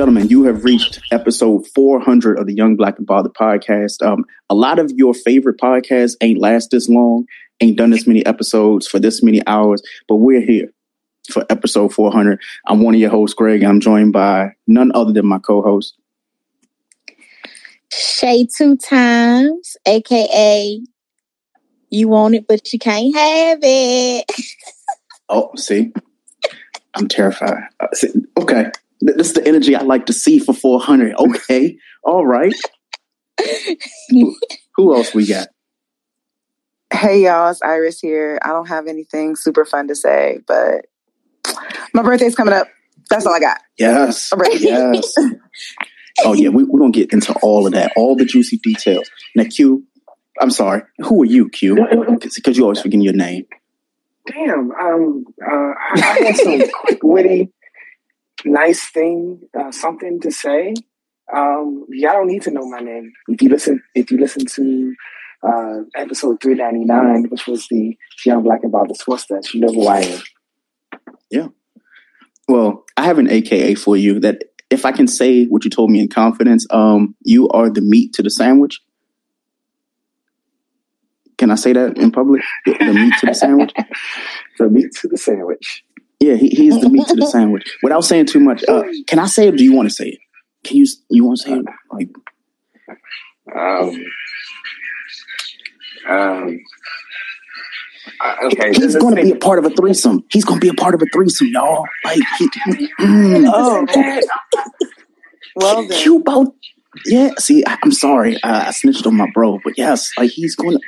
[0.00, 4.02] Gentlemen, you have reached episode 400 of the Young Black and Bothered podcast.
[4.02, 7.26] Um, a lot of your favorite podcasts ain't last this long,
[7.60, 10.72] ain't done this many episodes for this many hours, but we're here
[11.30, 12.40] for episode 400.
[12.66, 13.62] I'm one of your hosts, Greg.
[13.62, 15.92] I'm joined by none other than my co-host.
[17.92, 20.80] Shay two times, aka
[21.90, 24.24] you want it but you can't have it.
[25.28, 25.92] oh, see,
[26.94, 27.64] I'm terrified.
[27.80, 28.08] Uh, see,
[28.38, 31.14] okay, this is the energy I like to see for 400.
[31.16, 32.54] Okay, all right.
[34.10, 34.36] who,
[34.76, 35.48] who else we got?
[36.92, 38.38] Hey y'all, it's Iris here.
[38.42, 40.86] I don't have anything super fun to say, but
[41.94, 42.68] my birthday's coming up.
[43.08, 43.60] That's all I got.
[43.78, 44.30] Yes.
[44.58, 45.14] Yes.
[46.24, 49.08] oh yeah, we, we're gonna get into all of that, all the juicy details.
[49.34, 49.84] Now, Q,
[50.40, 50.82] I'm sorry.
[50.98, 51.86] Who are you, Q?
[52.20, 53.46] Because you always forget your name.
[54.26, 54.72] Damn.
[54.72, 55.24] Um.
[55.40, 57.52] Uh, I, I had some quick, witty,
[58.44, 60.74] nice thing, uh, something to say.
[61.32, 63.12] Um, y'all don't need to know my name.
[63.28, 64.94] If you listen, if you listen to
[65.42, 69.86] uh, episode 399, which was the Young Black and Bothered Sports Stats, you know who
[69.86, 70.22] I am.
[71.30, 71.48] Yeah.
[72.48, 75.90] Well, I have an AKA for you that if I can say what you told
[75.90, 78.80] me in confidence, um, you are the meat to the sandwich.
[81.38, 82.42] Can I say that in public?
[82.66, 83.72] The, the meat to the sandwich?
[84.58, 85.84] the meat to the sandwich.
[86.20, 87.78] Yeah, he, he's the meat to the sandwich.
[87.82, 89.56] Without saying too much, uh, can I say it?
[89.56, 90.18] do you want to say it?
[90.64, 90.86] Can you?
[91.08, 91.64] You want to say it?
[91.90, 92.08] Like,
[93.56, 94.04] um,
[96.08, 96.60] um,
[98.20, 100.24] uh, okay, he's going to be a part of a threesome.
[100.30, 101.86] He's going to be a part of a threesome, y'all.
[102.04, 102.48] Like, he,
[103.00, 103.86] mm, oh,
[105.56, 105.98] well, then.
[105.98, 106.54] Q about
[107.06, 107.30] yeah.
[107.38, 110.72] See, I, am sorry, I, I snitched on my bro, but yes, like he's going
[110.78, 110.84] to.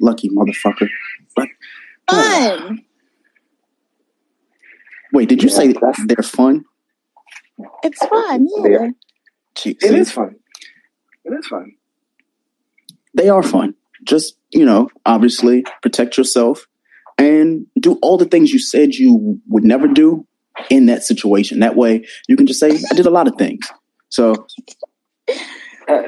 [0.00, 0.88] Lucky motherfucker.
[1.34, 1.48] But,
[2.08, 2.84] fun.
[5.12, 5.74] Wait, did you yeah, say
[6.06, 6.64] they're fun?
[7.82, 8.88] It's fun, yeah.
[9.64, 10.36] It is fun.
[11.24, 11.72] It is fun.
[13.14, 13.74] They are fun.
[14.04, 16.66] Just, you know, obviously protect yourself
[17.16, 20.26] and do all the things you said you would never do
[20.70, 21.60] in that situation.
[21.60, 23.66] That way you can just say, I did a lot of things.
[24.08, 24.46] So
[25.88, 26.02] uh,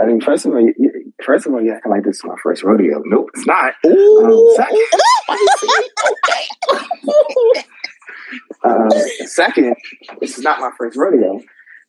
[0.00, 2.36] I mean, first of all, you, first of all, you acting like this is my
[2.42, 3.02] first rodeo.
[3.04, 3.74] Nope, it's not.
[3.84, 4.86] Um, second,
[5.28, 5.36] uh,
[9.36, 9.76] second,
[10.20, 11.40] this is not my first rodeo,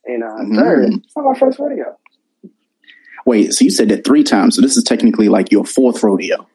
[0.04, 0.56] and uh, mm-hmm.
[0.56, 1.96] third, it's not my first rodeo.
[3.26, 6.46] Wait, so you said that three times, so this is technically like your fourth rodeo.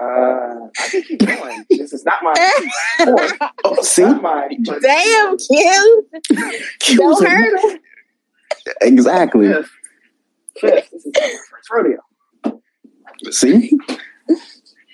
[0.00, 1.64] Uh, I can keep going.
[1.68, 2.34] This is not my.
[3.04, 3.32] fourth.
[3.64, 4.48] oh, see, my,
[4.80, 6.08] damn, Q.
[6.96, 7.80] Don't hurt him.
[8.80, 9.52] Exactly.
[9.52, 9.70] Fifth.
[10.58, 10.90] Fifth.
[10.90, 12.00] This is my first rodeo.
[13.30, 13.70] See,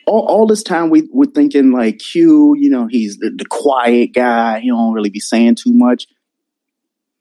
[0.07, 4.15] all, all this time we we're thinking like Q, you know, he's the, the quiet
[4.15, 4.61] guy.
[4.61, 6.07] He don't really be saying too much.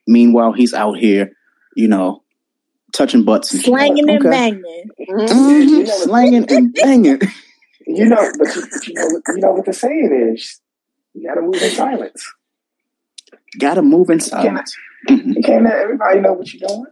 [0.07, 1.31] Meanwhile, he's out here,
[1.75, 2.24] you know,
[2.94, 4.29] touching butts and slanging and okay.
[4.29, 5.85] banging, mm-hmm.
[6.03, 7.22] slanging and banging.
[7.88, 10.62] You know, but you, you know, you know what the saying is:
[11.13, 12.34] you got to move in silence.
[13.59, 14.75] Got to move in silence.
[15.07, 16.85] You can't, you can't let everybody know what you're doing.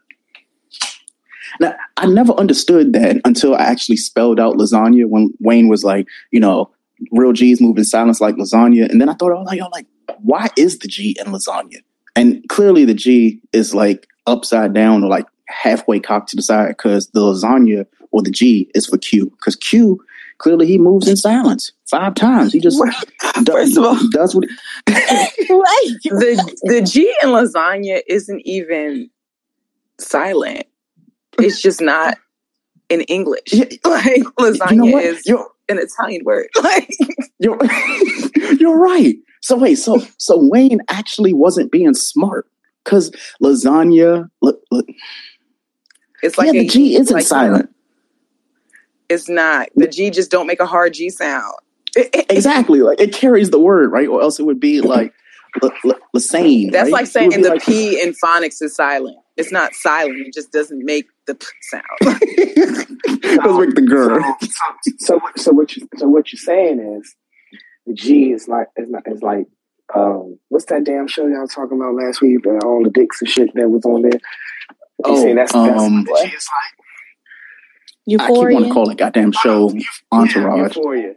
[1.59, 6.07] Now, I never understood that until I actually spelled out lasagna when Wayne was like,
[6.31, 6.71] you know,
[7.11, 8.89] real G's move in silence like lasagna.
[8.89, 9.87] And then I thought, oh, like, like,
[10.19, 11.77] why is the G in lasagna?
[12.15, 16.69] And clearly the G is like upside down or like halfway cocked to the side
[16.69, 19.31] because the lasagna or the G is for Q.
[19.31, 20.03] Because Q,
[20.37, 22.53] clearly he moves in silence five times.
[22.53, 22.79] He just
[23.43, 24.45] does, first of all does what
[24.87, 24.93] he,
[26.09, 29.09] the the G in lasagna isn't even
[29.99, 30.67] silent
[31.39, 32.17] it's just not
[32.89, 33.41] in English.
[33.51, 33.65] Yeah.
[33.85, 36.47] Like lasagna you know is you're, an Italian word.
[36.63, 36.89] Like
[37.39, 37.59] you're
[38.59, 39.15] you're right.
[39.41, 42.47] So wait, so so Wayne actually wasn't being smart
[42.83, 44.29] because lasagna.
[44.41, 44.87] Look, look,
[46.21, 47.69] it's like yeah, the G isn't like, silent.
[49.09, 49.69] It's not.
[49.75, 51.53] The G just don't make a hard G sound.
[51.95, 52.81] exactly.
[52.81, 54.07] Like it carries the word, right?
[54.07, 55.13] Or else it would be like
[55.61, 56.71] Lasane.
[56.71, 56.91] That's right?
[56.91, 59.17] like saying the like, P in phonics is silent.
[59.37, 60.27] It's not silent.
[60.27, 61.83] It just doesn't make the p sound.
[63.43, 64.21] Doesn't make the girl.
[64.41, 67.15] So, so, so, what you so what you're saying is
[67.85, 69.47] the G is like is not is like
[69.95, 72.45] um, what's that damn show y'all talking about last week?
[72.45, 74.19] Uh, all the dicks and shit that was on there.
[75.03, 76.85] Oh, saying that's, that's um, what the G is like.
[78.05, 78.57] Euphoria.
[78.57, 79.71] I keep want to call it goddamn show
[80.11, 80.75] Entourage.
[80.75, 81.13] Euphoria.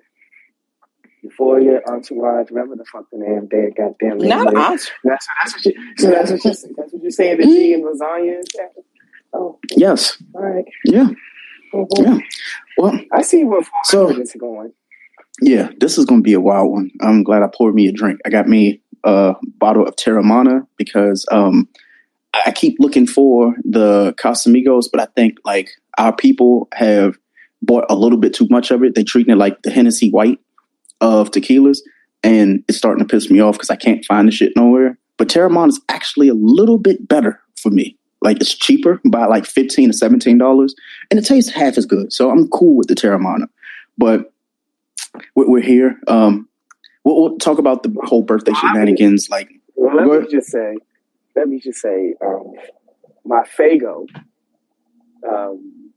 [1.22, 4.18] Euphoria, Entourage, remember the fucking name, dead goddamn.
[4.18, 4.88] Not Entourage.
[5.02, 7.38] That's, that's, what you, so that's what you that's what you're saying.
[7.38, 8.42] The G and lasagna.
[9.32, 10.20] Oh, yes.
[10.34, 10.64] All right.
[10.84, 11.08] Yeah.
[11.74, 12.04] Mm-hmm.
[12.04, 12.18] Yeah.
[12.78, 14.72] Well, I see where so this is going.
[15.40, 16.90] Yeah, this is going to be a wild one.
[17.00, 18.20] I'm glad I poured me a drink.
[18.24, 21.68] I got me a bottle of Teremana because um,
[22.44, 27.16] I keep looking for the Casamigos, but I think like our people have
[27.62, 28.94] bought a little bit too much of it.
[28.94, 30.38] They're treating it like the Hennessy White
[31.00, 31.78] of tequilas,
[32.22, 34.98] and it's starting to piss me off because I can't find the shit nowhere.
[35.18, 37.95] But Teremana is actually a little bit better for me.
[38.22, 40.74] Like it's cheaper by like fifteen to seventeen dollars,
[41.10, 42.12] and it tastes half as good.
[42.12, 43.48] So I'm cool with the Teremana.
[43.98, 44.32] But
[45.34, 45.98] we're here.
[46.08, 46.48] Um,
[47.04, 49.28] we'll, we'll, talk about the whole birthday shenanigans.
[49.30, 50.76] Like, well, let me just say,
[51.34, 52.52] let me just say, um,
[53.24, 54.06] my Fago
[55.28, 55.92] um,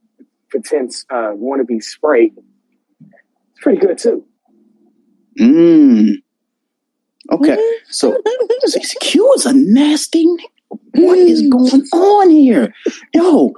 [0.50, 2.34] pretends uh, want to be sprayed.
[3.02, 4.26] It's pretty good too.
[5.40, 6.16] Mm.
[7.32, 7.58] Okay,
[7.90, 8.18] so
[9.02, 10.26] Q is a nasty.
[10.70, 11.52] What is mm.
[11.52, 12.74] going on here,
[13.14, 13.54] yo?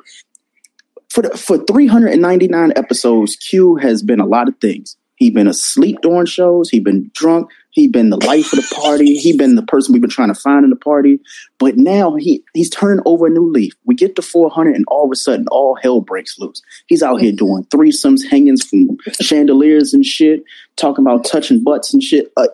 [1.10, 4.96] For the, for 399 episodes, Q has been a lot of things.
[5.22, 6.72] He been asleep during shows.
[6.72, 7.52] He been drunk.
[7.70, 9.20] He been the life of the party.
[9.20, 11.20] He been the person we've been trying to find in the party.
[11.60, 13.74] But now he he's turning over a new leaf.
[13.86, 16.64] We get to 400 and all of a sudden all hell breaks loose.
[16.88, 20.44] He's out here doing threesomes, hangings from chandeliers and shit,
[20.76, 22.34] talking about touching butts and shit.
[22.36, 22.48] Uh,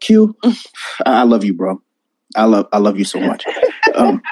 [0.00, 0.36] Q,
[1.06, 1.80] I love you, bro.
[2.36, 3.44] I love I love you so much.
[3.94, 4.22] Um,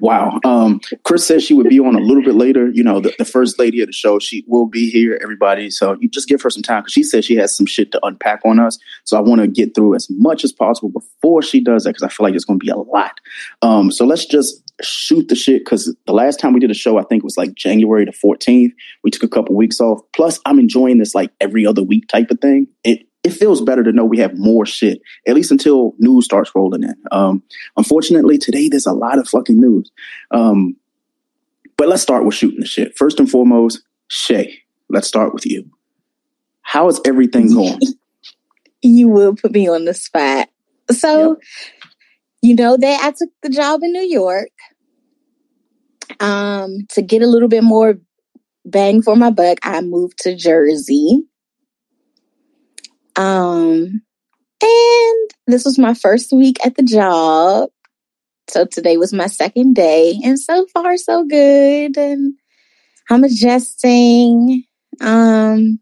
[0.00, 0.40] Wow.
[0.44, 2.68] Um, Chris says she would be on a little bit later.
[2.68, 5.70] You know, the, the, first lady of the show, she will be here, everybody.
[5.70, 8.04] So you just give her some time because she says she has some shit to
[8.04, 8.78] unpack on us.
[9.04, 12.02] So I want to get through as much as possible before she does that because
[12.02, 13.20] I feel like it's going to be a lot.
[13.62, 16.98] Um, so let's just shoot the shit because the last time we did a show,
[16.98, 18.72] I think it was like January the 14th.
[19.04, 20.00] We took a couple weeks off.
[20.14, 22.66] Plus, I'm enjoying this like every other week type of thing.
[22.84, 26.50] It it feels better to know we have more shit, at least until news starts
[26.54, 26.96] rolling in.
[27.12, 27.42] Um,
[27.76, 29.90] unfortunately, today there's a lot of fucking news.
[30.32, 30.76] Um,
[31.76, 32.96] but let's start with shooting the shit.
[32.96, 35.70] First and foremost, Shay, let's start with you.
[36.62, 37.80] How is everything going?
[38.82, 40.48] you will put me on the spot.
[40.90, 41.38] So, yep.
[42.42, 44.50] you know that I took the job in New York
[46.20, 47.98] um, to get a little bit more
[48.64, 49.58] bang for my buck.
[49.62, 51.22] I moved to Jersey.
[53.16, 54.02] Um,
[54.62, 57.70] and this was my first week at the job.
[58.48, 61.96] So today was my second day, and so far so good.
[61.96, 62.34] And
[63.10, 64.64] I'm adjusting.
[65.00, 65.80] Um,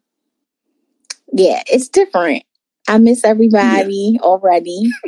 [1.33, 2.45] yeah, it's different.
[2.89, 4.21] I miss everybody yeah.
[4.21, 4.91] already.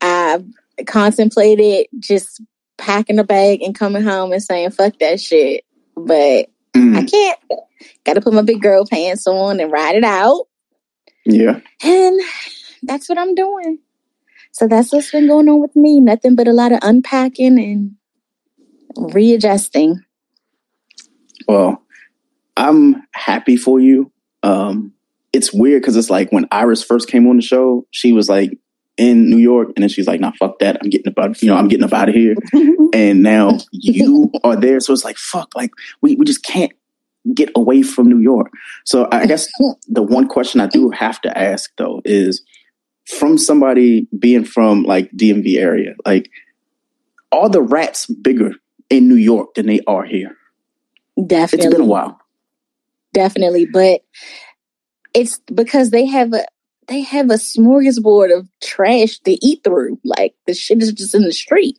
[0.00, 0.44] I've
[0.86, 2.40] contemplated just
[2.78, 5.64] packing a bag and coming home and saying fuck that shit,
[5.96, 6.96] but mm.
[6.96, 7.38] I can't.
[8.04, 10.46] Got to put my big girl pants on and ride it out.
[11.24, 11.60] Yeah.
[11.82, 12.20] And
[12.82, 13.78] that's what I'm doing.
[14.52, 16.00] So that's what's been going on with me.
[16.00, 17.96] Nothing but a lot of unpacking and
[18.96, 20.02] readjusting.
[21.46, 21.82] Well,
[22.56, 24.12] I'm happy for you.
[24.42, 24.92] Um,
[25.32, 28.58] it's weird because it's like when Iris first came on the show, she was like
[29.00, 30.76] in New York, and then she's like, "Nah, fuck that.
[30.80, 32.36] I'm getting about, you know, I'm getting up out of here."
[32.92, 35.70] and now you are there, so it's like, fuck, like
[36.02, 36.72] we we just can't
[37.34, 38.50] get away from New York.
[38.84, 39.48] So I guess
[39.88, 42.42] the one question I do have to ask though is
[43.18, 46.30] from somebody being from like DMV area, like
[47.32, 48.52] are the rats bigger
[48.90, 50.36] in New York than they are here?
[51.26, 51.68] Definitely.
[51.68, 52.20] It's been a while.
[53.14, 54.02] Definitely, but
[55.14, 56.44] it's because they have a
[56.90, 59.98] they have a smorgasbord of trash to eat through.
[60.04, 61.78] Like the shit is just in the street.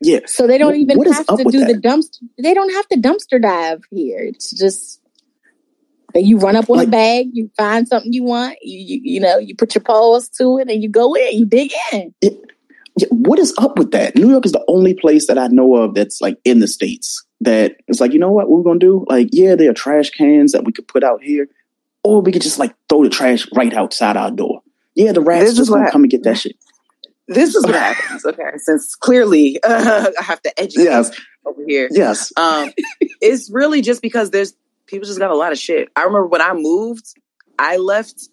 [0.00, 0.20] Yeah.
[0.26, 1.68] So they don't even have to do that?
[1.68, 2.18] the dumpster.
[2.40, 4.20] They don't have to dumpster dive here.
[4.20, 5.00] It's just
[6.14, 9.00] that you run up on like, a bag, you find something you want, you, you
[9.14, 12.14] you know, you put your paws to it, and you go in, you dig in.
[12.22, 14.14] yeah, what is up with that?
[14.14, 17.24] New York is the only place that I know of that's like in the states
[17.40, 19.04] that it's like, you know what, what we're gonna do?
[19.08, 21.48] Like, yeah, there are trash cans that we could put out here,
[22.04, 24.62] or we could just like throw the trash right outside our door.
[24.94, 26.56] Yeah, the rats this just gonna come and get that shit
[27.28, 28.24] this is what happens.
[28.24, 31.10] Okay, since clearly uh, I have to educate yes.
[31.44, 31.88] over here.
[31.90, 32.72] Yes, um,
[33.20, 34.54] it's really just because there's
[34.86, 35.88] people just got a lot of shit.
[35.94, 37.14] I remember when I moved,
[37.58, 38.28] I left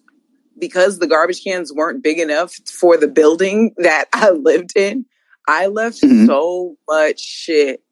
[0.58, 5.04] because the garbage cans weren't big enough for the building that I lived in.
[5.48, 6.26] I left mm-hmm.
[6.26, 7.82] so much shit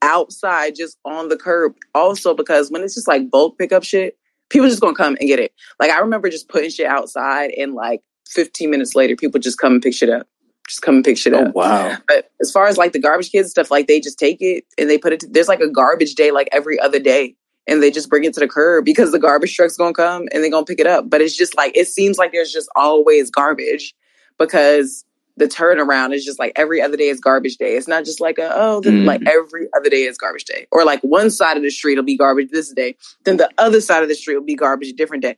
[0.00, 1.74] outside just on the curb.
[1.94, 4.16] Also, because when it's just like bulk pickup shit,
[4.50, 5.52] people just gonna come and get it.
[5.80, 9.74] Like I remember just putting shit outside and like 15 minutes later, people just come
[9.74, 10.26] and pick shit up
[10.66, 11.48] just come and pick shit oh, up.
[11.48, 11.96] Oh, wow.
[12.08, 14.90] But as far as like the garbage kids stuff, like they just take it and
[14.90, 17.34] they put it, to, there's like a garbage day like every other day.
[17.68, 20.42] And they just bring it to the curb because the garbage truck's gonna come and
[20.42, 21.10] they're gonna pick it up.
[21.10, 23.92] But it's just like, it seems like there's just always garbage
[24.38, 25.04] because
[25.36, 27.76] the turnaround is just like every other day is garbage day.
[27.76, 29.04] It's not just like a, oh, mm.
[29.04, 30.66] like every other day is garbage day.
[30.72, 33.80] Or like one side of the street will be garbage this day, then the other
[33.80, 35.36] side of the street will be garbage a different day.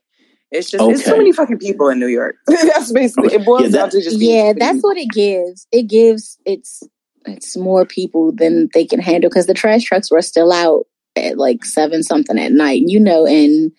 [0.50, 0.92] It's just okay.
[0.94, 2.36] it's so many fucking people in New York.
[2.46, 4.52] that's basically it boils yeah, down to just yeah.
[4.56, 5.66] That's what it gives.
[5.72, 6.82] It gives it's
[7.26, 10.86] it's more people than they can handle because the trash trucks were still out
[11.16, 12.82] at like seven something at night.
[12.86, 13.70] You know, and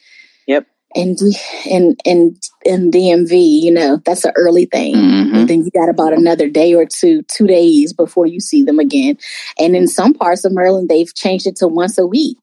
[0.96, 1.18] and
[1.70, 4.96] and and in DMV, you know, that's an early thing.
[4.96, 5.36] Mm-hmm.
[5.36, 8.80] And then you got about another day or two, two days before you see them
[8.80, 9.18] again.
[9.58, 12.38] And in some parts of Maryland, they've changed it to once a week.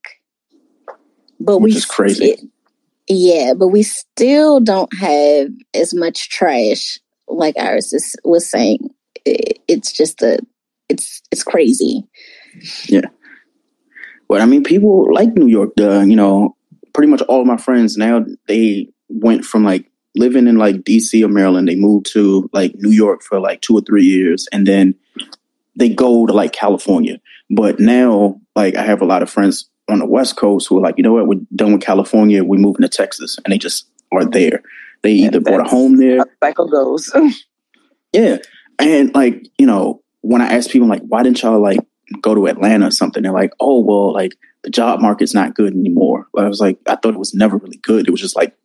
[1.41, 2.25] But Which we is crazy.
[2.31, 2.41] It,
[3.09, 6.99] yeah, but we still don't have as much trash
[7.29, 8.91] like Iris is, was saying.
[9.25, 10.39] It, it's just a,
[10.89, 12.05] it's it's crazy.
[12.87, 13.03] Yeah.
[14.29, 15.71] But I mean, people like New York.
[15.77, 16.57] The you know,
[16.97, 21.23] pretty much all of my friends now they went from like living in like DC
[21.23, 24.67] or Maryland, they moved to like New York for like two or three years, and
[24.67, 24.95] then
[25.77, 27.21] they go to like California.
[27.51, 30.81] But now, like, I have a lot of friends on the West Coast who are
[30.81, 33.87] like, you know what, we're done with California, we're moving to Texas, and they just
[34.11, 34.63] are there.
[35.03, 36.25] They either bought a home there.
[36.43, 37.15] Cycle goes.
[38.13, 38.39] yeah,
[38.79, 41.79] and like you know, when I ask people like, why didn't y'all like
[42.21, 43.23] go to Atlanta or something?
[43.23, 46.27] They're like, oh well, like the job market's not good anymore.
[46.37, 48.09] I was like, I thought it was never really good.
[48.09, 48.57] It was just like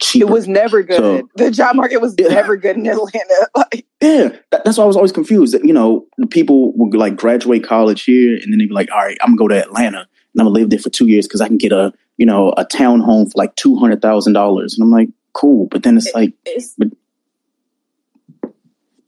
[0.00, 0.28] cheaper.
[0.28, 0.98] It was never good.
[0.98, 2.28] So, the job market was yeah.
[2.28, 3.48] never good in Atlanta.
[3.56, 5.54] like, yeah, that, that's why I was always confused.
[5.54, 8.98] That, you know, people would like graduate college here, and then they'd be like, "All
[8.98, 11.40] right, I'm gonna go to Atlanta and I'm gonna live there for two years because
[11.40, 14.74] I can get a you know a town home for like two hundred thousand dollars."
[14.74, 16.88] And I'm like, "Cool," but then it's like, it's, but,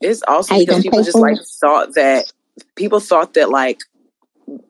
[0.01, 2.31] it's also because people just like thought that
[2.75, 3.79] people thought that like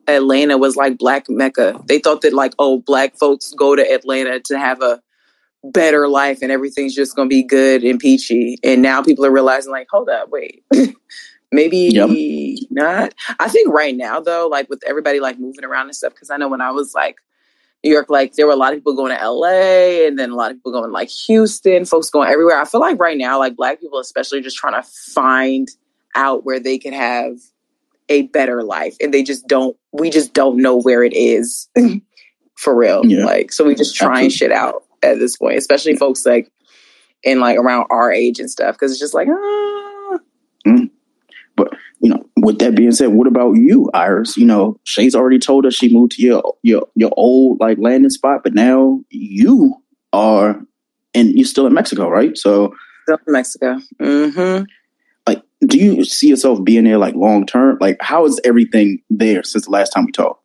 [0.06, 1.80] Atlanta was like black Mecca.
[1.86, 5.00] They thought that like, oh, black folks go to Atlanta to have a
[5.62, 8.58] better life and everything's just going to be good and peachy.
[8.62, 10.64] And now people are realizing, like, hold up, wait,
[11.52, 12.10] maybe yep.
[12.70, 13.14] not.
[13.38, 16.36] I think right now, though, like with everybody like moving around and stuff, because I
[16.36, 17.16] know when I was like
[17.84, 20.34] New York, like there were a lot of people going to LA and then a
[20.34, 22.60] lot of people going like Houston, folks going everywhere.
[22.60, 25.68] I feel like right now, like black people, especially, just trying to find
[26.14, 27.36] out where they can have
[28.10, 31.68] a better life and they just don't we just don't know where it is
[32.56, 33.24] for real yeah.
[33.24, 34.36] like so we just trying Absolutely.
[34.36, 36.50] shit out at this point, especially folks like
[37.22, 40.18] in like around our age and stuff, because it's just like, ah.
[40.66, 40.90] Mm.
[41.56, 44.36] But you know, with that being said, what about you, Iris?
[44.36, 48.10] You know, Shay's already told us she moved to your your your old like landing
[48.10, 49.74] spot, but now you
[50.12, 50.60] are,
[51.14, 52.36] and you're still in Mexico, right?
[52.36, 52.74] So
[53.04, 53.78] still in Mexico.
[54.00, 54.64] Mm-hmm.
[55.66, 57.78] Do you see yourself being there like long term?
[57.80, 60.42] Like, how is everything there since the last time we talked?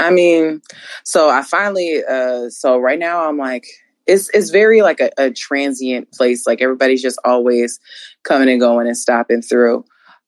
[0.00, 0.60] I mean,
[1.04, 3.66] so I finally, uh, so right now I'm like,
[4.06, 6.46] it's it's very like a, a transient place.
[6.46, 7.78] Like everybody's just always
[8.22, 9.84] coming and going and stopping through.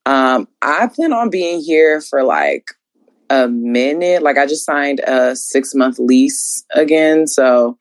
[0.07, 2.67] Um, I plan on being here for like
[3.31, 4.23] a minute.
[4.23, 7.79] Like I just signed a six month lease again, so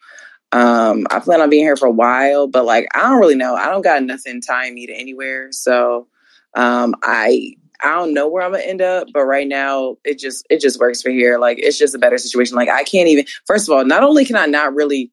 [0.52, 2.48] um, I plan on being here for a while.
[2.48, 3.56] But like I don't really know.
[3.56, 6.08] I don't got nothing tying me to anywhere, so
[6.56, 10.46] um, I I don't know where I'm gonna end up, but right now it just
[10.50, 11.38] it just works for here.
[11.38, 12.56] Like it's just a better situation.
[12.56, 15.12] Like I can't even first of all, not only can I not really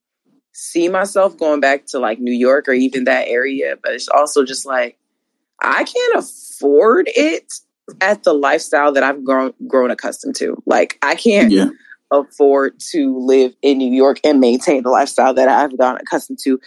[0.53, 4.45] see myself going back to like New York or even that area, but it's also
[4.45, 4.99] just like
[5.61, 7.53] I can't afford it
[8.01, 10.61] at the lifestyle that I've grown grown accustomed to.
[10.67, 11.69] Like I can't yeah.
[12.11, 16.61] Afford to live in New York and maintain the lifestyle that I've gotten accustomed to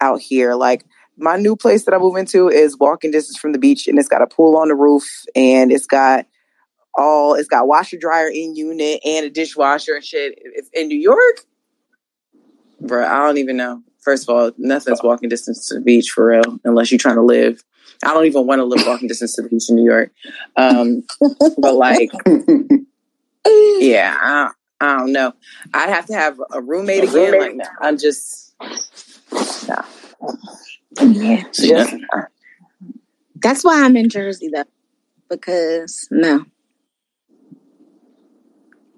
[0.00, 0.54] out here.
[0.54, 0.84] Like
[1.16, 4.08] my new place that I move into is walking distance from the beach, and it's
[4.08, 6.26] got a pool on the roof, and it's got
[6.96, 10.38] all it's got washer dryer in unit and a dishwasher and shit.
[10.38, 11.44] If in New York,
[12.80, 13.82] bro, I don't even know.
[14.00, 17.22] First of all, nothing's walking distance to the beach for real, unless you're trying to
[17.22, 17.64] live.
[18.04, 20.12] I don't even want to live walking distance to the beach in New York.
[20.56, 21.04] Um,
[21.58, 22.10] but like,
[23.46, 24.50] yeah, I,
[24.80, 25.32] I don't know.
[25.72, 27.38] I'd have to have a roommate again.
[27.38, 28.54] Like, no, I'm just,
[29.66, 29.84] nah.
[31.00, 31.44] Yeah.
[31.58, 31.86] yeah.
[33.36, 34.64] That's why I'm in Jersey though.
[35.28, 36.44] Because no.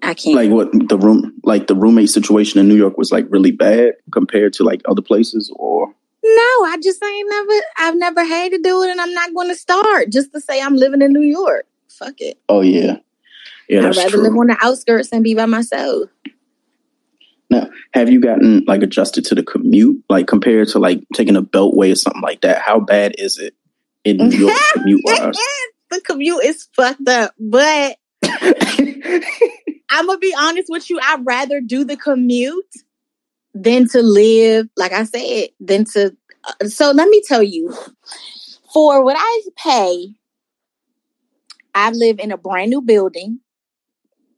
[0.01, 3.25] I can't like what the room like the roommate situation in New York was like
[3.29, 5.87] really bad compared to like other places or
[6.23, 9.55] no, I just ain't never I've never had to do it and I'm not gonna
[9.55, 11.65] start just to say I'm living in New York.
[11.89, 12.39] Fuck it.
[12.47, 12.97] Oh yeah.
[13.69, 13.87] Yeah.
[13.87, 14.23] I'd rather true.
[14.23, 16.09] live on the outskirts and be by myself.
[17.49, 21.41] Now, have you gotten like adjusted to the commute, like compared to like taking a
[21.41, 22.61] beltway or something like that?
[22.61, 23.53] How bad is it
[24.03, 25.37] in New York commute wise?
[25.89, 27.97] the commute is fucked up, but
[29.89, 30.99] I'm gonna be honest with you.
[31.01, 32.65] I'd rather do the commute
[33.53, 36.15] than to live, like I said, than to.
[36.43, 37.73] Uh, so let me tell you,
[38.73, 40.13] for what I pay,
[41.73, 43.39] I live in a brand new building.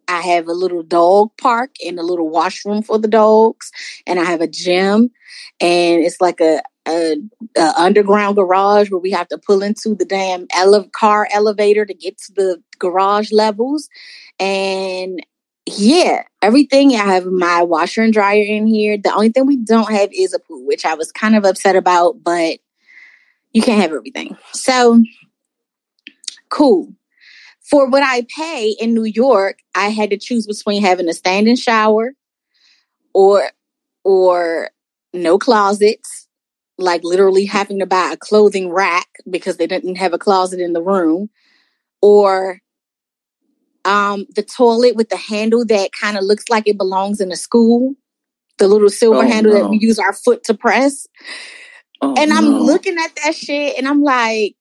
[0.10, 3.72] I have a little dog park and a little washroom for the dogs,
[4.08, 5.12] and I have a gym,
[5.62, 7.18] and it's like a, a,
[7.56, 11.94] a underground garage where we have to pull into the damn ele- car elevator to
[11.94, 13.88] get to the garage levels,
[14.40, 15.24] and
[15.68, 16.96] yeah, everything.
[16.96, 18.98] I have my washer and dryer in here.
[18.98, 21.76] The only thing we don't have is a pool, which I was kind of upset
[21.76, 22.58] about, but
[23.54, 24.36] you can't have everything.
[24.54, 25.04] So
[26.50, 26.94] cool.
[27.70, 31.56] For what I pay in New York, I had to choose between having a standing
[31.56, 32.14] shower
[33.14, 33.52] or
[34.04, 34.72] or
[35.14, 36.28] no closets,
[36.78, 40.74] like literally having to buy a clothing rack because they didn't have a closet in
[40.74, 41.30] the room,
[42.02, 42.60] or
[43.86, 47.36] um, the toilet with the handle that kind of looks like it belongs in a
[47.36, 47.96] school,
[48.58, 49.64] the little silver oh, handle no.
[49.64, 51.08] that we use our foot to press.
[52.02, 52.60] Oh, and I'm no.
[52.60, 54.56] looking at that shit and I'm like,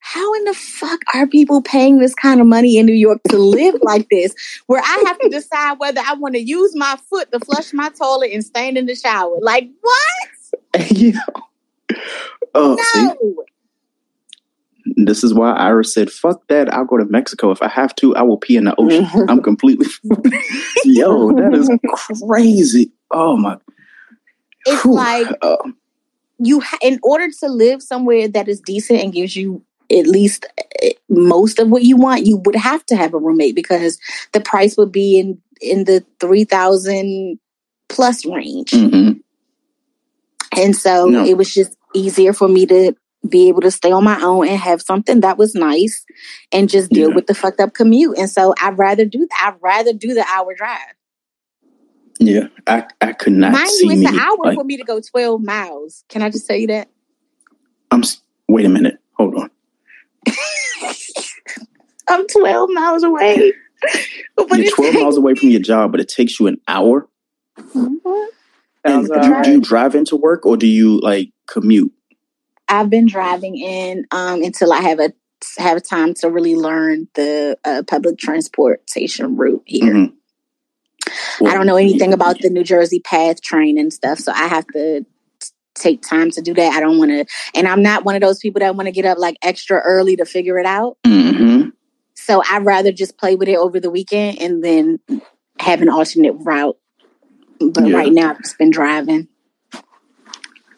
[0.00, 3.38] how in the fuck are people paying this kind of money in New York to
[3.38, 4.34] live like this?
[4.66, 7.90] Where I have to decide whether I want to use my foot to flush my
[7.90, 9.36] toilet and stand in the shower.
[9.40, 10.90] Like what?
[10.90, 11.20] yeah.
[12.54, 13.16] Oh, no.
[13.20, 13.34] See?
[14.96, 16.72] This is why Iris said, "Fuck that!
[16.72, 18.16] I'll go to Mexico if I have to.
[18.16, 19.06] I will pee in the ocean.
[19.28, 19.86] I'm completely
[20.84, 21.32] yo.
[21.32, 21.70] That is
[22.26, 22.90] crazy.
[23.10, 23.58] Oh my!
[24.64, 24.94] It's Whew.
[24.94, 25.56] like uh,
[26.38, 30.46] you, ha- in order to live somewhere that is decent and gives you at least
[30.82, 33.98] eh, most of what you want, you would have to have a roommate because
[34.32, 37.38] the price would be in in the three thousand
[37.88, 38.70] plus range.
[38.70, 39.18] Mm-hmm.
[40.56, 41.24] And so no.
[41.24, 42.94] it was just easier for me to
[43.28, 46.04] be able to stay on my own and have something that was nice
[46.52, 47.14] and just deal yeah.
[47.14, 48.16] with the fucked up commute.
[48.16, 49.52] And so I'd rather do that.
[49.54, 50.78] I'd rather do the hour drive.
[52.18, 53.52] Yeah, I, I could not.
[53.52, 56.04] Mind you, it's an hour like, for me to go 12 miles.
[56.08, 56.88] Can I just tell you that?
[57.90, 58.02] I'm,
[58.48, 58.98] wait a minute.
[59.14, 59.50] Hold on.
[62.08, 63.52] I'm 12 miles away.
[64.36, 67.08] But You're 12 miles away from your job, but it takes you an hour?
[67.58, 68.24] Mm-hmm.
[68.84, 71.92] And do, do you drive into work or do you like commute?
[72.68, 75.12] I've been driving in um, until I have a
[75.58, 79.94] have time to really learn the uh, public transportation route here.
[79.94, 80.14] Mm-hmm.
[81.40, 84.46] Well, I don't know anything about the New Jersey PATH train and stuff, so I
[84.48, 85.04] have to
[85.80, 86.72] take time to do that.
[86.74, 89.04] I don't want to, and I'm not one of those people that want to get
[89.04, 90.96] up like extra early to figure it out.
[91.04, 91.70] Mm-hmm.
[92.14, 95.00] So I'd rather just play with it over the weekend and then
[95.58, 96.76] have an alternate route.
[97.58, 97.96] But yeah.
[97.96, 99.28] right now, I've just been driving.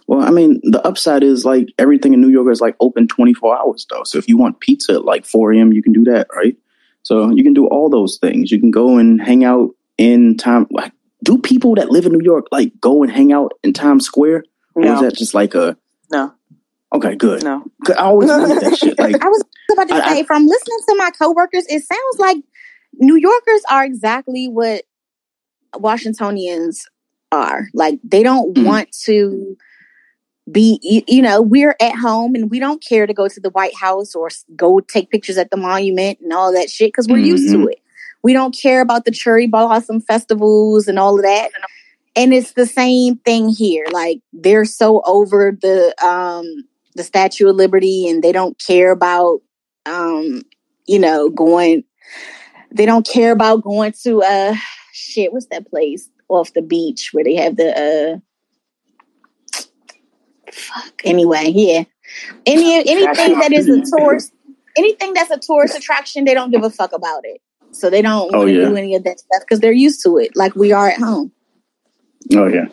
[0.07, 3.59] Well, I mean, the upside is like everything in New York is like open 24
[3.59, 4.03] hours though.
[4.05, 6.57] So if you want pizza at like 4 a.m., you can do that, right?
[7.03, 8.51] So you can do all those things.
[8.51, 10.67] You can go and hang out in time.
[10.71, 14.05] Like, do people that live in New York like go and hang out in Times
[14.05, 14.45] Square?
[14.75, 14.91] No.
[14.91, 15.77] Or is that just like a
[16.11, 16.35] no?
[16.93, 17.43] Okay, good.
[17.43, 18.99] No, I always wondered that shit.
[18.99, 22.19] Like, I was about to I, say, I, from listening to my coworkers, it sounds
[22.19, 22.37] like
[22.95, 24.85] New Yorkers are exactly what
[25.75, 26.87] Washingtonians
[27.31, 27.69] are.
[27.73, 28.67] Like, they don't mm-hmm.
[28.67, 29.57] want to
[30.51, 33.77] be you know we're at home and we don't care to go to the white
[33.77, 37.27] house or go take pictures at the monument and all that shit because we're mm-hmm.
[37.27, 37.69] used to mm-hmm.
[37.69, 37.81] it
[38.25, 41.51] we don't care about the cherry blossom festivals and all of that
[42.15, 46.47] and it's the same thing here like they're so over the um
[46.95, 49.41] the statue of liberty and they don't care about
[49.87, 50.43] um
[50.87, 51.85] you know going
[52.71, 54.55] they don't care about going to uh
[54.93, 58.19] shit what's that place off the beach where they have the uh
[60.53, 61.03] fuck.
[61.05, 61.85] Anyway, yeah.
[62.47, 64.33] Any anything that is a tourist,
[64.77, 67.41] anything that's a tourist attraction, they don't give a fuck about it.
[67.73, 68.69] So they don't oh, yeah.
[68.69, 71.33] do any of that stuff because they're used to it, like we are at home.
[72.35, 72.67] Oh yeah.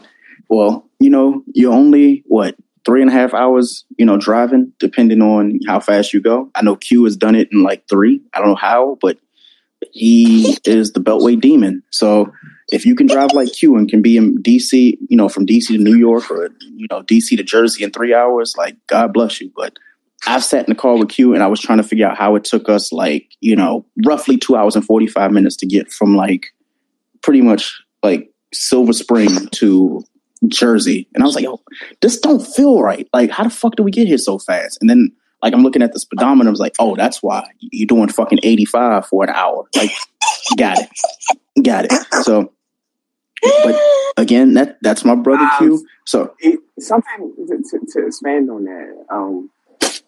[0.49, 5.21] Well, you know, you're only what three and a half hours, you know, driving, depending
[5.21, 6.49] on how fast you go.
[6.55, 8.21] I know Q has done it in like three.
[8.33, 9.17] I don't know how, but
[9.91, 11.83] he is the Beltway demon.
[11.91, 12.31] So
[12.69, 15.67] if you can drive like Q and can be in DC, you know, from DC
[15.67, 19.39] to New York or you know DC to Jersey in three hours, like God bless
[19.41, 19.51] you.
[19.55, 19.77] But
[20.27, 22.35] I've sat in the car with Q and I was trying to figure out how
[22.35, 25.91] it took us like you know roughly two hours and forty five minutes to get
[25.91, 26.47] from like
[27.21, 30.03] pretty much like Silver Spring to
[30.47, 31.61] Jersey, and I was like, yo,
[32.01, 33.07] this don't feel right.
[33.13, 34.77] Like, how the fuck do we get here so fast?
[34.81, 37.87] And then like I'm looking at the speedometer, I was like, oh, that's why you're
[37.87, 39.65] doing fucking 85 for an hour.
[39.75, 39.91] Like,
[40.57, 40.89] got it,
[41.63, 41.93] got it.
[42.23, 42.51] So
[43.41, 43.79] but
[44.17, 45.87] again, that that's my brother um, Q.
[46.05, 49.05] So it, something to, to, to, expand on that.
[49.09, 49.49] Um,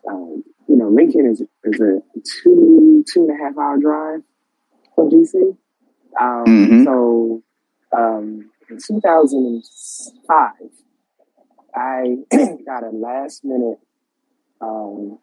[0.09, 2.01] um, you know, Lincoln is is a
[2.43, 4.21] two two and a half hour drive
[4.95, 5.35] from DC.
[6.19, 6.83] Um, mm-hmm.
[6.83, 7.43] So
[7.95, 10.51] um, in 2005,
[11.75, 12.17] I
[12.65, 13.79] got a last minute
[14.61, 15.19] um,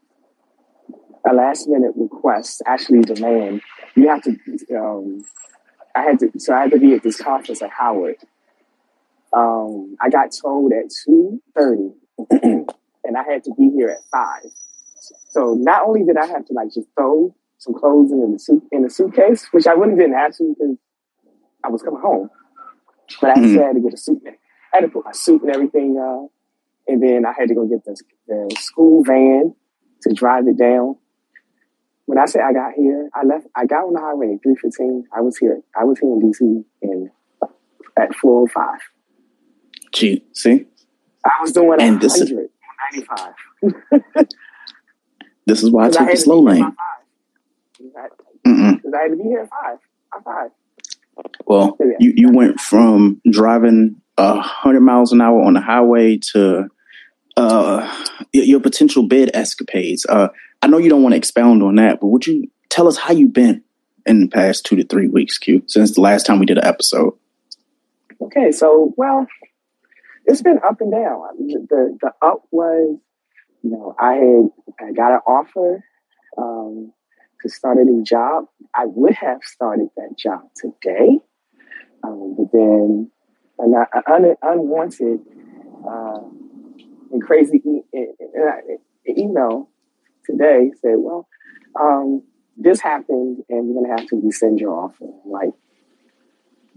[1.29, 3.63] a last minute request, actually demand.
[3.95, 4.37] You have to
[4.77, 5.25] um,
[5.95, 8.17] I had to, so I had to be at this conference at Howard.
[9.33, 11.91] Um, I got told at two thirty,
[12.31, 14.51] and I had to be here at five.
[15.31, 18.63] So not only did I have to like just throw some clothes in the suit
[18.73, 20.77] in the suitcase, which I wouldn't didn't have to because
[21.65, 22.31] I was coming home,
[23.21, 23.59] but I mm-hmm.
[23.59, 24.23] had to get a suit.
[24.27, 24.33] I
[24.73, 26.27] had to put my suit and everything, uh,
[26.91, 29.55] and then I had to go get the, the school van
[30.03, 30.97] to drive it down.
[32.07, 33.47] When I say I got here, I left.
[33.55, 35.05] I got on the highway at three fifteen.
[35.15, 35.63] I was here.
[35.79, 37.11] I was here in DC in
[37.99, 38.81] at four oh five.
[39.93, 40.67] Gee, see,
[41.25, 42.33] I was doing and this is,
[42.95, 43.35] 95.
[45.47, 46.75] this is why I took the slow lane.
[47.79, 49.79] Because I had to be here at five.
[50.15, 50.51] At five.
[51.47, 51.97] Well, so, yeah.
[52.01, 56.69] you, you went from driving a hundred miles an hour on the highway to
[57.37, 60.05] uh, your potential bed escapades.
[60.09, 60.29] Uh,
[60.61, 63.13] I know you don't want to expound on that, but would you tell us how
[63.13, 63.63] you've been
[64.07, 66.65] in the past two to three weeks, Q, since the last time we did an
[66.65, 67.15] episode?
[68.21, 69.27] Okay, so well,
[70.27, 71.21] it's been up and down.
[71.39, 72.99] The the up was,
[73.63, 75.85] you know, I had I got an offer
[76.37, 76.93] um,
[77.43, 78.45] to start a new job.
[78.75, 81.19] I would have started that job today,
[82.05, 83.11] um, but then
[83.59, 83.75] an,
[84.07, 85.21] un, unwanted
[85.89, 86.21] uh,
[87.13, 87.63] and crazy
[87.95, 88.07] e-
[89.09, 89.69] email
[90.25, 91.29] today said, "Well,
[91.81, 92.23] um,
[92.57, 95.53] this happened, and you're going to have to rescind your offer." Like,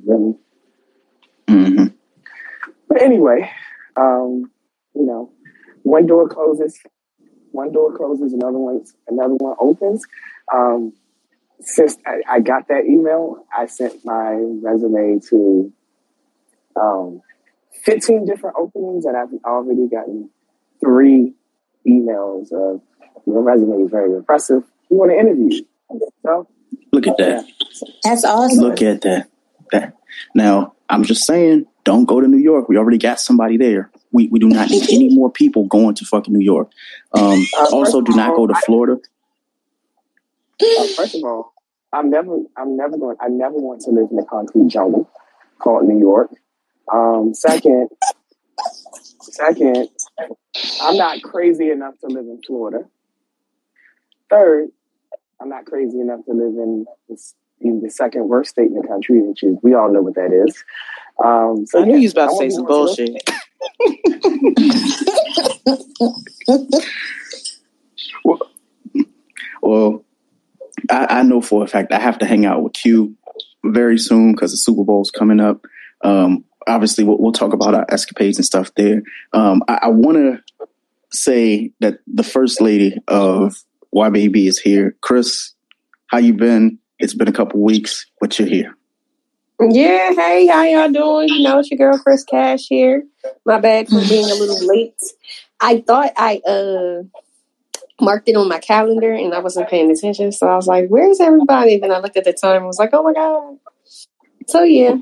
[0.05, 0.35] really?
[1.47, 1.87] Mm-hmm.
[2.87, 3.49] But anyway,
[3.97, 4.51] um,
[4.93, 5.31] you know,
[5.83, 6.79] one door closes,
[7.51, 10.05] one door closes, another one, another one opens.
[10.53, 10.93] Um,
[11.61, 15.71] since I, I, got that email, I sent my resume to
[16.75, 17.21] um,
[17.85, 20.29] 15 different openings, and I've already gotten
[20.83, 21.33] three
[21.87, 22.81] emails of
[23.25, 24.63] your resume is very impressive.
[24.89, 25.67] We want to interview you.
[26.23, 26.47] So,
[26.91, 27.45] look at that.
[28.03, 28.63] That's awesome.
[28.63, 29.29] Look at that.
[29.71, 29.95] that.
[30.35, 32.67] Now, I'm just saying, don't go to New York.
[32.69, 33.91] We already got somebody there.
[34.11, 36.69] We, we do not need any more people going to fucking New York.
[37.13, 39.01] Um, uh, also, do not go to Florida.
[40.61, 41.53] Uh, first of all,
[41.93, 43.17] I'm never, I'm never going.
[43.19, 45.09] I never want to live in a concrete jungle
[45.59, 46.31] called New York.
[46.91, 47.89] Um, second,
[49.21, 49.89] second,
[50.81, 52.85] I'm not crazy enough to live in Florida.
[54.29, 54.69] Third,
[55.39, 58.87] I'm not crazy enough to live in this in the second worst state in the
[58.87, 60.63] country, which is we all know what that is.
[61.23, 63.29] Um, so I knew yeah, you was about to say some bullshit.
[68.23, 68.39] well,
[69.61, 70.05] well
[70.89, 73.15] I, I, know for a fact I have to hang out with Q
[73.63, 75.65] very soon because the Super Bowl's coming up.
[76.03, 79.03] Um, obviously, we'll, we'll, talk about our escapades and stuff there.
[79.33, 80.39] Um, I, I want to
[81.11, 83.63] say that the first lady of
[83.93, 84.95] Baby is here.
[85.01, 85.53] Chris,
[86.07, 86.79] how you been?
[86.99, 88.75] It's been a couple weeks, but you're here.
[89.59, 91.29] Yeah, hey, how y'all doing?
[91.29, 93.03] You know, it's your girl Chris Cash here.
[93.45, 94.95] My bad for being a little late.
[95.59, 97.03] I thought I uh
[98.01, 100.31] marked it on my calendar and I wasn't paying attention.
[100.31, 101.77] So I was like, where's everybody?
[101.77, 103.57] Then I looked at the time and was like, oh my God.
[104.47, 104.95] So yeah.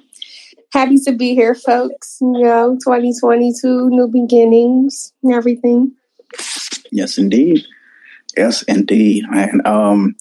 [0.72, 2.20] Happy to be here, folks.
[2.22, 5.94] You know, 2022, new beginnings and everything.
[6.92, 7.66] Yes, indeed.
[8.38, 9.26] Yes, indeed.
[9.34, 10.16] And um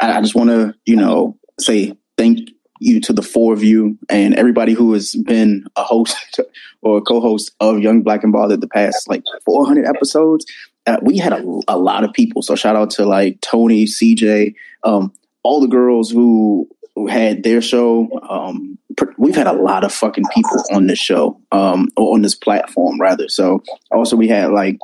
[0.00, 4.34] I, I just wanna, you know, say thank you to the four of you and
[4.34, 6.40] everybody who has been a host
[6.82, 10.44] or a co-host of Young Black and Bothered the past like 400 episodes.
[10.86, 12.42] Uh, we had a, a, lot of people.
[12.42, 17.62] So shout out to like Tony, CJ, um, all the girls who, who had their
[17.62, 18.08] show.
[18.28, 18.78] Um,
[19.16, 23.00] we've had a lot of fucking people on this show, um, or on this platform
[23.00, 23.28] rather.
[23.28, 24.78] So also we had like,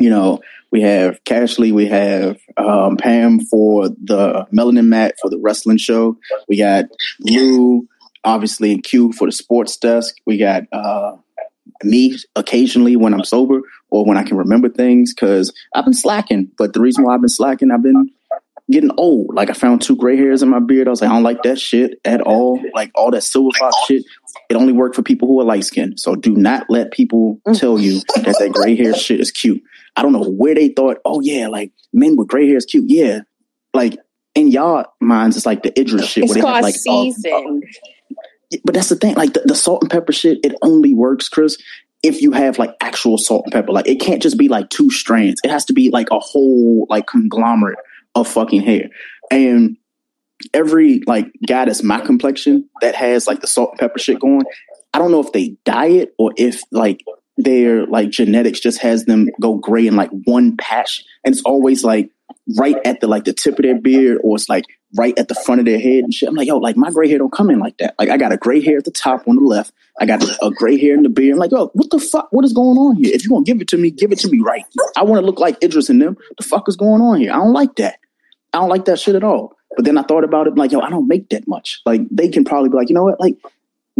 [0.00, 0.40] you know,
[0.70, 1.72] we have Cashley.
[1.72, 6.18] We have um, Pam for the Melanin Mat for the wrestling show.
[6.48, 6.86] We got
[7.20, 7.88] Lou,
[8.24, 10.14] obviously, and Q for the sports desk.
[10.26, 11.16] We got uh,
[11.82, 16.50] me occasionally when I'm sober or when I can remember things because I've been slacking.
[16.56, 18.10] But the reason why I've been slacking, I've been
[18.70, 19.34] getting old.
[19.34, 20.86] Like I found two gray hairs in my beard.
[20.86, 22.60] I was like, I don't like that shit at all.
[22.74, 24.04] Like all that silver fox shit.
[24.48, 25.98] It only worked for people who are light skinned.
[25.98, 27.58] So do not let people mm.
[27.58, 29.62] tell you that that gray hair shit is cute.
[29.96, 32.84] I don't know where they thought, oh yeah, like men with gray hair is cute.
[32.88, 33.20] Yeah.
[33.74, 33.98] Like
[34.34, 36.24] in y'all minds, it's like the Idris shit.
[36.24, 37.32] It's where called like, season.
[37.32, 37.60] Oh,
[38.64, 41.56] but that's the thing, like the, the salt and pepper shit, it only works, Chris,
[42.02, 43.72] if you have like actual salt and pepper.
[43.72, 45.40] Like it can't just be like two strands.
[45.44, 47.78] It has to be like a whole like conglomerate
[48.14, 48.88] of fucking hair.
[49.30, 49.76] And
[50.54, 54.44] every like guy that's my complexion that has like the salt and pepper shit going,
[54.94, 57.04] I don't know if they diet or if like
[57.36, 61.04] their like genetics just has them go gray in like one patch.
[61.24, 62.10] And it's always like
[62.56, 64.64] right at the like the tip of their beard or it's like
[64.96, 66.28] right at the front of their head and shit.
[66.28, 67.94] I'm like, yo, like my gray hair don't come in like that.
[67.98, 69.72] Like I got a gray hair at the top on the left.
[70.00, 71.34] I got a gray hair in the beard.
[71.34, 72.28] I'm like, yo, what the fuck?
[72.30, 73.14] What is going on here?
[73.14, 74.64] If you're gonna give it to me, give it to me right.
[74.96, 76.16] I want to look like Idris and them.
[76.38, 77.32] The fuck is going on here?
[77.32, 77.98] I don't like that.
[78.52, 79.56] I don't like that shit at all.
[79.76, 81.80] But then I thought about it, like, yo, I don't make that much.
[81.86, 83.20] Like they can probably be like, you know what?
[83.20, 83.36] Like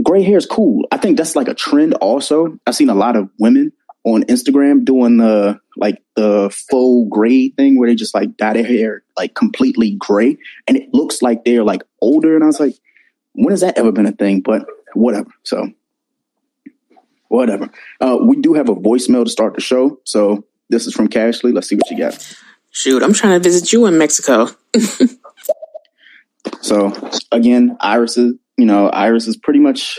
[0.03, 0.87] gray hair is cool.
[0.91, 2.59] I think that's like a trend also.
[2.67, 3.73] I've seen a lot of women
[4.05, 8.65] on Instagram doing the like the full gray thing where they just like dye their
[8.65, 10.37] hair like completely gray
[10.69, 12.35] and it looks like they're like older.
[12.35, 12.75] And I was like,
[13.33, 14.41] when has that ever been a thing?
[14.41, 15.31] But whatever.
[15.43, 15.71] So
[17.29, 17.71] whatever.
[18.01, 19.99] Uh, we do have a voicemail to start the show.
[20.05, 21.55] So this is from Cashley.
[21.55, 22.37] Let's see what you got.
[22.71, 24.49] Shoot, I'm trying to visit you in Mexico.
[26.61, 29.99] so again, Iris is, you know, Iris is pretty much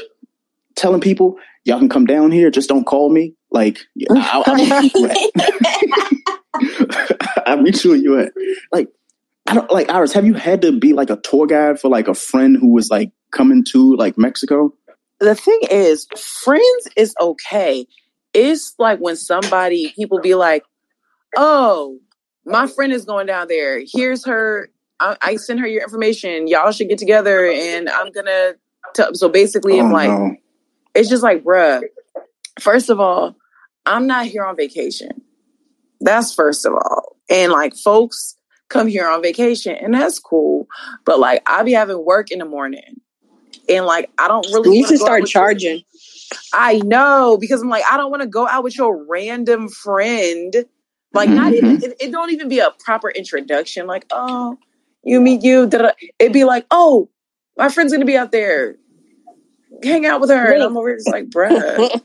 [0.75, 3.33] telling people, y'all can come down here, just don't call me.
[3.51, 5.17] Like, I'll, I'll meet you at.
[7.47, 8.33] I'll meet you where you at.
[8.71, 8.89] Like,
[9.47, 10.13] I don't like Iris.
[10.13, 12.89] Have you had to be like a tour guide for like a friend who was
[12.89, 14.73] like coming to like Mexico?
[15.19, 17.85] The thing is, friends is okay.
[18.33, 20.63] It's like when somebody people be like,
[21.35, 21.99] "Oh,
[22.45, 23.83] my friend is going down there.
[23.85, 24.69] Here's her.
[24.99, 26.47] I, I send her your information.
[26.47, 28.53] Y'all should get together, and I'm gonna."
[28.95, 29.03] T-.
[29.13, 30.35] So basically, oh, I'm like, no.
[30.95, 31.81] it's just like, bruh.
[32.59, 33.35] First of all,
[33.85, 35.21] I'm not here on vacation.
[35.99, 37.17] That's first of all.
[37.29, 38.35] And like folks
[38.69, 40.67] come here on vacation and that's cool.
[41.05, 43.01] But like I be having work in the morning.
[43.69, 45.77] And like I don't really You should start charging.
[45.77, 45.83] You.
[46.53, 50.53] I know because I'm like, I don't want to go out with your random friend.
[51.13, 51.37] Like mm-hmm.
[51.37, 53.85] not even it, it, don't even be a proper introduction.
[53.85, 54.57] Like, oh,
[55.03, 55.69] you meet you.
[56.19, 57.09] It'd be like, oh,
[57.57, 58.77] my friend's gonna be out there.
[59.83, 60.53] Hang out with her.
[60.53, 62.01] And I'm over here just like, bruh.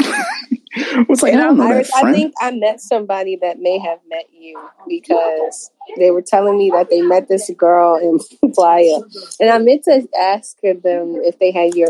[1.06, 4.56] What's like, I, I, I, think I met somebody that may have met you
[4.88, 8.20] because they were telling me that they met this girl in
[8.54, 9.00] Playa,
[9.40, 11.88] and I meant to ask them if they had your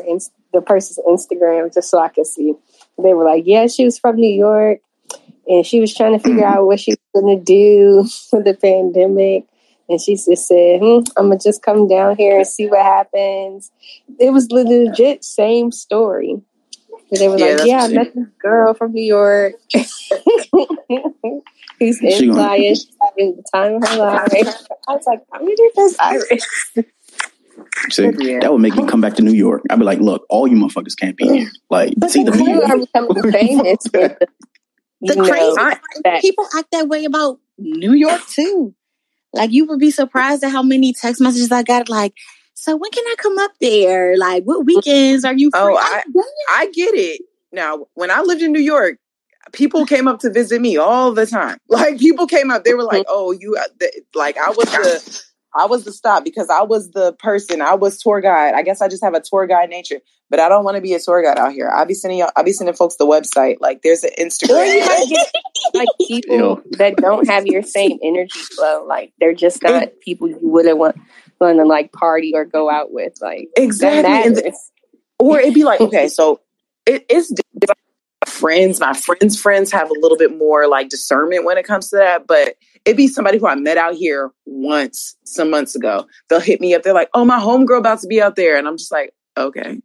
[0.55, 2.55] the person's Instagram just so I could see.
[3.03, 4.79] They were like, "Yeah, she was from New York,
[5.47, 8.55] and she was trying to figure out what she was going to do for the
[8.55, 9.45] pandemic."
[9.91, 12.85] And she just said, hmm, I'm going to just come down here and see what
[12.85, 13.73] happens.
[14.21, 16.41] It was legit same story.
[17.11, 19.55] And they were yeah, like, "Yeah, I met this girl from New York.
[21.81, 24.31] Who's in Playa, having the time of her life."
[24.89, 26.47] I was like, "I'm gonna do this Iris."
[27.91, 28.41] See, yeah.
[28.41, 29.63] that would make me come back to New York.
[29.71, 31.51] I'd be like, "Look, all you motherfuckers can't be here.
[31.69, 33.83] Like, but see the people are becoming famous.
[33.93, 34.17] the,
[35.01, 36.21] the crazy that.
[36.21, 38.75] people act that way about New York too.
[39.33, 41.89] Like, you would be surprised at how many text messages I got.
[41.89, 42.15] Like,
[42.61, 44.19] so when can I come up there?
[44.19, 45.51] Like, what weekends are you?
[45.51, 45.61] Free?
[45.63, 46.03] Oh, I,
[46.51, 47.23] I get it.
[47.53, 48.99] Now, when I lived in New York,
[49.53, 51.57] people came up to visit me all the time.
[51.71, 55.23] Like, people came up, they were like, "Oh, you," uh, like I was the,
[55.57, 57.63] I was the stop because I was the person.
[57.63, 58.53] I was tour guide.
[58.53, 60.93] I guess I just have a tour guide nature, but I don't want to be
[60.93, 61.71] a tour guide out here.
[61.71, 62.31] I'll be sending y'all.
[62.37, 63.57] I'll be sending folks the website.
[63.61, 64.85] Like, there's an Instagram.
[65.75, 68.85] like people that don't have your same energy flow.
[68.85, 70.97] Like, they're just not people you wouldn't want
[71.41, 73.15] fun to like party or go out with.
[73.21, 74.53] Like exactly,
[75.19, 76.41] or it'd be like okay, so
[76.87, 77.33] it, it's
[78.27, 78.79] friends.
[78.79, 82.27] My friends' friends have a little bit more like discernment when it comes to that,
[82.29, 86.07] but it'd be somebody who I met out here once some months ago.
[86.29, 86.83] They'll hit me up.
[86.83, 89.81] They're like, "Oh, my homegirl about to be out there," and I'm just like, "Okay."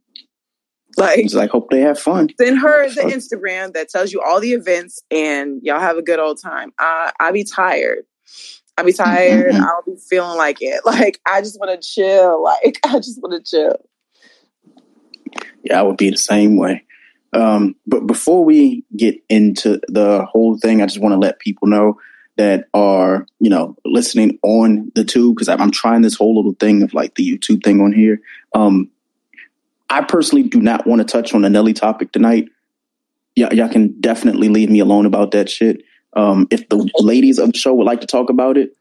[0.98, 2.30] Like, just like hope they have fun.
[2.40, 6.20] Send her the Instagram that tells you all the events, and y'all have a good
[6.20, 6.72] old time.
[6.80, 8.06] I I be tired.
[8.78, 9.54] I'll be tired.
[9.54, 9.64] Mm-hmm.
[9.64, 10.82] I'll be feeling like it.
[10.86, 12.44] Like I just want to chill.
[12.64, 13.76] Like I just want to chill.
[15.64, 16.84] Yeah, I would be the same way.
[17.34, 21.68] Um, but before we get into the whole thing, I just want to let people
[21.68, 22.00] know
[22.38, 26.84] that are you know listening on the tube because I'm trying this whole little thing
[26.84, 28.22] of like the YouTube thing on here.
[28.54, 28.90] Um,
[29.90, 32.50] I personally do not want to touch on the Nelly topic tonight.
[33.36, 35.84] Yeah, y'all can definitely leave me alone about that shit.
[36.16, 38.76] Um, if the ladies of the show would like to talk about it,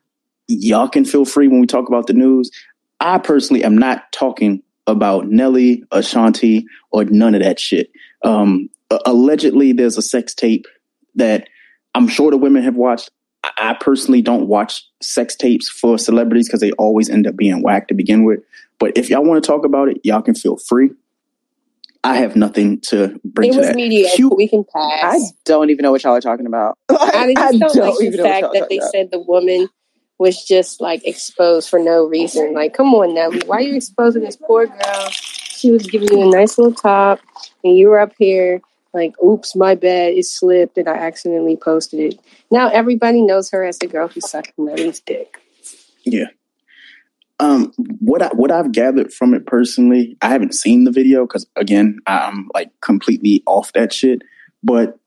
[0.48, 2.50] y'all can feel free when we talk about the news.
[3.00, 7.90] I personally am not talking about Nelly, Ashanti, or none of that shit.
[8.22, 8.68] Um,
[9.06, 10.66] allegedly, there's a sex tape
[11.14, 11.48] that
[11.94, 13.10] I'm sure the women have watched.
[13.58, 17.88] I personally don't watch sex tapes for celebrities because they always end up being whacked
[17.88, 18.40] to begin with.
[18.78, 20.90] But if y'all want to talk about it, y'all can feel free.
[22.04, 23.52] I have nothing to bring.
[23.52, 23.76] It was that.
[23.76, 24.08] media.
[24.36, 25.02] we can pass.
[25.02, 26.78] I don't even know what y'all are talking about.
[26.90, 28.90] I, I just don't, like the fact that they about.
[28.90, 29.68] said the woman
[30.18, 32.54] was just like exposed for no reason.
[32.54, 35.08] Like, come on, Nelly, why are you exposing this poor girl?
[35.10, 37.20] She was giving you a nice little top,
[37.64, 38.60] and you were up here
[38.92, 42.20] like, oops, my bad, it slipped and I accidentally posted it.
[42.50, 45.40] Now everybody knows her as the girl who sucked Nelly's dick.
[46.04, 46.28] Yeah.
[47.40, 51.46] Um, what I what I've gathered from it personally, I haven't seen the video because
[51.56, 54.22] again, I'm like completely off that shit.
[54.62, 54.98] But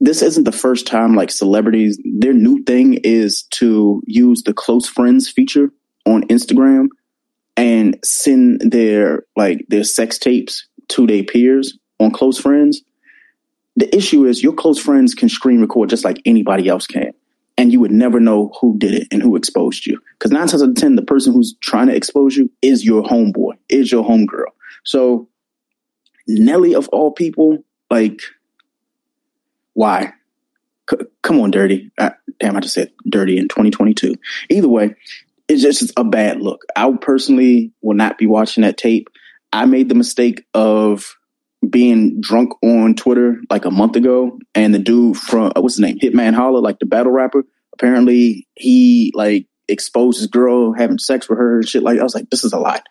[0.00, 4.88] this isn't the first time like celebrities their new thing is to use the close
[4.88, 5.70] friends feature
[6.04, 6.88] on Instagram
[7.56, 12.82] and send their like their sex tapes to their peers on close friends.
[13.76, 17.12] The issue is your close friends can screen record just like anybody else can.
[17.62, 20.00] And you would never know who did it and who exposed you.
[20.18, 23.04] Because nine times out of ten, the person who's trying to expose you is your
[23.04, 24.50] homeboy, is your homegirl.
[24.82, 25.28] So
[26.26, 28.20] Nelly of all people, like,
[29.74, 30.12] why?
[30.90, 31.92] C- come on, dirty.
[31.98, 34.16] Uh, damn, I just said dirty in 2022.
[34.50, 34.96] Either way,
[35.46, 36.64] it's just a bad look.
[36.74, 39.08] I personally will not be watching that tape.
[39.52, 41.16] I made the mistake of
[41.68, 45.80] being drunk on Twitter like a month ago, and the dude from uh, what's his
[45.80, 47.44] name, Hitman Holla, like the battle rapper.
[47.72, 51.82] Apparently, he like exposed his girl having sex with her and shit.
[51.82, 52.86] Like I was like, this is a lot.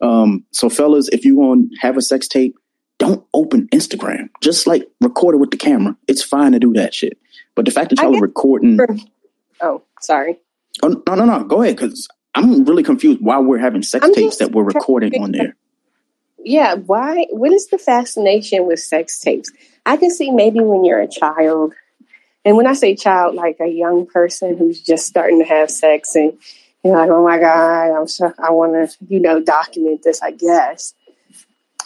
[0.00, 2.56] Um, so, fellas, if you want to have a sex tape,
[2.98, 4.28] don't open Instagram.
[4.40, 5.96] Just like record it with the camera.
[6.06, 7.18] It's fine to do that shit.
[7.54, 8.78] But the fact that y'all are recording.
[9.60, 10.38] Oh, sorry.
[10.82, 11.44] Oh, no, no, no.
[11.44, 15.20] Go ahead, because I'm really confused why we're having sex I'm tapes that we're recording
[15.20, 15.56] on there.
[16.44, 17.26] Yeah, why?
[17.30, 19.50] What is the fascination with sex tapes?
[19.84, 21.74] I can see maybe when you're a child,
[22.44, 26.14] and when I say child, like a young person who's just starting to have sex,
[26.14, 26.38] and
[26.82, 30.22] you're like, oh my god, I'm so I want to, you know, document this.
[30.22, 30.94] I guess,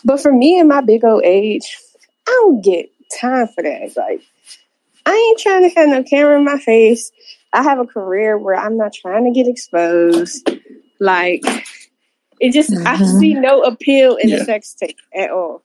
[0.04, 1.78] but for me in my big old age,
[2.26, 2.90] I don't get
[3.20, 3.96] time for that.
[3.96, 4.22] Like,
[5.06, 7.10] I ain't trying to have no camera in my face.
[7.52, 10.48] I have a career where I'm not trying to get exposed.
[10.98, 11.42] Like,
[12.40, 12.86] it just mm-hmm.
[12.86, 14.38] I see no appeal in yeah.
[14.38, 15.64] the sex tape at all.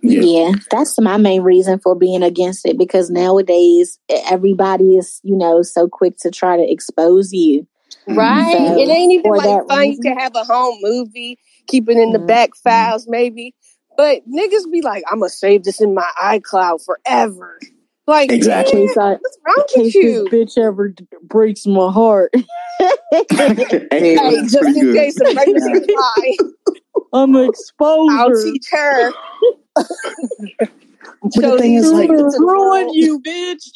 [0.00, 0.20] Yeah.
[0.20, 0.52] yeah.
[0.70, 5.88] that's my main reason for being against it because nowadays everybody is, you know, so
[5.88, 7.66] quick to try to expose you.
[8.06, 8.52] Right.
[8.52, 10.04] So, it ain't even like fun reason.
[10.04, 12.26] to have a home movie, keep it in the mm-hmm.
[12.26, 13.54] back files maybe.
[13.96, 17.58] But niggas be like, I'm gonna save this in my iCloud forever.
[18.08, 18.86] Like exactly.
[18.86, 19.20] what's wrong
[19.76, 20.26] with you?
[20.30, 20.94] This bitch ever
[21.24, 22.32] breaks my heart.
[22.80, 25.94] hey, just in case a pregnancy.
[27.12, 28.12] I'm exposed.
[28.12, 29.12] I'll teach her.
[29.74, 29.88] but
[31.34, 33.68] the thing is, like, ruin you, bitch.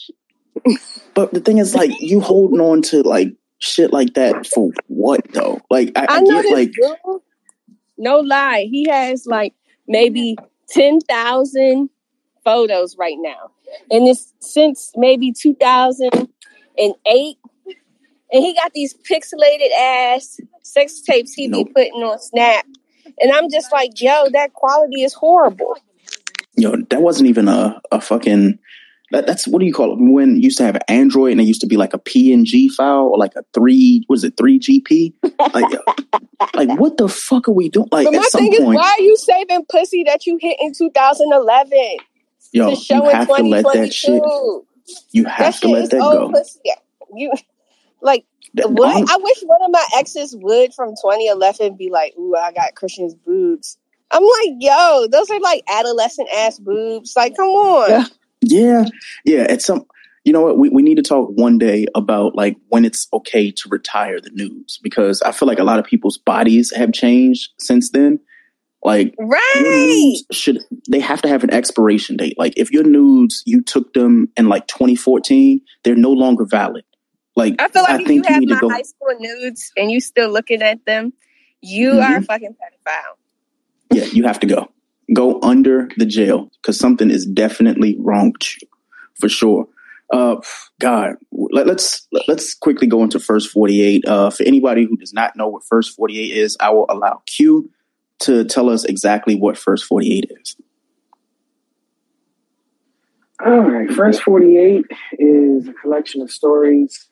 [1.12, 5.31] But the thing is, like, you holding on to like shit like that for what
[5.35, 5.61] though?
[5.68, 6.73] Like, I, I, I get like,
[7.99, 9.53] no lie, he has like
[9.87, 10.38] maybe
[10.71, 11.90] ten thousand
[12.45, 13.51] photos right now
[13.91, 17.37] and it's since maybe 2008
[18.33, 21.69] and he got these pixelated ass sex tapes he nope.
[21.69, 22.67] be putting on snap.
[23.21, 25.77] And i'm just like yo that quality is horrible.
[26.57, 28.59] Yo that wasn't even a, a fucking
[29.11, 29.99] that, that's what do you call it?
[30.01, 32.71] When you used to have an android and it used to be like a png
[32.71, 35.13] file or like a three was it 3gp
[35.53, 35.71] like,
[36.55, 37.89] like what the fuck are we doing?
[37.93, 40.73] Like but my thing point, is why are you saving pussy that you hit in
[40.73, 41.99] 2011
[42.53, 44.23] Yo, you have to let that shit.
[45.11, 46.31] You have to let that go.
[46.31, 46.61] Pussy.
[47.15, 47.33] You
[48.01, 49.11] like what?
[49.11, 53.15] I wish one of my exes would from 2011 be like, "Ooh, I got Christian's
[53.15, 53.79] boobs."
[54.11, 57.91] I'm like, "Yo, those are like adolescent ass boobs." Like, come on.
[57.91, 58.05] Yeah,
[58.43, 58.85] yeah,
[59.25, 59.47] yeah.
[59.49, 59.87] It's some.
[60.25, 60.59] You know what?
[60.59, 64.31] We we need to talk one day about like when it's okay to retire the
[64.31, 68.21] nudes because I feel like a lot of people's bodies have changed since then.
[68.85, 70.59] Like right should
[70.90, 72.35] they have to have an expiration date?
[72.37, 76.85] Like if your nudes you took them in like 2014, they're no longer valid.
[77.37, 80.01] Like I feel like I if you have my go, high school nudes and you
[80.01, 81.12] still looking at them,
[81.61, 82.12] you mm-hmm.
[82.12, 83.16] are a fucking pedophile.
[83.92, 84.68] Yeah, you have to go.
[85.14, 88.68] Go under the jail because something is definitely wrong with you,
[89.15, 89.69] for sure.
[90.13, 90.37] Uh,
[90.79, 94.07] God, let, us let's quickly go into first forty eight.
[94.07, 97.23] Uh, for anybody who does not know what first forty eight is, I will allow
[97.27, 97.71] Q
[98.23, 100.56] to tell us exactly what First 48 is.
[103.44, 104.85] All right, First 48
[105.18, 107.08] is a collection of stories,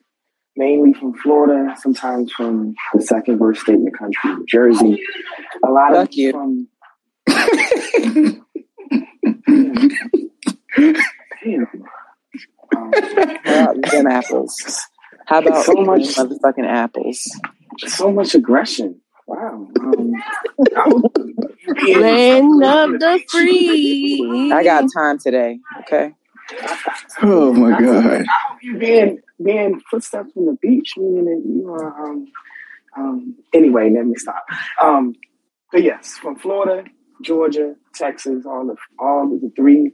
[0.56, 5.02] mainly from Florida, sometimes from the second worst state in the country, New Jersey.
[5.66, 6.32] A lot Fuck of you.
[6.32, 6.68] from.
[11.42, 11.66] Damn.
[12.76, 14.56] Um, them apples?
[15.26, 17.20] How about so much motherfucking apples?
[17.86, 19.00] So much aggression.
[19.96, 21.02] Wow.
[22.00, 24.52] Land of the free.
[24.52, 25.58] I got time today.
[25.80, 26.12] Okay.
[27.22, 28.24] Oh my god.
[28.62, 32.08] you being being footsteps on the beach, meaning that you are.
[32.08, 32.26] Um,
[32.96, 34.44] um, anyway, let me stop.
[34.82, 35.14] Um,
[35.72, 36.84] but yes, from Florida,
[37.22, 39.92] Georgia, Texas, all the all of the three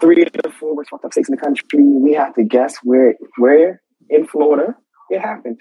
[0.00, 1.64] three of the four most fucked up states in the country.
[1.74, 4.76] We have to guess where where in Florida
[5.10, 5.60] it happened.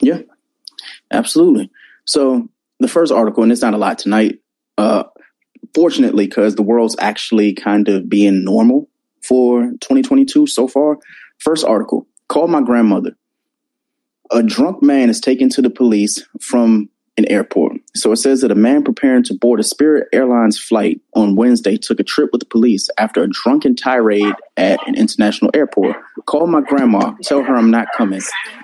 [0.00, 0.22] Yeah,
[1.10, 1.70] absolutely.
[2.04, 2.48] So
[2.80, 4.40] the first article, and it's not a lot tonight.
[4.78, 5.04] Uh,
[5.74, 8.88] fortunately, because the world's actually kind of being normal
[9.22, 10.98] for 2022 so far.
[11.38, 13.16] First article: Call my grandmother.
[14.32, 17.78] A drunk man is taken to the police from an airport.
[17.94, 21.76] So it says that a man preparing to board a Spirit Airlines flight on Wednesday
[21.76, 25.96] took a trip with the police after a drunken tirade at an international airport.
[26.26, 28.20] Call my grandma, tell her I'm not coming.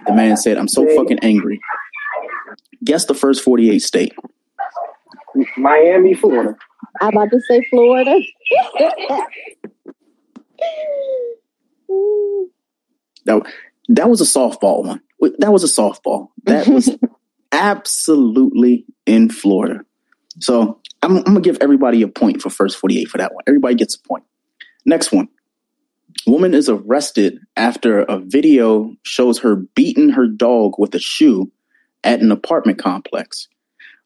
[0.07, 1.61] The man said, I'm so fucking angry.
[2.85, 4.15] Guess the first 48 state.
[5.57, 6.57] Miami, Florida.
[7.01, 8.21] I'm about to say Florida.
[13.25, 13.43] that,
[13.89, 15.01] that was a softball one.
[15.39, 16.29] That was a softball.
[16.45, 16.91] That was
[17.53, 19.85] absolutely in Florida.
[20.41, 23.45] So I'm, I'm, gonna give everybody a point for first 48 for that one.
[23.47, 24.25] Everybody gets a point.
[24.85, 25.29] Next one.
[26.27, 31.51] Woman is arrested after a video shows her beating her dog with a shoe
[32.05, 33.49] at an apartment complex.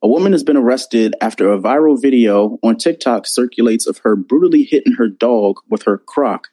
[0.03, 4.63] A woman has been arrested after a viral video on TikTok circulates of her brutally
[4.63, 6.49] hitting her dog with her crock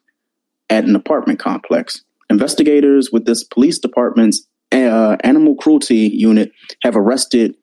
[0.70, 2.02] at an apartment complex.
[2.30, 7.54] Investigators with this police department's uh, animal cruelty unit have arrested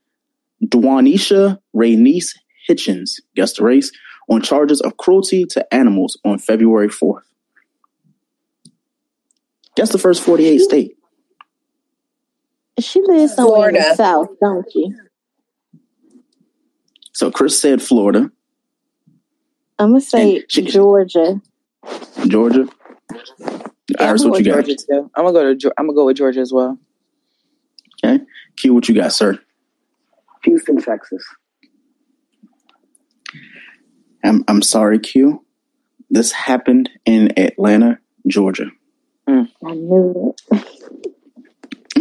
[0.63, 2.35] Dwanisha Raynice
[2.69, 3.91] Hitchens, guess the race,
[4.29, 7.23] on charges of cruelty to animals on February 4th.
[9.75, 10.95] Guess the first 48 state.
[12.79, 13.77] She lives somewhere Florida.
[13.77, 14.93] in the South, don't she?
[17.13, 18.31] So Chris said Florida.
[19.77, 21.41] I'm gonna say she, Georgia.
[22.27, 22.67] Georgia.
[23.49, 23.55] Yeah,
[23.99, 24.65] Iris, what you got?
[24.65, 25.11] Georgia too.
[25.15, 25.73] I'm gonna go to.
[25.77, 26.79] I'm gonna go with Georgia as well.
[28.03, 28.23] Okay.
[28.57, 29.39] Q, what you got, sir?
[30.43, 31.23] Houston, Texas.
[34.23, 35.43] I'm I'm sorry, Q.
[36.09, 38.67] This happened in Atlanta, Georgia.
[39.27, 39.49] Mm.
[39.65, 40.65] I knew it.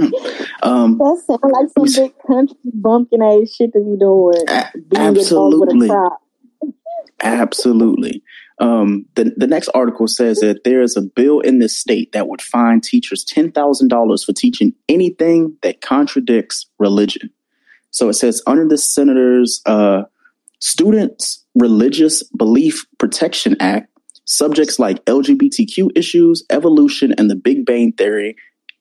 [0.63, 4.45] um, that sounds like some big country bumpkin ass shit to be doing.
[4.49, 5.91] A- absolutely.
[7.23, 8.23] absolutely.
[8.61, 12.29] Um, the, the next article says that there is a bill in this state that
[12.29, 17.31] would fine teachers $10,000 for teaching anything that contradicts religion.
[17.91, 20.03] So it says under the senator's uh,
[20.61, 23.89] Students' Religious Belief Protection Act,
[24.27, 28.37] subjects like LGBTQ issues, evolution, and the Big Bang Theory,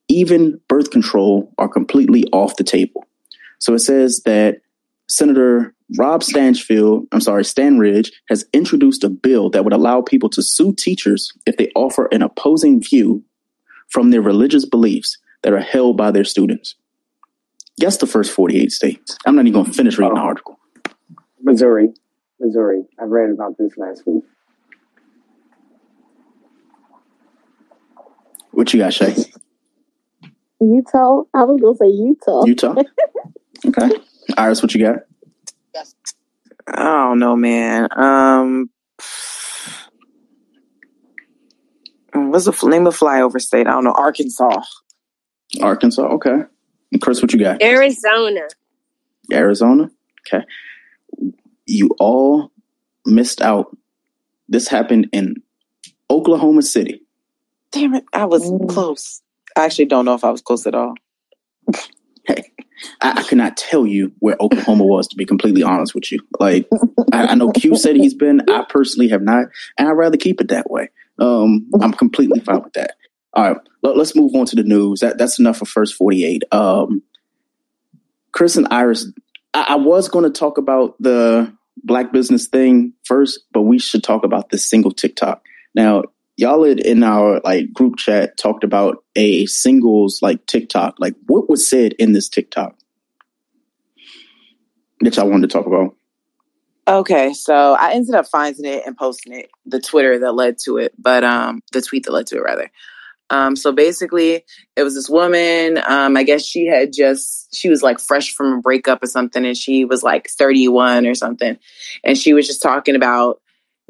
[0.10, 3.08] even birth control, are completely off the table.
[3.60, 4.62] So it says that
[5.08, 10.44] Senator Rob Stanchfield, I'm sorry, Standridge, has introduced a bill that would allow people to
[10.44, 13.24] sue teachers if they offer an opposing view
[13.88, 16.76] from their religious beliefs that are held by their students.
[17.80, 19.18] Guess the first 48 states.
[19.26, 20.26] I'm not even going to finish reading the oh.
[20.26, 20.60] article.
[21.42, 21.90] Missouri.
[22.40, 22.84] Missouri.
[23.00, 24.24] I read about this last week.
[28.52, 29.16] What you got, Shay?
[30.62, 31.24] Utah.
[31.34, 32.46] I was going to say Utah.
[32.46, 32.76] Utah?
[33.66, 33.90] okay.
[34.38, 35.00] Iris, what you got?
[35.74, 35.96] Yes.
[36.68, 37.88] I don't know, man.
[37.98, 38.70] Um,
[42.14, 43.68] what's the name of flyover state?
[43.68, 43.94] I don't know.
[43.94, 44.62] Arkansas.
[45.62, 46.04] Arkansas.
[46.04, 46.44] Okay.
[46.92, 47.62] And Chris, what you got?
[47.62, 48.42] Arizona.
[49.32, 49.90] Arizona.
[50.28, 50.46] Okay.
[51.66, 52.52] You all
[53.06, 53.76] missed out.
[54.48, 55.36] This happened in
[56.10, 57.02] Oklahoma City.
[57.72, 58.04] Damn it!
[58.14, 58.68] I was mm.
[58.68, 59.22] close.
[59.56, 60.96] I actually don't know if I was close at all.
[62.26, 62.52] hey,
[63.02, 66.20] I, I cannot tell you where Oklahoma was to be completely honest with you.
[66.40, 66.68] Like
[67.12, 68.42] I, I, know Q said he's been.
[68.50, 69.48] I personally have not,
[69.78, 70.90] and I'd rather keep it that way.
[71.20, 72.96] Um, I'm completely fine with that.
[73.34, 75.02] All right, let, us move on to the news.
[75.02, 76.44] That that's enough for first 48.
[76.52, 77.04] Um,
[78.32, 79.12] Chris and Iris,
[79.54, 84.04] I, I was going to talk about the black business thing first, but we should
[84.04, 85.44] talk about this single TikTok.
[85.76, 86.04] Now,
[86.40, 90.96] y'all had in our like group chat talked about a singles like TikTok.
[90.98, 92.76] Like what was said in this TikTok
[95.02, 95.96] that y'all wanted to talk about?
[96.88, 100.78] Okay, so I ended up finding it and posting it, the Twitter that led to
[100.78, 102.72] it, but um the tweet that led to it rather.
[103.32, 104.44] Um, so basically,
[104.76, 105.80] it was this woman.
[105.86, 109.46] Um, I guess she had just, she was like fresh from a breakup or something,
[109.46, 111.56] and she was like 31 or something.
[112.04, 113.40] And she was just talking about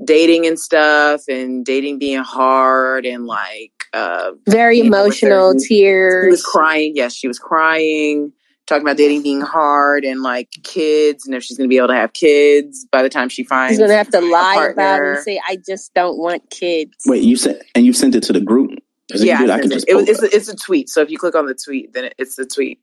[0.06, 6.43] dating and stuff and dating being hard and like uh very emotional tears she was
[6.43, 6.93] crying.
[6.95, 8.32] Yes she was crying
[8.70, 11.95] talking about dating being hard and like kids and if she's gonna be able to
[11.95, 15.24] have kids by the time she finds she's gonna have to lie about it and
[15.24, 16.93] say i just don't want kids.
[17.08, 18.72] Wait you sent and you sent it to the group?
[19.12, 21.34] Yeah, I, I could just it, it's, a, it's a tweet so if you click
[21.34, 22.80] on the tweet then it's the tweet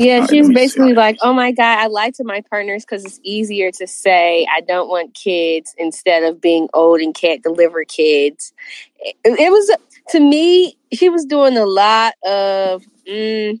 [0.00, 3.20] Yeah, she was basically like, "Oh my god, I lie to my partners because it's
[3.22, 8.54] easier to say I don't want kids instead of being old and can't deliver kids."
[8.98, 9.76] It, it was
[10.12, 13.60] to me, she was doing a lot of mm,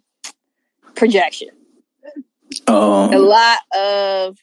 [0.94, 1.50] projection,
[2.68, 4.38] um, a lot of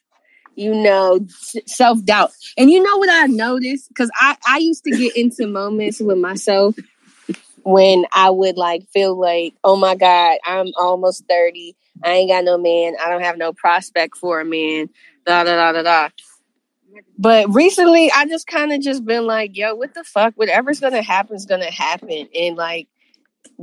[0.53, 1.25] you know
[1.65, 2.29] self doubt,
[2.59, 3.89] and you know what I noticed?
[3.89, 6.75] Because I I used to get into moments with myself
[7.63, 11.75] when I would like feel like, oh my God, I'm almost 30.
[12.03, 12.93] I ain't got no man.
[13.03, 14.89] I don't have no prospect for a man.
[15.25, 16.09] Da da da da da.
[17.17, 20.33] But recently I just kind of just been like, yo, what the fuck?
[20.35, 22.27] Whatever's gonna happen is gonna happen.
[22.35, 22.87] And like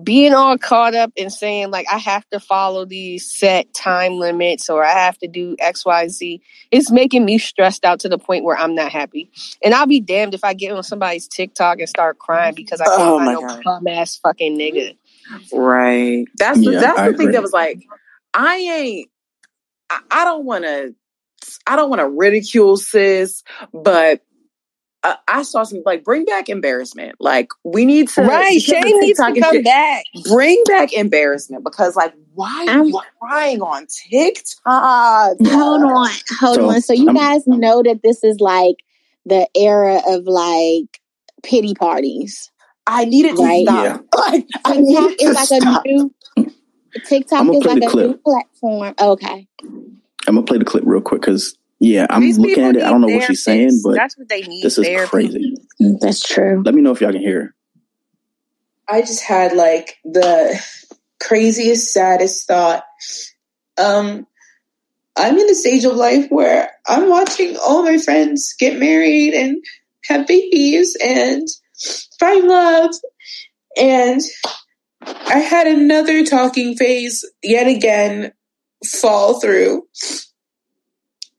[0.02, 4.68] being all caught up in saying like I have to follow these set time limits
[4.68, 8.56] or I have to do XYZ, it's making me stressed out to the point where
[8.56, 9.30] I'm not happy.
[9.62, 12.86] And I'll be damned if I get on somebody's TikTok and start crying because I
[12.86, 14.96] can't oh find no bum ass fucking nigga.
[15.52, 16.26] Right.
[16.36, 17.26] That's the, that's I the agree.
[17.26, 17.86] thing that was like,
[18.34, 19.10] I ain't
[19.90, 20.90] I, I don't wanna
[21.66, 24.22] I don't want to ridicule sis, but
[25.02, 27.16] uh, I saw some like bring back embarrassment.
[27.20, 28.60] Like we need to right.
[28.60, 30.04] Shame needs to come shit, back.
[30.28, 34.56] Bring back embarrassment because like why are you crying on TikTok?
[34.66, 36.10] Hold on,
[36.40, 36.80] hold so, on.
[36.80, 38.76] So you I'm, guys know that this is like
[39.26, 41.00] the era of like
[41.42, 42.50] pity parties.
[42.86, 43.66] I need it to right?
[43.66, 43.84] stop.
[43.84, 43.98] Yeah.
[44.16, 45.84] Like, I need it to like stop.
[45.84, 46.14] a new
[47.04, 48.06] TikTok is like a clip.
[48.08, 48.94] new platform.
[49.00, 49.48] Okay.
[50.26, 52.82] I'm gonna play the clip real quick because yeah, I'm These looking at it.
[52.82, 54.62] I don't know what she's saying, but that's what they need.
[54.62, 55.10] This is therapy.
[55.10, 55.56] crazy.
[55.78, 56.62] That's true.
[56.64, 57.54] Let me know if y'all can hear.
[58.88, 60.58] I just had like the
[61.20, 62.84] craziest, saddest thought.
[63.76, 64.26] Um,
[65.16, 69.62] I'm in the stage of life where I'm watching all my friends get married and
[70.04, 71.46] have babies and
[72.18, 72.94] find love.
[73.76, 74.20] And
[75.12, 78.32] I had another talking phase yet again
[78.86, 79.84] fall through.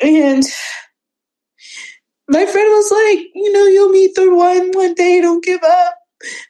[0.02, 0.44] And
[2.30, 5.96] my friend was like, you know, you'll meet the one one day, don't give up.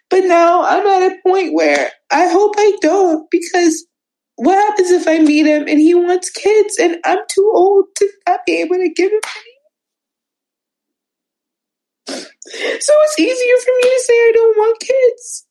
[0.09, 3.85] But now I'm at a point where I hope I don't because
[4.37, 8.09] what happens if I meet him and he wants kids and I'm too old to
[8.27, 9.53] not be able to give him any?
[12.81, 15.47] So it's easier for me to say I don't want kids.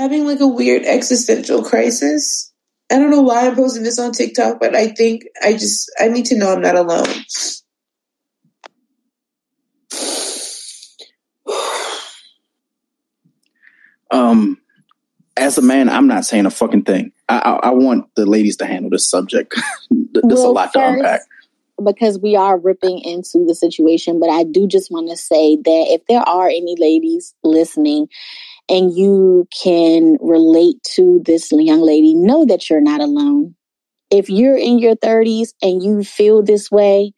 [0.00, 2.50] Having like a weird existential crisis.
[2.90, 6.08] I don't know why I'm posting this on TikTok, but I think I just I
[6.08, 7.06] need to know I'm not alone.
[14.10, 14.58] um,
[15.36, 17.12] as a man, I'm not saying a fucking thing.
[17.28, 19.54] I I, I want the ladies to handle this subject.
[19.90, 21.20] There's well, a lot to unpack
[21.84, 25.86] because we are ripping into the situation, but I do just want to say that
[25.88, 28.08] if there are any ladies listening
[28.70, 33.56] and you can relate to this young lady, know that you're not alone.
[34.10, 37.12] If you're in your 30s and you feel this way,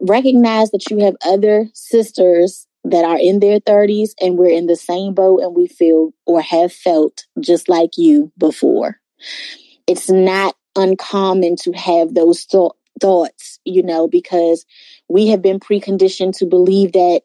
[0.00, 4.76] recognize that you have other sisters that are in their 30s and we're in the
[4.76, 8.98] same boat and we feel or have felt just like you before.
[9.86, 14.64] It's not uncommon to have those th- thoughts, you know, because
[15.08, 17.22] we have been preconditioned to believe that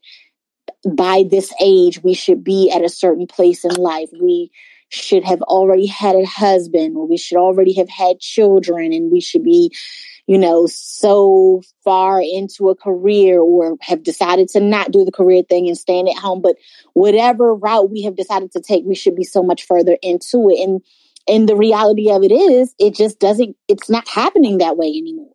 [0.95, 4.09] by this age, we should be at a certain place in life.
[4.21, 4.51] We
[4.89, 9.21] should have already had a husband, or we should already have had children, and we
[9.21, 9.71] should be,
[10.27, 15.41] you know, so far into a career or have decided to not do the career
[15.43, 16.41] thing and stand at home.
[16.41, 16.57] But
[16.93, 20.63] whatever route we have decided to take, we should be so much further into it.
[20.63, 20.81] And
[21.27, 25.31] and the reality of it is, it just doesn't, it's not happening that way anymore.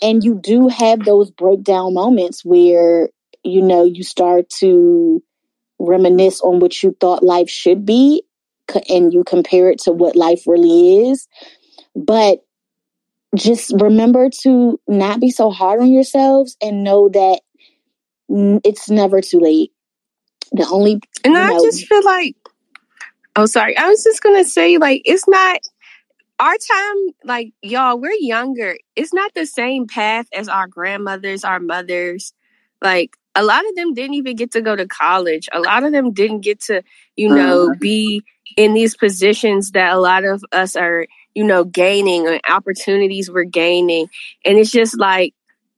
[0.00, 3.10] And you do have those breakdown moments where
[3.44, 5.22] you know, you start to
[5.78, 8.22] reminisce on what you thought life should be
[8.88, 11.28] and you compare it to what life really is.
[11.94, 12.44] But
[13.36, 17.40] just remember to not be so hard on yourselves and know that
[18.28, 19.72] it's never too late.
[20.52, 22.36] The only and I know, just feel like
[23.36, 25.60] oh sorry, I was just gonna say like it's not
[26.40, 28.78] our time, like y'all, we're younger.
[28.96, 32.32] It's not the same path as our grandmothers, our mothers.
[32.80, 35.48] Like a lot of them didn't even get to go to college.
[35.52, 36.82] A lot of them didn't get to,
[37.14, 37.78] you know, mm-hmm.
[37.78, 38.24] be
[38.56, 43.44] in these positions that a lot of us are, you know, gaining or opportunities we're
[43.44, 44.08] gaining.
[44.44, 45.34] And it's just like,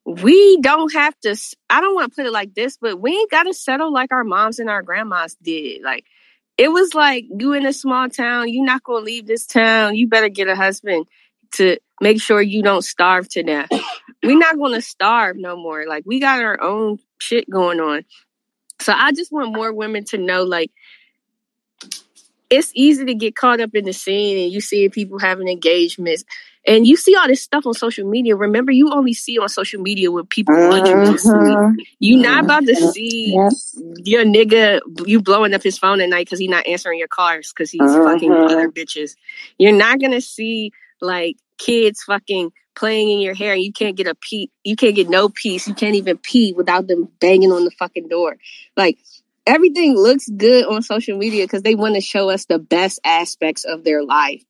[0.07, 1.37] we don't have to,
[1.69, 4.11] I don't want to put it like this, but we ain't got to settle like
[4.11, 5.83] our moms and our grandmas did.
[5.83, 6.07] Like,
[6.57, 9.97] it was like you in a small town, you're not going to leave this town.
[9.97, 11.07] You better get a husband
[11.57, 13.69] to make sure you don't starve to death.
[14.23, 15.85] We're not going to starve no more.
[15.87, 18.05] Like, we got our own shit going on.
[18.81, 20.71] So I just want more women to know like
[22.49, 26.25] it's easy to get caught up in the scene and you see people having engagements
[26.67, 28.37] and you see all this stuff on social media.
[28.37, 31.29] Remember, you only see on social media what people want you to see.
[31.29, 31.79] Mm-hmm.
[32.01, 33.33] You're not about to see
[34.05, 37.53] your nigga you blowing up his phone at night because he's not answering your cars
[37.53, 38.05] because he's uh-huh.
[38.05, 39.17] fucking other bitches.
[39.59, 44.07] You're not gonna see like kids fucking playing in your hair and you can't get
[44.07, 45.69] a pee you can't get no peace.
[45.69, 48.37] You can't even pee without them banging on the fucking door.
[48.77, 48.99] Like
[49.47, 53.65] everything looks good on social media because they want to show us the best aspects
[53.65, 54.43] of their life.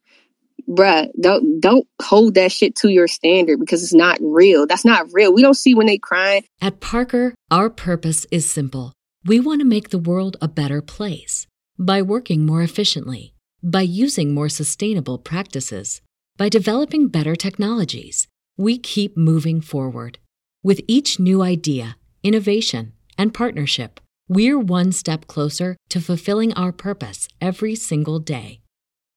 [0.68, 4.66] Bruh, don't don't hold that shit to your standard because it's not real.
[4.66, 5.32] That's not real.
[5.32, 6.44] We don't see when they crying.
[6.61, 8.92] At Parker, our purpose is simple.
[9.24, 11.46] We want to make the world a better place
[11.78, 16.02] by working more efficiently, by using more sustainable practices,
[16.41, 18.26] by developing better technologies.
[18.57, 20.18] We keep moving forward.
[20.62, 27.28] With each new idea, innovation, and partnership, we're one step closer to fulfilling our purpose
[27.43, 28.62] every single day.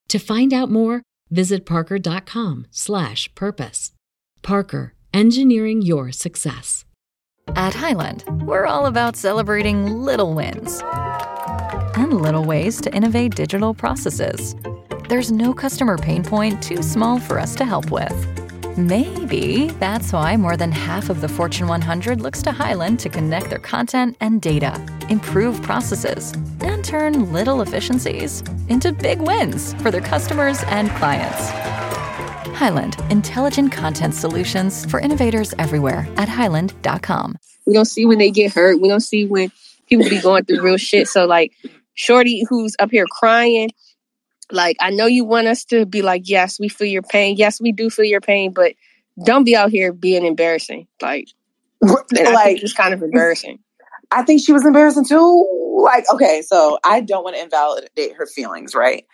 [0.09, 1.01] To find out more,
[1.31, 3.91] visit parker.com/purpose.
[4.41, 6.83] Parker, engineering your success.
[7.55, 10.83] At Hyland, we're all about celebrating little wins
[11.95, 14.57] and little ways to innovate digital processes.
[15.13, 18.17] There's no customer pain point too small for us to help with.
[18.75, 23.51] Maybe that's why more than half of the Fortune 100 looks to Hyland to connect
[23.51, 24.73] their content and data,
[25.09, 31.47] improve processes, and turn little efficiencies into big wins for their customers and clients.
[32.57, 37.37] Hyland, intelligent content solutions for innovators everywhere at hyland.com.
[37.67, 38.81] We don't see when they get hurt.
[38.81, 39.51] We don't see when
[39.87, 41.07] people be going through real shit.
[41.07, 41.53] So, like,
[41.93, 43.69] Shorty, who's up here crying,
[44.51, 47.35] like, I know you want us to be like, yes, we feel your pain.
[47.37, 48.73] Yes, we do feel your pain, but
[49.25, 50.87] don't be out here being embarrassing.
[51.01, 51.27] Like,
[51.81, 53.59] like it's kind of embarrassing.
[54.11, 55.79] I think she was embarrassing too.
[55.83, 59.05] Like, okay, so I don't want to invalidate her feelings, right?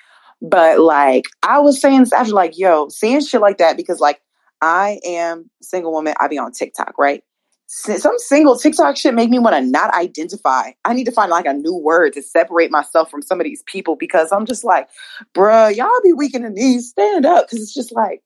[0.42, 4.22] But like, I was saying this after, like, yo, seeing shit like that because, like,
[4.62, 6.14] I am single woman.
[6.20, 7.24] I be on TikTok, right?
[7.72, 10.72] Some single TikTok shit make me want to not identify.
[10.84, 13.62] I need to find like a new word to separate myself from some of these
[13.68, 14.90] people because I'm just like,
[15.36, 17.48] bruh, y'all be weak in the knees, stand up.
[17.48, 18.24] Cause it's just like,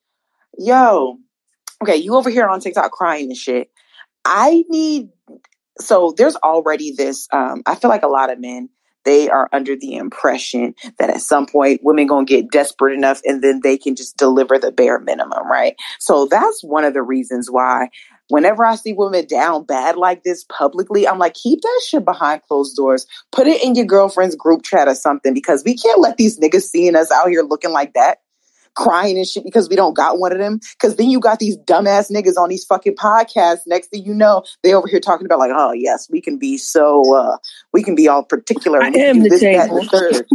[0.56, 1.18] yo,
[1.82, 3.70] okay, you over here on TikTok crying and shit.
[4.24, 5.10] I need,
[5.78, 8.70] so there's already this, um, I feel like a lot of men,
[9.04, 13.42] they are under the impression that at some point women gonna get desperate enough and
[13.42, 15.76] then they can just deliver the bare minimum, right?
[15.98, 17.90] So that's one of the reasons why
[18.28, 22.42] whenever I see women down bad like this publicly, I'm like, keep that shit behind
[22.42, 23.06] closed doors.
[23.32, 26.62] Put it in your girlfriend's group chat or something because we can't let these niggas
[26.62, 28.18] seeing us out here looking like that.
[28.74, 30.58] Crying and shit because we don't got one of them.
[30.80, 33.60] Cause then you got these dumbass niggas on these fucking podcasts.
[33.68, 36.58] Next thing you know, they over here talking about like, oh yes, we can be
[36.58, 37.36] so uh
[37.72, 39.76] we can be all particular I am the this, table.
[39.92, 40.26] That,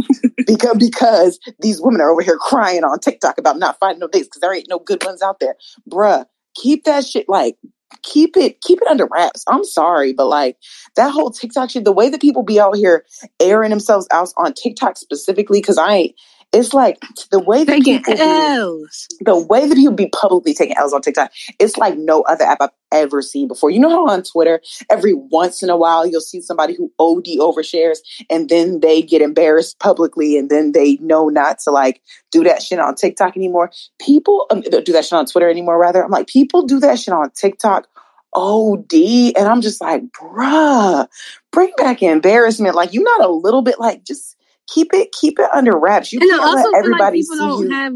[0.46, 4.28] because because these women are over here crying on TikTok about not finding no dates
[4.28, 5.56] because there ain't no good ones out there.
[5.86, 6.24] Bruh,
[6.54, 7.58] keep that shit like
[8.02, 9.44] keep it keep it under wraps.
[9.48, 10.56] I'm sorry, but like
[10.96, 13.04] that whole TikTok shit, the way that people be out here
[13.40, 16.14] airing themselves out on TikTok specifically, because I
[16.52, 16.98] it's like
[17.30, 19.06] the way that taking people L's.
[19.18, 22.44] Be, the way that people be publicly taking L's on TikTok, it's like no other
[22.44, 23.70] app I've ever seen before.
[23.70, 27.26] You know how on Twitter, every once in a while you'll see somebody who OD
[27.38, 27.98] overshares
[28.28, 32.62] and then they get embarrassed publicly and then they know not to like do that
[32.62, 33.70] shit on TikTok anymore.
[34.00, 36.04] People um, do that shit on Twitter anymore, rather.
[36.04, 37.86] I'm like, people do that shit on TikTok.
[38.32, 38.94] OD.
[39.36, 41.08] And I'm just like, bruh,
[41.50, 42.76] bring back embarrassment.
[42.76, 44.36] Like, you're not a little bit like, just
[44.72, 46.12] keep it keep it under wraps.
[46.12, 47.70] You and can't let everybody like people see don't you.
[47.70, 47.94] have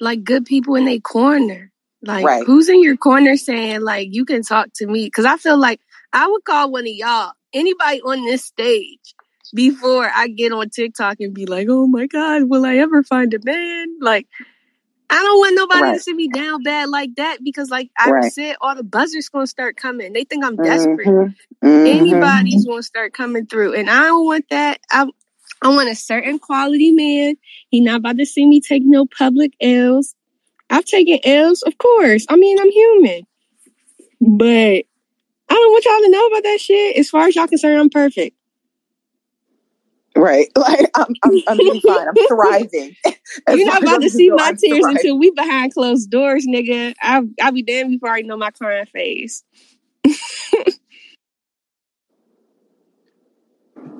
[0.00, 1.72] like good people in their corner.
[2.02, 2.46] Like right.
[2.46, 5.06] who's in your corner saying like you can talk to me?
[5.06, 5.80] Because I feel like
[6.12, 9.14] I would call one of y'all, anybody on this stage,
[9.54, 13.32] before I get on TikTok and be like, oh my god, will I ever find
[13.34, 13.96] a man?
[14.00, 14.26] Like.
[15.08, 15.94] I don't want nobody right.
[15.94, 18.32] to see me down bad like that because, like I right.
[18.32, 20.12] said, all the buzzers gonna start coming.
[20.12, 21.06] They think I'm desperate.
[21.06, 21.64] Mm-hmm.
[21.64, 21.86] Mm-hmm.
[21.86, 24.80] Anybody's gonna start coming through, and I don't want that.
[24.90, 25.06] I
[25.62, 27.36] I want a certain quality man.
[27.70, 30.14] He not about to see me take no public L's.
[30.68, 32.26] I've taken L's, of course.
[32.28, 33.26] I mean, I'm human.
[34.20, 34.84] But
[35.48, 36.96] I don't want y'all to know about that shit.
[36.96, 38.36] As far as y'all concerned, I'm perfect.
[40.16, 40.48] Right.
[40.56, 42.08] Like I'm I'm, I'm doing fine.
[42.08, 42.96] I'm thriving.
[43.48, 44.96] You're not about to see my I'm tears thriving.
[44.96, 46.94] until we behind closed doors, nigga.
[47.02, 49.44] I'll I'll be damned before I know my crying face.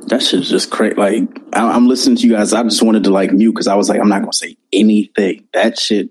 [0.08, 0.94] that shit's just crazy.
[0.94, 1.22] Like
[1.52, 2.52] I, am listening to you guys.
[2.52, 5.46] I just wanted to like mute because I was like, I'm not gonna say anything.
[5.52, 6.10] That shit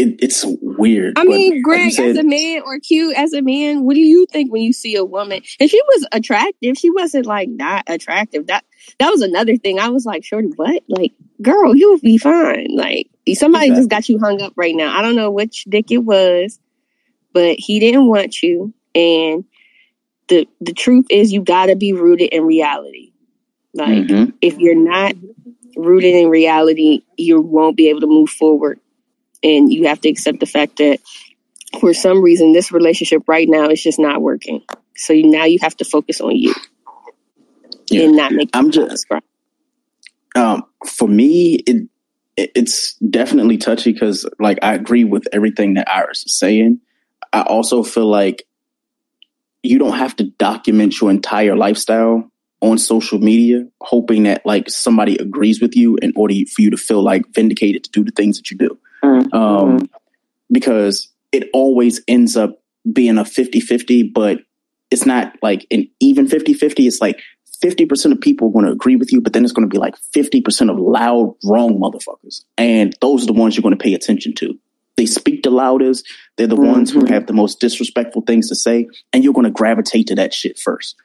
[0.00, 1.18] it, it's weird.
[1.18, 4.00] I mean, Greg, like said, as a man or Q as a man, what do
[4.00, 5.42] you think when you see a woman?
[5.60, 6.78] And she was attractive.
[6.78, 8.46] She wasn't like not attractive.
[8.46, 8.64] That
[8.98, 9.78] that was another thing.
[9.78, 10.82] I was like, Shorty, what?
[10.88, 12.68] Like, girl, you'll be fine.
[12.74, 13.80] Like, somebody exactly.
[13.80, 14.96] just got you hung up right now.
[14.96, 16.58] I don't know which dick it was,
[17.34, 18.72] but he didn't want you.
[18.94, 19.44] And
[20.30, 23.12] the the truth is, you got to be rooted in reality.
[23.74, 24.30] Like, mm-hmm.
[24.40, 25.14] if you're not
[25.76, 28.80] rooted in reality, you won't be able to move forward
[29.42, 31.00] and you have to accept the fact that
[31.80, 34.62] for some reason this relationship right now is just not working.
[34.96, 36.54] So you, now you have to focus on you
[37.90, 38.04] yeah.
[38.04, 38.50] and not make.
[38.52, 39.06] I'm just.
[40.36, 41.88] Um, for me, it,
[42.36, 46.80] it it's definitely touchy because, like, I agree with everything that Iris is saying.
[47.32, 48.44] I also feel like
[49.62, 52.30] you don't have to document your entire lifestyle
[52.60, 56.76] on social media, hoping that like somebody agrees with you in order for you to
[56.76, 58.78] feel like vindicated to do the things that you do.
[59.02, 59.34] Mm-hmm.
[59.34, 59.90] Um,
[60.52, 64.40] because it always ends up being a 50 50, but
[64.90, 66.86] it's not like an even 50 50.
[66.86, 67.20] It's like
[67.62, 69.78] 50% of people are going to agree with you, but then it's going to be
[69.78, 72.44] like 50% of loud, wrong motherfuckers.
[72.56, 74.58] And those are the ones you're going to pay attention to.
[75.00, 76.06] They speak the loudest.
[76.36, 76.72] They're the mm-hmm.
[76.72, 77.12] ones who mm-hmm.
[77.14, 80.58] have the most disrespectful things to say, and you're going to gravitate to that shit
[80.58, 80.96] first.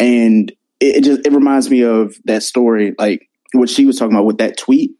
[0.00, 0.50] And
[0.80, 4.26] it, it just it reminds me of that story, like what she was talking about
[4.26, 4.92] with that tweet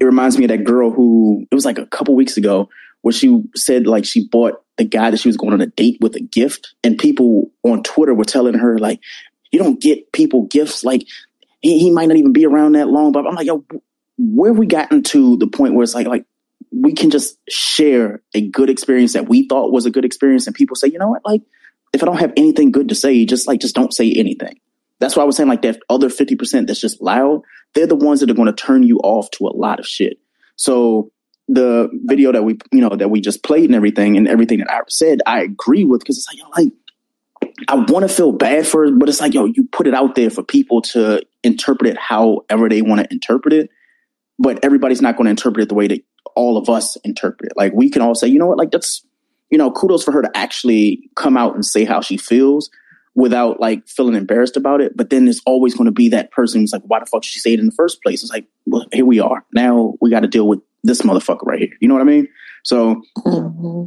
[0.00, 2.68] it reminds me of that girl who it was like a couple weeks ago
[3.02, 5.98] where she said like she bought the guy that she was going on a date
[6.00, 9.00] with a gift and people on twitter were telling her like
[9.50, 11.06] you don't get people gifts like
[11.60, 13.64] he, he might not even be around that long but i'm like yo
[14.18, 16.24] where we gotten to the point where it's like like
[16.82, 20.54] we can just share a good experience that we thought was a good experience and
[20.54, 21.42] people say you know what like
[21.92, 24.58] if i don't have anything good to say just like just don't say anything
[24.98, 27.42] that's why I was saying like that other 50% that's just loud,
[27.74, 30.18] they're the ones that are going to turn you off to a lot of shit.
[30.56, 31.10] So
[31.48, 34.70] the video that we, you know, that we just played and everything and everything that
[34.70, 36.72] I said, I agree with because it's like, yo, like,
[37.68, 40.14] I want to feel bad for it, but it's like, yo, you put it out
[40.14, 43.70] there for people to interpret it however they want to interpret it.
[44.38, 46.02] But everybody's not going to interpret it the way that
[46.34, 47.56] all of us interpret it.
[47.56, 49.04] Like we can all say, you know what, like that's,
[49.50, 52.70] you know, kudos for her to actually come out and say how she feels
[53.14, 54.96] without like feeling embarrassed about it.
[54.96, 57.28] But then there's always going to be that person who's like, why the fuck did
[57.28, 58.22] she say it in the first place?
[58.22, 59.44] It's like, well, here we are.
[59.52, 61.76] Now we got to deal with this motherfucker right here.
[61.80, 62.28] You know what I mean?
[62.62, 63.86] So mm-hmm.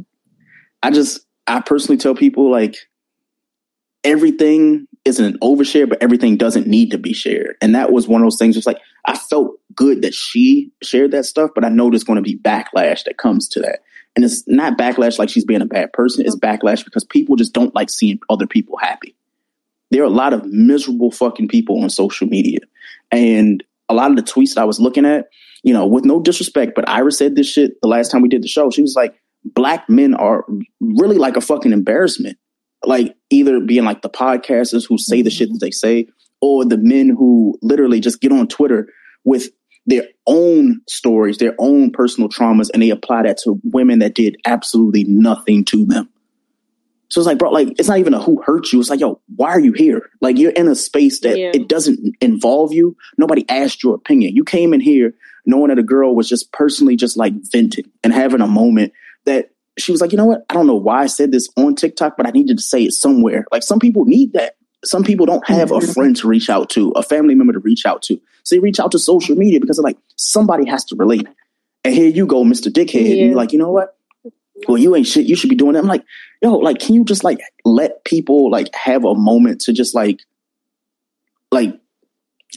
[0.82, 2.76] I just, I personally tell people like
[4.02, 7.56] everything isn't an overshare, but everything doesn't need to be shared.
[7.60, 8.56] And that was one of those things.
[8.56, 12.16] It's like, I felt good that she shared that stuff, but I know there's going
[12.16, 13.80] to be backlash that comes to that.
[14.16, 16.24] And it's not backlash like she's being a bad person.
[16.24, 19.14] It's backlash because people just don't like seeing other people happy
[19.90, 22.60] there are a lot of miserable fucking people on social media.
[23.10, 25.28] And a lot of the tweets that I was looking at,
[25.62, 28.42] you know, with no disrespect, but Iris said this shit the last time we did
[28.42, 28.70] the show.
[28.70, 30.44] She was like, black men are
[30.80, 32.38] really like a fucking embarrassment.
[32.84, 35.36] Like either being like the podcasters who say the mm-hmm.
[35.36, 36.08] shit that they say,
[36.40, 38.88] or the men who literally just get on Twitter
[39.24, 39.50] with
[39.86, 44.36] their own stories, their own personal traumas, and they apply that to women that did
[44.46, 46.08] absolutely nothing to them.
[47.08, 48.78] So it's like, bro, like it's not even a who hurt you.
[48.78, 50.08] It's like, yo, why are you here?
[50.20, 51.50] Like you're in a space that yeah.
[51.52, 52.96] it doesn't involve you.
[53.18, 54.36] Nobody asked your opinion.
[54.36, 55.14] You came in here
[55.44, 58.92] knowing that a girl was just personally just like venting and having a moment
[59.24, 60.44] that she was like, you know what?
[60.50, 62.92] I don't know why I said this on TikTok, but I needed to say it
[62.92, 63.46] somewhere.
[63.52, 64.56] Like some people need that.
[64.84, 67.84] Some people don't have a friend to reach out to, a family member to reach
[67.84, 68.20] out to.
[68.44, 71.28] So they reach out to social media because they're like, somebody has to relate.
[71.84, 72.72] And here you go, Mr.
[72.72, 73.04] Dickhead.
[73.04, 73.10] Yeah.
[73.10, 73.96] And you're like, you know what?
[74.68, 75.26] well, you ain't shit.
[75.26, 75.80] You should be doing that.
[75.80, 76.04] I'm like,
[76.42, 80.20] yo, like, can you just like let people like have a moment to just like,
[81.50, 81.78] like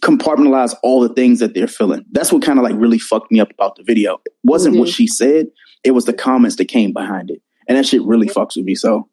[0.02, 2.06] compartmentalize all the things that they're feeling.
[2.12, 4.20] That's what kind of like really fucked me up about the video.
[4.26, 4.82] It wasn't mm-hmm.
[4.82, 5.48] what she said.
[5.84, 7.42] It was the comments that came behind it.
[7.68, 8.76] And that shit really fucks with me.
[8.76, 9.10] So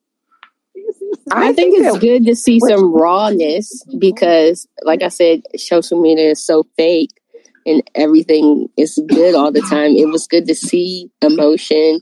[1.30, 6.44] I, think, it's good to see some rawness because like I said, social media is
[6.44, 7.10] so fake
[7.66, 9.92] and everything is good all the time.
[9.92, 12.00] It was good to see emotion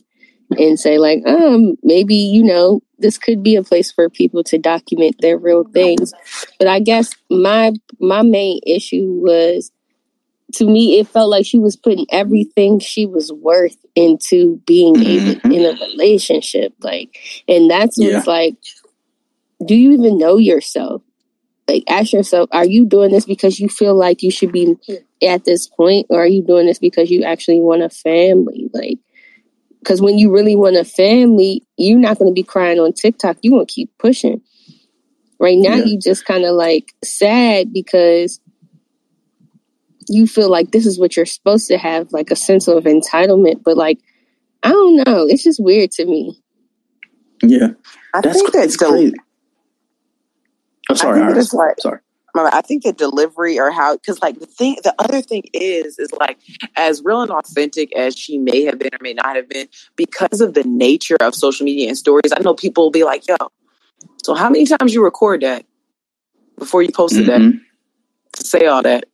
[0.57, 4.59] and say like um maybe you know this could be a place for people to
[4.59, 6.13] document their real things
[6.59, 9.71] but i guess my my main issue was
[10.55, 15.51] to me it felt like she was putting everything she was worth into being mm-hmm.
[15.51, 18.23] in a relationship like and that's yeah.
[18.27, 18.57] like
[19.67, 21.03] do you even know yourself
[21.69, 24.77] like ask yourself are you doing this because you feel like you should be
[25.23, 28.99] at this point or are you doing this because you actually want a family like
[29.81, 33.39] because when you really want a family, you're not going to be crying on TikTok.
[33.43, 34.43] You're going to keep pushing.
[35.41, 35.85] Right now, yeah.
[35.85, 38.41] you just kind of like sad because
[40.09, 43.63] you feel like this is what you're supposed to have, like a sense of entitlement.
[43.63, 43.99] But like,
[44.63, 45.27] I don't know.
[45.29, 46.41] It's just weird to me.
[47.43, 47.69] Yeah,
[48.15, 49.13] I That's think that's del-
[50.91, 52.01] Oh, sorry, I think like, sorry.
[52.35, 56.13] I think the delivery or how, because like the thing, the other thing is, is
[56.13, 56.39] like
[56.77, 60.41] as real and authentic as she may have been or may not have been, because
[60.41, 62.33] of the nature of social media and stories.
[62.35, 63.37] I know people will be like, "Yo,
[64.23, 65.67] so how many times you record that
[66.59, 67.51] before you posted mm-hmm.
[67.51, 67.61] that
[68.35, 69.05] to say all that?"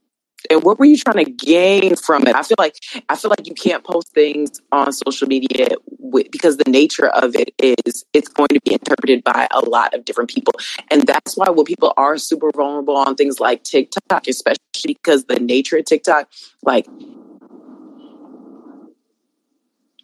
[0.51, 2.35] And what were you trying to gain from it?
[2.35, 2.77] I feel like
[3.09, 5.69] I feel like you can't post things on social media
[5.99, 9.95] with, because the nature of it is it's going to be interpreted by a lot
[9.95, 10.53] of different people,
[10.91, 15.41] and that's why when people are super vulnerable on things like TikTok, especially because the
[15.41, 16.29] nature of TikTok,
[16.63, 16.87] like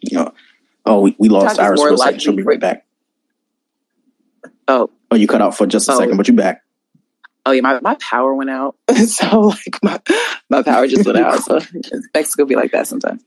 [0.01, 0.33] you know,
[0.85, 2.21] oh, we, we lost Iris for a second.
[2.21, 2.85] She'll be right back.
[4.67, 5.99] Oh, oh, you cut out for just a oh.
[5.99, 6.63] second, but you back
[7.45, 8.75] oh yeah, my, my power went out.
[9.05, 9.99] so like my,
[10.49, 11.39] my power just went out.
[11.39, 13.23] So it's Mexico be like that sometimes.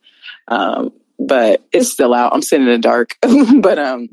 [0.48, 2.32] Um, but it's still out.
[2.34, 3.16] I'm sitting in the dark.
[3.60, 4.08] but um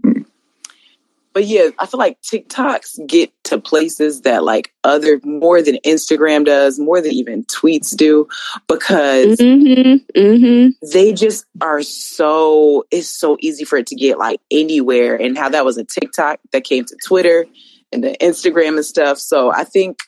[1.34, 6.45] but yeah, I feel like TikToks get to places that like other more than Instagram
[6.45, 8.28] does, more than even tweets do,
[8.68, 10.88] because mm-hmm, mm-hmm.
[10.91, 12.86] they just are so.
[12.91, 16.39] It's so easy for it to get like anywhere, and how that was a TikTok
[16.52, 17.45] that came to Twitter,
[17.92, 19.20] and the Instagram and stuff.
[19.20, 20.00] So I think,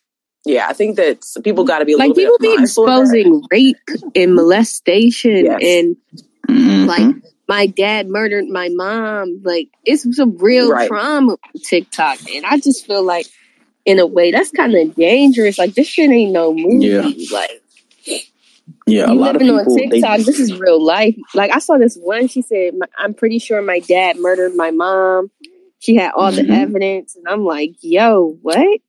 [0.45, 3.77] yeah, I think that people got to be like people be exposing rape
[4.15, 5.59] and molestation yes.
[5.61, 5.97] and
[6.49, 6.85] mm-hmm.
[6.85, 7.15] like
[7.47, 9.41] my dad murdered my mom.
[9.43, 10.87] Like it's some real right.
[10.87, 13.27] trauma TikTok, and I just feel like
[13.85, 15.57] in a way that's kind of dangerous.
[15.57, 16.87] Like this shit ain't no movie.
[16.87, 17.09] Yeah.
[17.31, 17.61] Like.
[18.85, 20.17] Yeah, you living on TikTok.
[20.17, 21.15] They, this is real life.
[21.33, 22.27] Like I saw this one.
[22.27, 25.31] She said, "I'm pretty sure my dad murdered my mom."
[25.83, 26.49] She had all mm-hmm.
[26.49, 28.79] the evidence, and I'm like, yo, what?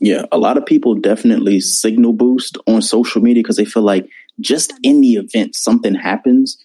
[0.00, 4.10] Yeah, a lot of people definitely signal boost on social media because they feel like
[4.40, 6.58] just in the event something happens,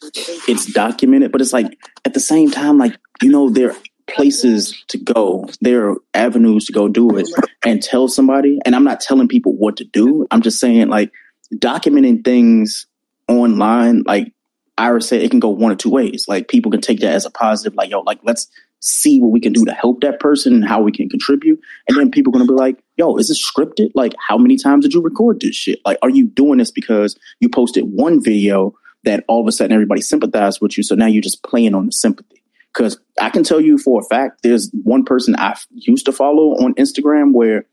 [0.48, 1.32] it's documented.
[1.32, 5.48] But it's like at the same time, like, you know, there are places to go,
[5.62, 7.30] there are avenues to go do it
[7.64, 8.60] and tell somebody.
[8.66, 10.26] And I'm not telling people what to do.
[10.32, 11.12] I'm just saying, like,
[11.54, 12.88] documenting things
[13.28, 14.34] online, like
[14.80, 16.26] Iris said, it can go one or two ways.
[16.28, 18.48] Like, people can take that as a positive, like, yo, like, let's
[18.82, 21.60] see what we can do to help that person and how we can contribute.
[21.88, 23.92] And then people are going to be like, yo, is this scripted?
[23.96, 25.80] Like, how many times did you record this shit?
[25.86, 28.74] Like, are you doing this because you posted one video
[29.04, 30.84] that all of a sudden everybody sympathized with you?
[30.84, 32.44] So now you're just playing on the sympathy.
[32.74, 36.54] Because I can tell you for a fact, there's one person I used to follow
[36.64, 37.66] on Instagram where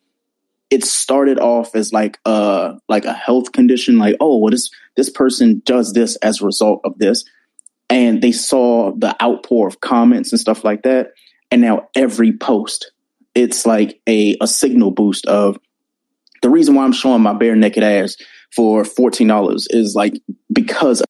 [0.71, 5.09] it started off as like a like a health condition, like oh, well this this
[5.09, 7.25] person does this as a result of this,
[7.91, 11.13] and they saw the outpour of comments and stuff like that.
[11.51, 12.93] And now every post,
[13.35, 15.59] it's like a, a signal boost of
[16.43, 18.17] the reason why I'm showing my bare naked ass
[18.55, 20.15] for $14 is like
[20.53, 21.03] because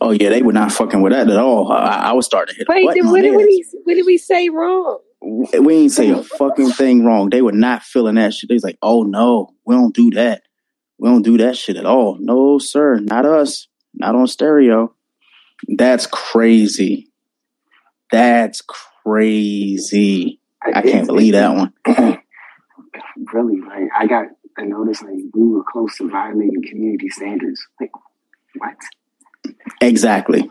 [0.00, 1.70] Oh yeah, they were not fucking with that at all.
[1.70, 2.68] I, I was starting to hit.
[2.68, 4.98] Wait, then what did, we, what did we say wrong?
[5.20, 7.30] We ain't say a fucking thing wrong.
[7.30, 8.48] They were not feeling that shit.
[8.48, 10.42] They was like, "Oh no, we don't do that."
[10.98, 12.16] We don't do that shit at all.
[12.20, 13.68] No, sir, not us.
[13.94, 14.94] Not on stereo.
[15.68, 17.08] That's crazy.
[18.10, 20.40] That's crazy.
[20.62, 21.72] I, I can't believe that one.
[23.32, 24.26] really, like I got
[24.58, 27.66] a notice like we were close to violating community standards.
[27.80, 27.92] Like
[28.56, 28.76] what?
[29.80, 30.50] Exactly.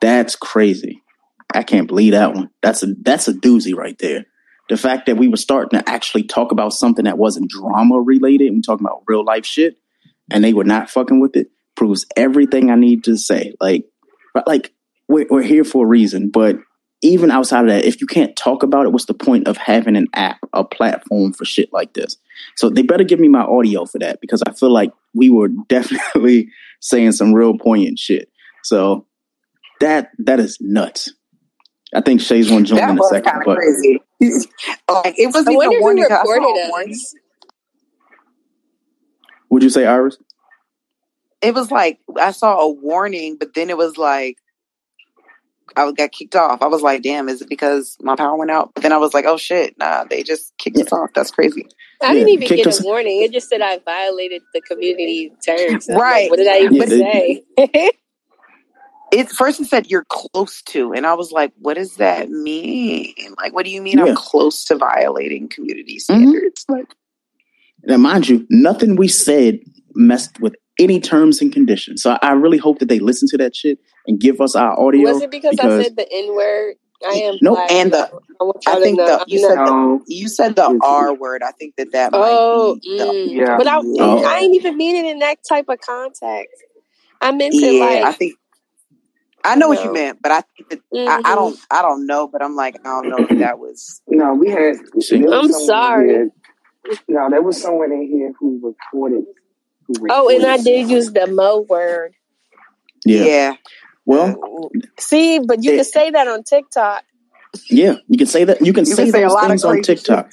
[0.00, 1.02] That's crazy.
[1.54, 2.50] I can't believe that one.
[2.62, 4.26] That's a that's a doozy right there
[4.68, 8.52] the fact that we were starting to actually talk about something that wasn't drama related
[8.52, 9.78] and talking about real life shit
[10.30, 13.54] and they were not fucking with it proves everything I need to say.
[13.60, 13.86] Like,
[14.46, 14.72] like
[15.08, 16.56] we're, we're here for a reason, but
[17.00, 19.96] even outside of that, if you can't talk about it, what's the point of having
[19.96, 22.16] an app, a platform for shit like this?
[22.56, 25.48] So they better give me my audio for that because I feel like we were
[25.68, 26.50] definitely
[26.80, 28.30] saying some real poignant shit.
[28.64, 29.06] So
[29.80, 31.12] that that is nuts.
[31.94, 34.00] I think Shay's gonna join in a second, but crazy.
[34.88, 36.04] like it wasn't even a warning.
[36.04, 37.14] Reported us.
[39.50, 40.18] Would you say Iris?
[41.40, 44.38] It was like I saw a warning, but then it was like
[45.76, 46.62] I got kicked off.
[46.62, 49.14] I was like, "Damn, is it because my power went out?" But then I was
[49.14, 50.84] like, "Oh shit, nah, they just kicked yeah.
[50.84, 51.10] us off.
[51.14, 51.66] That's crazy."
[52.02, 53.22] I didn't even get a warning.
[53.22, 55.88] It just said I violated the community terms.
[55.88, 56.22] Right?
[56.22, 57.92] Like, what did I even yeah, say?
[59.12, 63.14] it first it said you're close to and i was like what does that mean
[63.38, 64.06] like what do you mean yeah.
[64.06, 66.20] i'm close to violating community mm-hmm.
[66.20, 66.80] standards mm-hmm.
[66.80, 66.94] like
[67.84, 69.58] now mind you nothing we said
[69.94, 73.54] messed with any terms and conditions so i really hope that they listen to that
[73.54, 76.74] shit and give us our audio was it because, because i said the n-word
[77.06, 77.70] I am no, black.
[77.70, 81.42] and the I, I think the you said the, you said the R word.
[81.44, 83.36] I think that that oh, might be the, mm.
[83.36, 83.56] yeah.
[83.56, 84.24] But I, oh.
[84.24, 86.56] I ain't even mean it in that type of context.
[87.20, 88.34] I meant yeah, it like I think
[89.44, 91.08] I know, what you meant, but I think that mm-hmm.
[91.08, 91.34] I, I, mm-hmm.
[91.34, 94.34] don't I don't know, but I'm like I don't know if that was no.
[94.34, 94.76] We had.
[95.32, 96.08] I'm sorry.
[96.08, 96.30] Here,
[97.08, 99.24] no, there was someone in here who reported.
[99.86, 102.14] Who reported oh, and I did use the mo word.
[103.04, 103.24] Yeah.
[103.24, 103.56] yeah.
[104.04, 107.04] Well, see, but you it, can say that on TikTok.
[107.68, 108.60] Yeah, you can say that.
[108.64, 110.30] You can, you say, can say, those things on TikTok.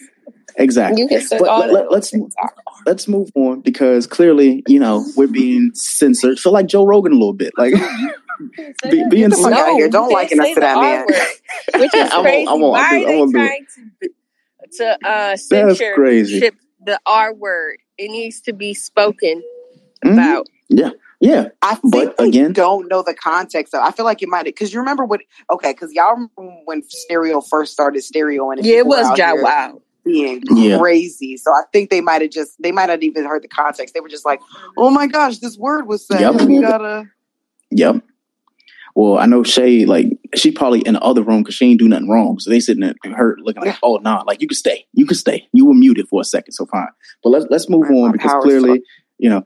[0.57, 1.01] Exactly.
[1.01, 2.13] You can say but all let, us
[2.85, 6.39] let's move on because clearly, you know, we're being censored.
[6.39, 7.73] Feel like Joe Rogan a little bit, like
[8.83, 9.89] be, being the fuck no, out of here.
[9.89, 11.05] Don't liken us to that man.
[11.07, 12.47] Word, which is crazy.
[12.47, 13.65] I'm, I'm, Why I'm, are they trying
[14.01, 14.09] to
[14.77, 15.95] to uh, censor
[16.85, 17.77] the R word?
[17.97, 19.41] It needs to be spoken
[20.03, 20.13] mm-hmm.
[20.13, 20.47] about.
[20.69, 20.91] Yeah.
[21.21, 23.81] Yeah, I but again, don't know the context of.
[23.81, 25.21] I feel like it might because you remember what?
[25.49, 29.81] Okay, because y'all remember when stereo first started stereo and yeah, it was Jow Wow
[30.05, 30.77] being yeah.
[30.77, 31.35] crazy.
[31.35, 33.93] So I think they might have just they might not even heard the context.
[33.93, 34.39] They were just like,
[34.77, 36.21] "Oh my gosh, this word was said.
[36.21, 36.41] Yep.
[36.43, 37.09] We gotta."
[37.71, 38.03] Yep.
[38.95, 41.89] Well, I know Shay, like, she probably in the other room because she ain't do
[41.89, 42.39] nothing wrong.
[42.39, 44.85] So they sitting there hurt, looking like, oh, nah, like, you can stay.
[44.93, 45.47] You can stay.
[45.51, 46.87] You were muted for a second, so fine.
[47.21, 48.81] But let's, let's move on because clearly,
[49.17, 49.45] you know,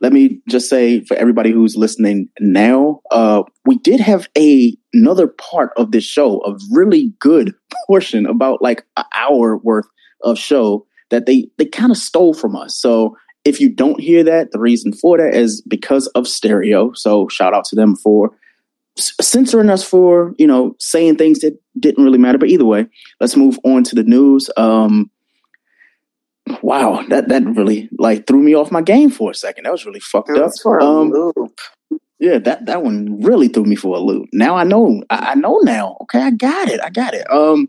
[0.00, 5.28] let me just say for everybody who's listening now, uh, we did have a another
[5.28, 7.54] part of this show, a really good
[7.86, 9.86] portion, about like an hour worth
[10.22, 12.76] of show that they they kind of stole from us.
[12.76, 16.92] So if you don't hear that, the reason for that is because of stereo.
[16.94, 18.32] So shout out to them for
[18.98, 22.38] censoring us for you know saying things that didn't really matter.
[22.38, 22.86] But either way,
[23.20, 24.50] let's move on to the news.
[24.56, 25.10] Um,
[26.62, 29.64] wow, that that really like threw me off my game for a second.
[29.64, 30.52] That was really fucked up.
[30.80, 31.12] Um,
[32.18, 34.28] yeah, that that one really threw me for a loop.
[34.32, 35.02] Now I know.
[35.10, 35.96] I, I know now.
[36.02, 36.80] Okay, I got it.
[36.82, 37.30] I got it.
[37.30, 37.68] Um,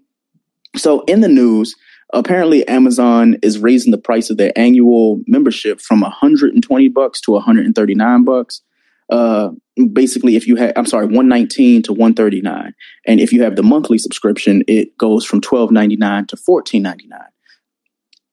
[0.75, 1.75] so in the news,
[2.13, 8.23] apparently Amazon is raising the price of their annual membership from 120 bucks to 139
[8.23, 8.61] bucks
[9.09, 9.49] uh,
[9.93, 12.73] basically if you have i'm sorry 119 to 139
[13.07, 17.19] and if you have the monthly subscription it goes from 12.99 to 14.99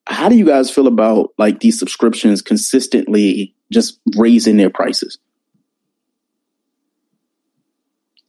[0.07, 5.19] how do you guys feel about like these subscriptions consistently just raising their prices?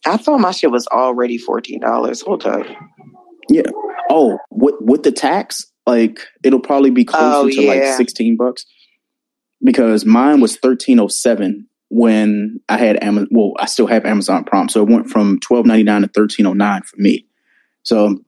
[0.05, 2.65] I thought my shit was already $14 hold up.
[3.49, 3.63] Yeah.
[4.09, 7.71] Oh with with the tax like it'll probably be closer oh, to yeah.
[7.71, 8.65] like 16 bucks.
[9.63, 13.29] Because mine was 1307 when I had Amazon.
[13.31, 16.45] Well, I still have Amazon Prime, so it went from twelve ninety nine to thirteen
[16.45, 17.25] oh nine for me.
[17.83, 18.19] So,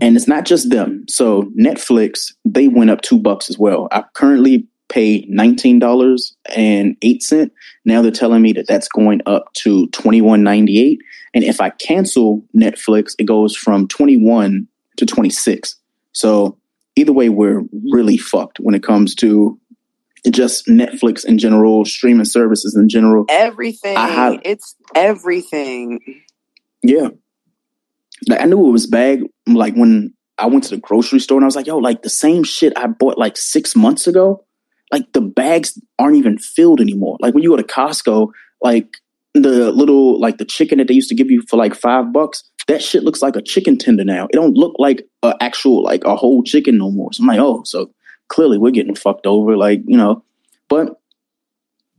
[0.00, 1.04] and it's not just them.
[1.08, 3.88] So Netflix they went up two bucks as well.
[3.90, 7.52] I currently pay nineteen dollars and eight cent.
[7.84, 11.00] Now they're telling me that that's going up to twenty one ninety eight.
[11.34, 14.66] And if I cancel Netflix, it goes from twenty one
[14.96, 15.76] to twenty six.
[16.12, 16.58] So
[16.96, 17.62] either way, we're
[17.92, 19.58] really fucked when it comes to
[20.30, 23.24] just Netflix in general, streaming services in general.
[23.28, 23.96] Everything.
[23.96, 26.00] Have, it's everything.
[26.82, 27.08] Yeah.
[28.28, 29.20] Like I knew it was bad.
[29.46, 32.10] Like when I went to the grocery store and I was like, yo, like the
[32.10, 34.44] same shit I bought like six months ago,
[34.92, 37.16] like the bags aren't even filled anymore.
[37.20, 38.28] Like when you go to Costco,
[38.62, 38.88] like
[39.34, 42.42] the little like the chicken that they used to give you for like five bucks,
[42.66, 44.24] that shit looks like a chicken tender now.
[44.24, 47.12] It don't look like an actual like a whole chicken no more.
[47.12, 47.90] So I'm like, oh, so
[48.28, 49.56] clearly we're getting fucked over.
[49.56, 50.24] Like you know,
[50.68, 51.00] but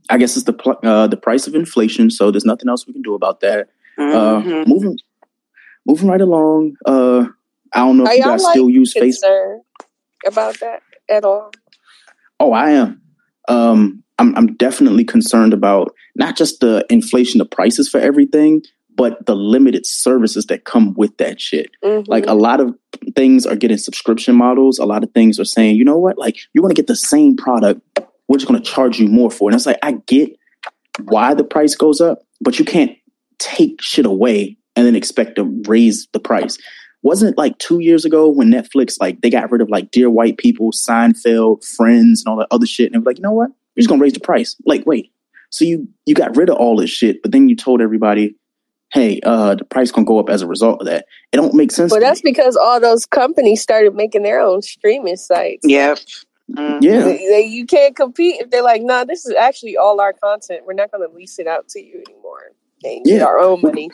[0.08, 2.10] I guess it's the pl- uh, the price of inflation.
[2.10, 3.68] So there's nothing else we can do about that.
[3.98, 4.52] Uh, mm-hmm.
[4.52, 4.98] Uh, moving
[5.86, 6.76] moving right along.
[6.86, 7.26] Uh,
[7.72, 9.60] I don't know if Are you guys like still use Facebook
[10.26, 11.50] about that at all.
[12.38, 13.02] Oh, I am.
[13.48, 18.62] Um, I'm, I'm definitely concerned about not just the inflation of prices for everything,
[18.96, 21.70] but the limited services that come with that shit.
[21.84, 22.10] Mm-hmm.
[22.10, 22.74] Like a lot of
[23.14, 24.78] things are getting subscription models.
[24.78, 26.96] A lot of things are saying, you know what, like you want to get the
[26.96, 27.80] same product,
[28.28, 29.54] we're just going to charge you more for it.
[29.54, 30.36] And it's like, I get
[31.04, 32.96] why the price goes up, but you can't
[33.38, 36.58] take shit away and then expect to raise the price.
[37.02, 40.10] Wasn't it like two years ago when Netflix, like they got rid of like Dear
[40.10, 42.86] White People, Seinfeld, Friends, and all that other shit.
[42.86, 43.48] And they were like, you know what?
[43.48, 44.56] We're just going to raise the price.
[44.66, 45.10] Like, wait,
[45.50, 48.36] so you, you got rid of all this shit, but then you told everybody,
[48.92, 51.06] hey, uh, the price gonna go up as a result of that.
[51.32, 51.90] It don't make sense.
[51.92, 52.30] Well, that's me.
[52.32, 55.64] because all those companies started making their own streaming sites.
[55.64, 55.98] Yep.
[56.52, 56.82] Mm-hmm.
[56.82, 57.02] Yeah.
[57.02, 60.62] They, they, you can't compete if they're like, nah, this is actually all our content.
[60.66, 62.52] We're not going to lease it out to you anymore.
[62.82, 63.18] And yeah.
[63.18, 63.90] get our own money.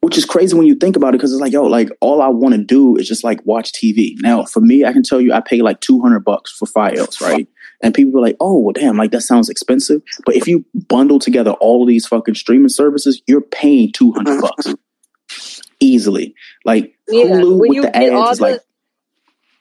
[0.00, 2.28] Which is crazy when you think about it because it's like, yo, like all I
[2.28, 4.14] want to do is just like watch TV.
[4.20, 7.48] Now, for me, I can tell you I pay like 200 bucks for Fios, right?
[7.80, 10.02] And people are like, oh, well, damn, like that sounds expensive.
[10.26, 14.74] But if you bundle together all of these fucking streaming services, you're paying 200 bucks.
[15.80, 16.34] easily.
[16.64, 18.60] Like yeah, Hulu with the ads is the, like.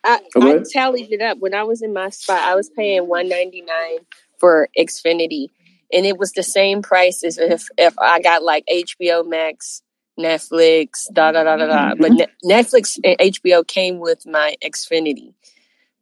[0.03, 2.39] I, I tallied it up when I was in my spot.
[2.39, 3.99] I was paying one ninety nine
[4.39, 5.47] for Xfinity,
[5.91, 9.81] and it was the same price as if if I got like HBO Max,
[10.17, 11.91] Netflix, da da da da da.
[11.91, 12.01] Mm-hmm.
[12.01, 15.33] But ne- Netflix and HBO came with my Xfinity.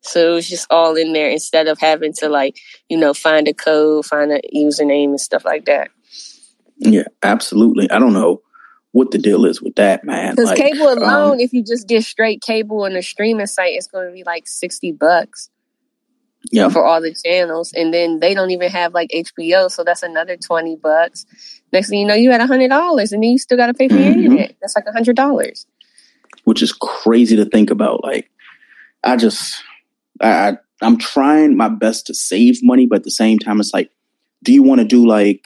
[0.05, 2.57] So it was just all in there instead of having to like,
[2.89, 5.89] you know, find a code, find a username and stuff like that.
[6.77, 7.89] Yeah, absolutely.
[7.89, 8.41] I don't know
[8.91, 10.35] what the deal is with that, man.
[10.35, 13.45] Because like, cable um, alone, um, if you just get straight cable on a streaming
[13.45, 15.49] site, it's going to be like sixty bucks.
[16.51, 20.03] Yeah, for all the channels, and then they don't even have like HBO, so that's
[20.03, 21.25] another twenty bucks.
[21.73, 23.73] Next thing you know, you had a hundred dollars, and then you still got to
[23.73, 24.25] pay for your mm-hmm.
[24.25, 24.55] internet.
[24.61, 25.65] That's like a hundred dollars,
[26.43, 28.03] which is crazy to think about.
[28.03, 28.29] Like,
[29.03, 29.61] I just,
[30.21, 33.91] I, I'm trying my best to save money, but at the same time, it's like,
[34.43, 35.43] do you want to do like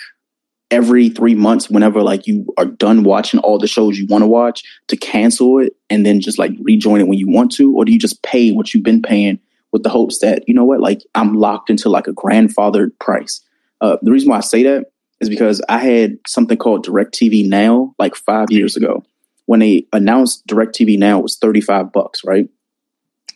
[0.71, 4.27] every three months whenever like you are done watching all the shows you want to
[4.27, 7.75] watch to cancel it and then just like rejoin it when you want to?
[7.75, 9.39] Or do you just pay what you've been paying
[9.71, 13.41] with the hopes that you know what like i'm locked into like a grandfathered price?
[13.81, 14.91] Uh, the reason why i say that
[15.21, 19.03] is because i had something called DirecTV now like five years ago.
[19.45, 22.47] When they announced DirecTV now was 35 bucks right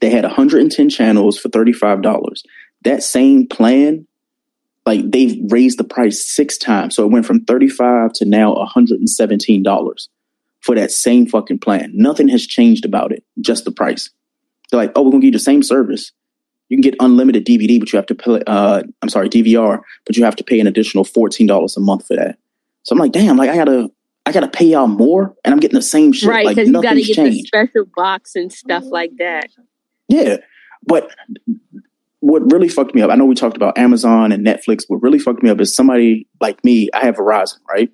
[0.03, 2.41] they had 110 channels for $35
[2.83, 4.05] that same plan
[4.85, 6.95] like they've raised the price six times.
[6.95, 10.07] So it went from 35 to now $117
[10.59, 11.91] for that same fucking plan.
[11.93, 14.09] Nothing has changed about it, just the price.
[14.69, 16.11] They're like, oh, we're gonna give you the same service.
[16.69, 20.17] You can get unlimited DVD, but you have to pay, uh, I'm sorry, DVR, but
[20.17, 22.37] you have to pay an additional $14 a month for that.
[22.83, 23.89] So I'm like, damn, like I gotta
[24.25, 26.29] I gotta pay y'all more and I'm getting the same shit.
[26.29, 27.37] Right, because like, you gotta get changed.
[27.37, 29.49] the special box and stuff like that.
[30.09, 30.37] Yeah.
[30.85, 31.09] But
[32.19, 34.83] what really fucked me up, I know we talked about Amazon and Netflix.
[34.87, 37.91] What really fucked me up is somebody like me, I have Verizon, right?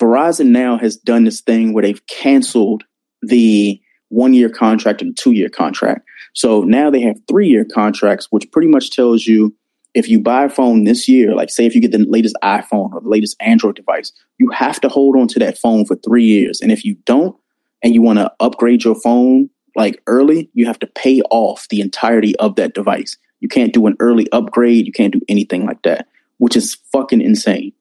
[0.00, 2.84] Verizon now has done this thing where they've canceled
[3.20, 6.06] the one year contract and two year contract.
[6.34, 9.54] So now they have three year contracts, which pretty much tells you
[9.94, 12.92] if you buy a phone this year, like say if you get the latest iPhone
[12.92, 16.24] or the latest Android device, you have to hold on to that phone for three
[16.24, 16.60] years.
[16.60, 17.36] And if you don't,
[17.82, 21.80] and you want to upgrade your phone like early, you have to pay off the
[21.80, 23.16] entirety of that device.
[23.38, 24.84] You can't do an early upgrade.
[24.84, 26.08] You can't do anything like that,
[26.38, 27.72] which is fucking insane.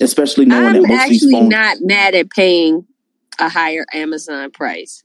[0.00, 2.86] Especially knowing I'm that most actually phones- not mad at paying
[3.40, 5.02] a higher Amazon price,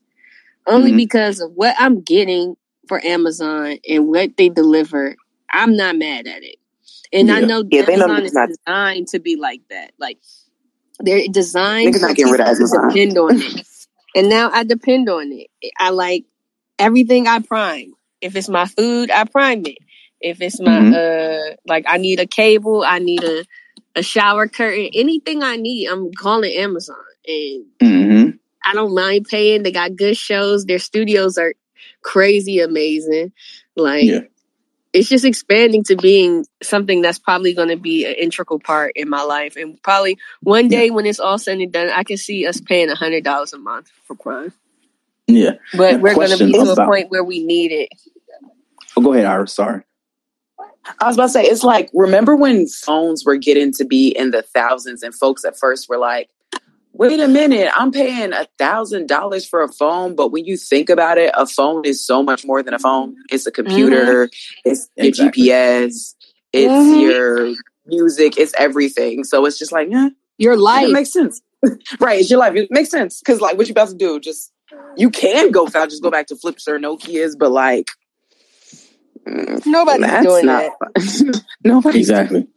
[0.67, 0.97] only mm-hmm.
[0.97, 2.55] because of what I'm getting
[2.87, 5.15] for Amazon and what they deliver.
[5.51, 6.57] I'm not mad at it,
[7.11, 7.35] and yeah.
[7.35, 9.91] I know yeah, Amazon is not- designed to be like that.
[9.97, 10.19] Like
[10.99, 13.65] they're designed to depend on it.
[14.15, 15.47] And now I depend on it.
[15.77, 16.25] I like
[16.77, 17.93] everything I prime.
[18.21, 19.77] If it's my food, I prime it.
[20.21, 20.93] If it's my mm-hmm.
[20.93, 23.45] uh like I need a cable, I need a
[23.95, 26.95] a shower curtain, anything I need, I'm calling Amazon.
[27.27, 28.29] And mm-hmm.
[28.63, 29.63] I don't mind paying.
[29.63, 30.65] They got good shows.
[30.65, 31.53] Their studios are
[32.01, 33.31] crazy amazing.
[33.75, 34.19] Like yeah
[34.93, 39.09] it's just expanding to being something that's probably going to be an integral part in
[39.09, 39.55] my life.
[39.55, 40.93] And probably one day yeah.
[40.93, 43.57] when it's all said and done i can see us paying a hundred dollars a
[43.57, 44.53] month for Prime.
[45.27, 45.53] Yeah.
[45.75, 46.79] But we're going to be to about...
[46.79, 47.89] a point where we need it.
[48.97, 49.53] Oh go ahead iris.
[49.53, 49.83] Sorry.
[50.99, 54.31] I was about to say, it's like, remember when phones were getting to be in
[54.31, 56.29] the thousands and folks at first were like,
[56.93, 60.89] wait a minute, I'm paying a thousand dollars for a phone, but when you think
[60.89, 63.15] about it, a phone is so much more than a phone.
[63.29, 64.69] It's a computer, mm-hmm.
[64.69, 65.43] it's your exactly.
[65.43, 66.15] GPS,
[66.51, 66.99] it's mm-hmm.
[66.99, 67.53] your
[67.85, 69.23] music, it's everything.
[69.23, 71.41] So it's just like, yeah, your life it makes sense,
[71.99, 72.19] right?
[72.19, 72.55] It's your life.
[72.55, 74.51] It makes sense because like what you about to do, just
[74.97, 77.89] you can go fast, just go back to flips or Nokia's, but like.
[79.27, 81.43] Mm, Nobody's doing that.
[81.63, 82.47] Nobody exactly.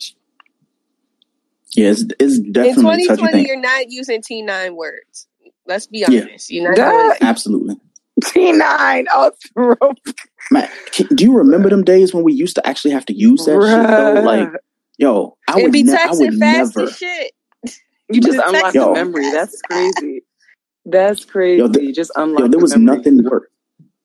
[1.75, 3.47] Yeah, it's, it's definitely in 2020.
[3.47, 5.27] You're not using T9 words.
[5.67, 6.51] Let's be honest.
[6.51, 6.63] Yeah.
[6.63, 7.77] You're not absolutely
[8.23, 9.07] T9.
[9.11, 9.33] Oh,
[10.51, 13.45] man, can, do you remember them days when we used to actually have to use
[13.47, 13.81] that Bruh.
[13.81, 14.21] shit though?
[14.23, 14.49] Like,
[14.99, 16.91] yo, I would, be ne- I would fast never.
[16.91, 17.33] Shit.
[18.11, 19.31] You just unlock the memory.
[19.31, 20.23] That's crazy.
[20.85, 21.59] That's crazy.
[21.59, 22.41] Yo, the, just unlock.
[22.41, 22.99] Yo, there was memory.
[22.99, 23.49] nothing worse.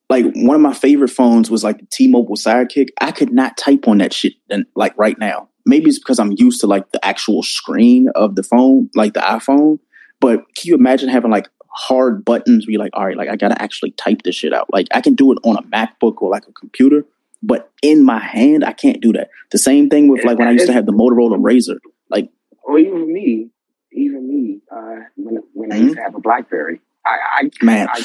[0.08, 2.88] Like one of my favorite phones was like the T-Mobile Sidekick.
[3.00, 4.34] I could not type on that shit.
[4.48, 8.34] And like right now, maybe it's because I'm used to like the actual screen of
[8.34, 9.78] the phone, like the iPhone.
[10.18, 13.36] But can you imagine having like hard buttons where you're like, all right, like I
[13.36, 14.72] gotta actually type this shit out.
[14.72, 17.04] Like I can do it on a MacBook or like a computer,
[17.42, 19.28] but in my hand, I can't do that.
[19.52, 21.78] The same thing with like when I used to have the Motorola Razr.
[22.08, 22.30] Like,
[22.62, 23.50] or even me,
[23.92, 25.96] even me, uh, when when I used mm-hmm.
[25.96, 28.04] to have a BlackBerry, I, I man, I,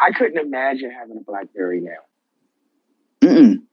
[0.00, 2.00] I couldn't imagine having a BlackBerry now.
[3.20, 3.67] Mm-mm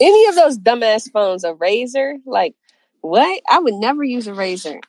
[0.00, 2.54] any of those dumbass phones, a razor, like
[3.00, 3.42] what?
[3.48, 4.80] I would never use a razor.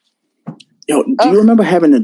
[0.88, 2.04] Yo, do you remember having a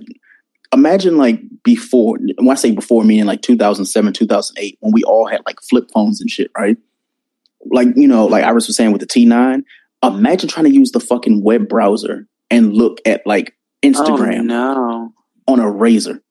[0.74, 5.42] imagine like before when I say before meaning like 2007, 2008, when we all had
[5.46, 6.78] like flip phones and shit, right?
[7.66, 9.64] Like, you know, like Iris was saying with the T9,
[10.04, 14.44] imagine trying to use the fucking web browser and look at like oh, Instagram oh,
[14.44, 15.14] no.
[15.48, 16.22] on a RAZR.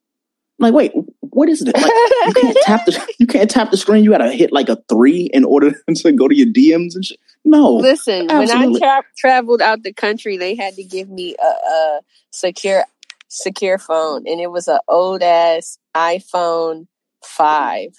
[0.59, 1.75] Like, wait, what is it?
[1.75, 4.03] Like, you can't tap the you can't tap the screen.
[4.03, 7.05] You got to hit like a three in order to go to your DMs and
[7.05, 7.19] shit.
[7.45, 8.29] No, listen.
[8.29, 8.79] Absolutely.
[8.79, 12.01] When I tra- traveled out the country, they had to give me a, a
[12.31, 12.85] secure
[13.29, 16.87] secure phone, and it was an old ass iPhone
[17.23, 17.89] five.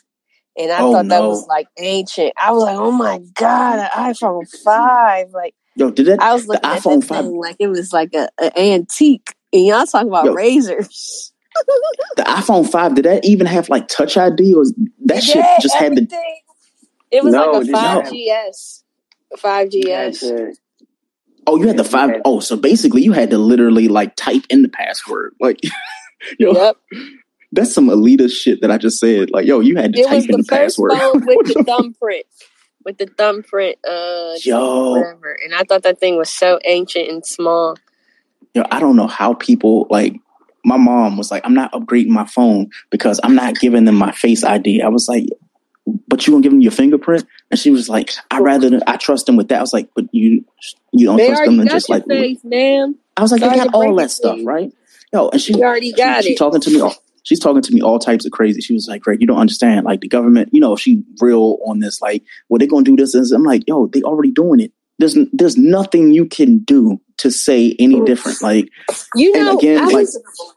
[0.59, 1.29] And I oh, thought that no.
[1.29, 2.33] was like ancient.
[2.41, 5.31] I was like, "Oh my god, an iPhone five!
[5.31, 6.21] Like, yo, did that?
[6.21, 9.33] I was looking at iPhone five like it was like a, a antique.
[9.53, 11.33] And y'all talking about yo, RAZRs.
[12.17, 14.65] The iPhone five did that even have like Touch ID or
[15.07, 16.09] that shit just everything.
[16.09, 16.39] had the?
[17.11, 18.85] It was no, like a five GS,
[19.39, 20.25] five GS.
[21.47, 22.21] Oh, you had the five.
[22.27, 25.35] Oh, so basically, you had to literally like type in the password.
[25.41, 25.61] Like,
[26.39, 26.77] yo, yep.
[27.53, 29.31] that's some elitist shit that I just said.
[29.31, 32.27] Like, yo, you had to it type in the, the password with the thumbprint,
[32.85, 33.79] with the thumbprint.
[33.89, 35.39] Uh, yo, whatever.
[35.43, 37.79] And I thought that thing was so ancient and small.
[38.53, 40.17] Yo, I don't know how people like.
[40.65, 44.13] My mom was like, "I'm not upgrading my phone because I'm not giving them my
[44.13, 45.27] Face ID." I was like,
[46.07, 47.27] but you gonna give them your fingerprint?
[47.51, 49.59] And she was like, I rather I trust them with that.
[49.59, 50.45] I was like, but you
[50.93, 52.97] you don't they trust them and just like face, ma'am.
[53.17, 54.73] I was like, Sorry they got all that stuff, right?
[55.13, 56.33] Yo, and she you already got she, it.
[56.33, 56.81] She talking to me.
[56.81, 58.61] All, she's talking to me all types of crazy.
[58.61, 59.87] She was like, Greg, you don't understand.
[59.87, 62.01] Like the government, you know, she real on this.
[62.01, 63.15] Like, well, they're gonna do this.
[63.15, 64.73] And I'm like, yo, they already doing it.
[64.99, 68.43] There's there's nothing you can do to say any different.
[68.43, 68.69] Like,
[69.15, 70.55] you know, again, I like, was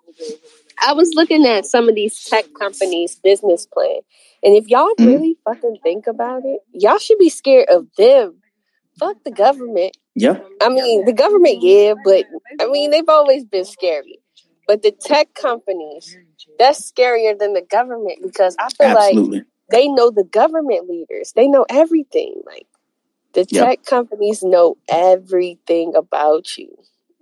[0.84, 4.00] I was looking at some of these tech companies' business plan,
[4.44, 5.06] and if y'all mm-hmm.
[5.06, 8.42] really fucking think about it, y'all should be scared of them.
[9.00, 9.96] Fuck the government.
[10.16, 10.40] Yeah.
[10.62, 12.26] I mean, the government, yeah, but
[12.60, 14.20] I mean, they've always been scary.
[14.68, 16.18] But the tech companies,
[16.60, 19.40] that's scarier than the government because I feel Absolutely.
[19.40, 21.34] like they know the government leaders.
[21.36, 22.42] They know everything.
[22.46, 22.68] Like
[23.34, 23.66] the yep.
[23.66, 26.76] tech companies know everything about you.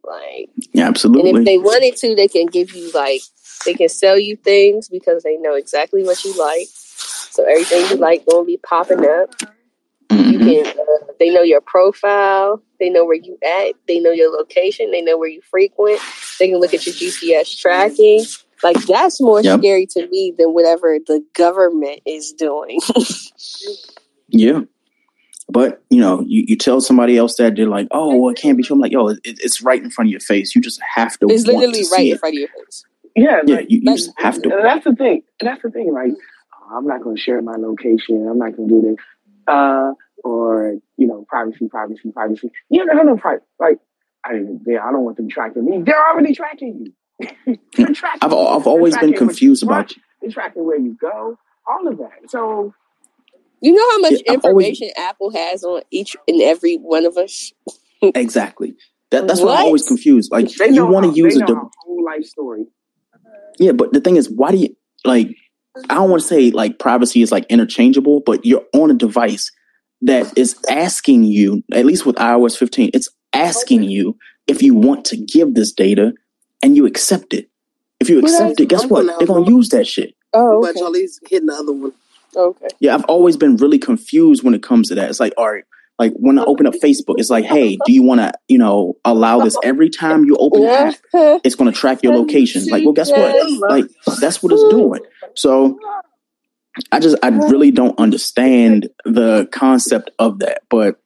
[0.04, 1.30] Like, yeah, absolutely.
[1.30, 3.22] And if they wanted to, they can give you like
[3.66, 6.68] they can sell you things because they know exactly what you like.
[6.68, 9.36] So everything you like gonna be popping up.
[10.10, 10.30] Mm-hmm.
[10.32, 10.68] You can.
[10.68, 12.64] Uh, they know your profile.
[12.80, 13.76] They know where you at.
[13.88, 14.92] They know your location.
[14.92, 16.00] They know where you frequent.
[16.40, 18.26] They can look at your GPS tracking.
[18.64, 19.60] Like that's more yep.
[19.60, 22.80] scary to me than whatever the government is doing.
[24.28, 24.62] yeah.
[25.50, 28.56] But you know, you, you tell somebody else that they're like, "Oh, well, it can't
[28.56, 30.54] be true." I'm like, "Yo, it, it's right in front of your face.
[30.56, 32.86] You just have to." It's literally right in front of your face.
[33.16, 34.50] Yeah, yeah, you, you just have to.
[34.50, 35.24] That's the thing.
[35.42, 35.92] That's the thing.
[35.92, 36.12] Like,
[36.54, 38.28] oh, I'm not going to share my location.
[38.30, 39.06] I'm not going to do this.
[39.48, 39.94] Uh,
[40.24, 42.52] or you know, privacy, privacy, privacy.
[42.70, 43.46] You don't have no privacy.
[43.60, 43.80] Like,
[44.24, 44.34] I
[44.68, 45.82] yeah, I don't want them tracking me.
[45.82, 47.58] They're already tracking you.
[47.96, 50.02] tracking I've I've always been confused about you.
[50.22, 51.40] They're tracking where you go.
[51.68, 52.30] All of that.
[52.30, 52.76] So.
[53.62, 57.18] You know how much yeah, information always, Apple has on each and every one of
[57.18, 57.52] us.
[58.02, 58.76] exactly.
[59.12, 59.48] That, that's what?
[59.48, 60.32] why I'm always confused.
[60.32, 62.66] Like you want to use a, de- whole life story.
[63.58, 65.36] Yeah, but the thing is, why do you like?
[65.90, 69.52] I don't want to say like privacy is like interchangeable, but you're on a device
[70.02, 74.18] that is asking you, at least with iOS 15, it's asking you
[74.48, 76.14] if you want to give this data
[76.64, 77.50] and you accept it.
[78.00, 79.06] If you accept it, guess what?
[79.18, 80.16] They're going to use that shit.
[80.34, 80.80] Oh, okay.
[80.80, 80.96] but
[81.30, 81.94] hitting the other one.
[82.36, 82.68] Okay.
[82.80, 85.10] Yeah, I've always been really confused when it comes to that.
[85.10, 85.64] It's like, all right,
[86.00, 88.96] like when I open up Facebook, it's like, hey, do you want to, you know,
[89.04, 90.96] allow this every time you open the app?
[91.44, 92.66] It's going to track your location.
[92.68, 93.70] Like, well, guess what?
[93.70, 93.86] Like,
[94.22, 95.02] that's what it's doing.
[95.36, 95.78] So
[96.94, 100.62] I just, I really don't understand the concept of that.
[100.70, 101.02] But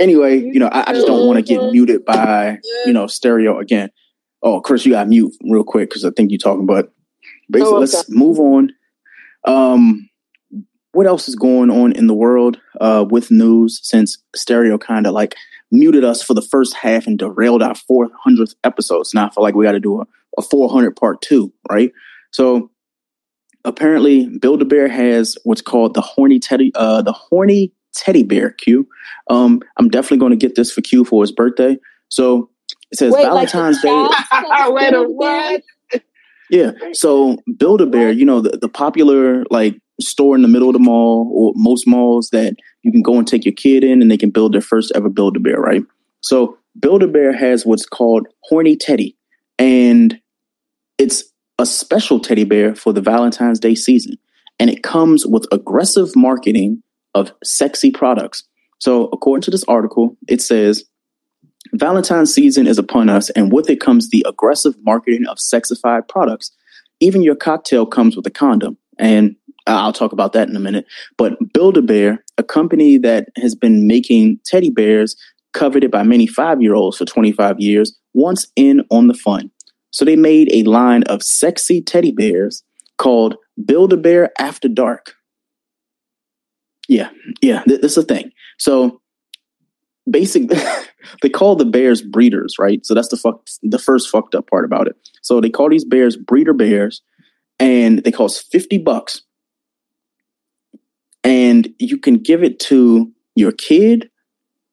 [0.00, 3.60] anyway, you know, I, I just don't want to get muted by, you know, stereo
[3.60, 3.90] again.
[4.42, 6.66] Oh, Chris, you got mute real quick because I think you're talking.
[6.66, 6.92] But
[7.48, 7.96] basically, oh, okay.
[7.96, 8.72] let's move on.
[9.44, 10.08] Um,
[10.94, 15.12] what else is going on in the world uh, with news since stereo kind of
[15.12, 15.34] like
[15.70, 19.06] muted us for the first half and derailed our 400th episode.
[19.06, 20.06] So now I feel like we got to do a,
[20.38, 21.92] a 400 part two, right?
[22.30, 22.70] So
[23.64, 28.50] apparently, Build a Bear has what's called the horny teddy, uh, the horny teddy bear
[28.50, 28.88] Q.
[29.30, 31.76] Um, I'm definitely going to get this for Q for his birthday.
[32.08, 32.50] So
[32.90, 34.68] it says Wait, Valentine's like Day.
[34.68, 35.62] Wait a what?
[36.50, 36.72] Yeah.
[36.92, 40.72] So Build a Bear, you know, the, the popular like store in the middle of
[40.72, 44.10] the mall or most malls that you can go and take your kid in and
[44.10, 45.82] they can build their first ever Build a Bear, right?
[46.20, 49.16] So Build a Bear has what's called Horny Teddy,
[49.58, 50.18] and
[50.98, 51.24] it's
[51.58, 54.16] a special teddy bear for the Valentine's Day season.
[54.58, 56.82] And it comes with aggressive marketing
[57.14, 58.44] of sexy products.
[58.78, 60.84] So, according to this article, it says
[61.72, 66.52] Valentine's season is upon us, and with it comes the aggressive marketing of sexified products.
[67.00, 68.76] Even your cocktail comes with a condom.
[68.98, 70.86] And Uh, I'll talk about that in a minute.
[71.16, 75.16] But Build a Bear, a company that has been making teddy bears
[75.52, 79.50] coveted by many five year olds for 25 years, wants in on the fun.
[79.90, 82.62] So they made a line of sexy teddy bears
[82.98, 85.14] called Build a Bear After Dark.
[86.88, 87.10] Yeah,
[87.40, 88.32] yeah, th- is a thing.
[88.58, 89.00] So
[90.10, 90.50] basic
[91.22, 92.84] they call the bears breeders, right?
[92.84, 94.96] So that's the fuck the first fucked up part about it.
[95.22, 97.02] So they call these bears breeder bears
[97.58, 99.22] and they cost 50 bucks.
[101.24, 104.10] And you can give it to your kid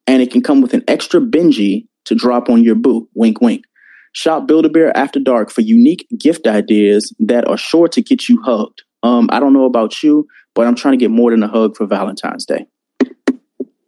[0.08, 3.08] and it can come with an extra Benji to drop on your boo.
[3.16, 3.66] Wink wink.
[4.14, 8.28] Shop Build a Bear After Dark for unique gift ideas that are sure to get
[8.28, 8.84] you hugged.
[9.04, 11.78] Um, I don't know about you, but I'm trying to get more than a hug
[11.78, 12.66] for Valentine's Day.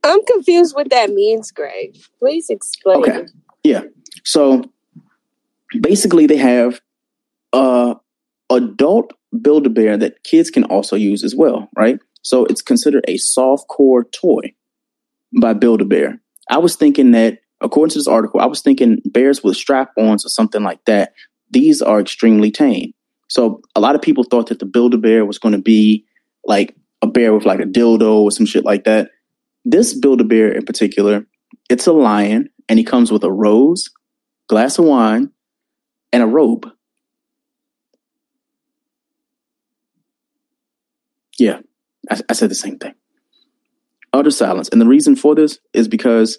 [0.03, 1.98] I'm confused what that means, Greg.
[2.19, 2.98] Please explain.
[2.98, 3.26] Okay.
[3.64, 3.84] Yeah.
[4.23, 4.64] So
[5.80, 6.81] basically, they have
[7.52, 7.95] a
[8.49, 11.99] adult Build a Bear that kids can also use as well, right?
[12.24, 14.54] So it's considered a soft core toy
[15.40, 16.20] by Build a Bear.
[16.50, 20.26] I was thinking that, according to this article, I was thinking bears with strap ons
[20.26, 21.14] or something like that.
[21.52, 22.94] These are extremely tame.
[23.30, 26.06] So a lot of people thought that the Build a Bear was going to be
[26.45, 29.10] like a bear with like a dildo or some shit like that.
[29.66, 31.26] This Build a Bear in particular,
[31.70, 33.90] it's a lion and he comes with a rose,
[34.48, 35.32] glass of wine,
[36.12, 36.70] and a robe.
[41.40, 41.60] Yeah,
[42.09, 42.93] I, I said the same thing.
[44.11, 44.69] Utter silence.
[44.69, 46.38] And the reason for this is because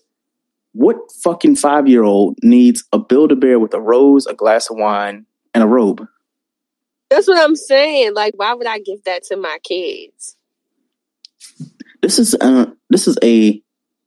[0.72, 4.70] what fucking five year old needs a Build a Bear with a rose, a glass
[4.70, 6.06] of wine, and a robe?
[7.10, 8.14] That's what I'm saying.
[8.14, 10.36] Like, why would I give that to my kids?
[12.02, 13.62] This is uh, this is a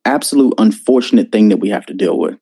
[0.05, 2.37] absolute unfortunate thing that we have to deal with.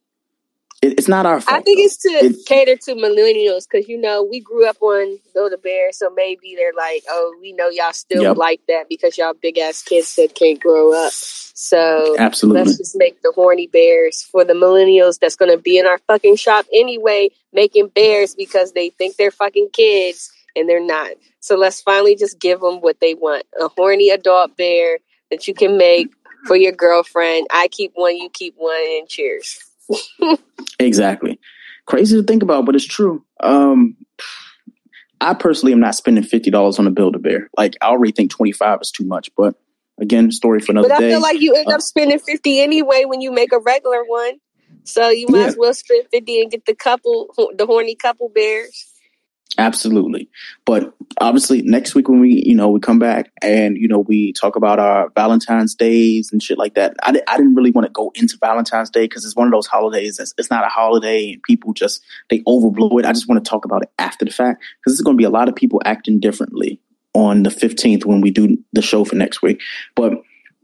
[0.85, 1.57] It, it's not our fault.
[1.57, 5.17] I think it's to it, cater to millennials because you know we grew up on
[5.33, 8.37] Build a Bear, so maybe they're like, "Oh, we know y'all still yep.
[8.37, 12.95] like that because y'all big ass kids that can't grow up." So absolutely, let's just
[12.97, 16.65] make the horny bears for the millennials that's going to be in our fucking shop
[16.73, 21.11] anyway, making bears because they think they're fucking kids and they're not.
[21.39, 24.99] So let's finally just give them what they want: a horny adult bear
[25.31, 26.09] that you can make
[26.45, 27.47] for your girlfriend.
[27.51, 29.59] I keep one, you keep one, and cheers.
[30.79, 31.39] Exactly.
[31.85, 33.23] Crazy to think about, but it's true.
[33.41, 33.95] Um,
[35.21, 37.49] I personally am not spending fifty dollars on a Build a Bear.
[37.57, 39.55] Like I already think twenty five is too much, but
[39.99, 40.95] again, story for another day.
[40.95, 43.59] But I feel like you end uh, up spending fifty anyway when you make a
[43.59, 44.39] regular one.
[44.83, 45.47] So you might yeah.
[45.47, 48.94] as well spend fifty and get the couple, the horny couple bears.
[49.57, 50.29] Absolutely.
[50.65, 54.33] But obviously next week when we, you know, we come back and, you know, we
[54.33, 56.95] talk about our Valentine's days and shit like that.
[57.01, 59.67] I, I didn't really want to go into Valentine's Day because it's one of those
[59.67, 63.05] holidays that's, it's not a holiday and people just, they overblow it.
[63.05, 65.25] I just want to talk about it after the fact because there's going to be
[65.25, 66.81] a lot of people acting differently
[67.13, 69.61] on the 15th when we do the show for next week.
[69.95, 70.15] But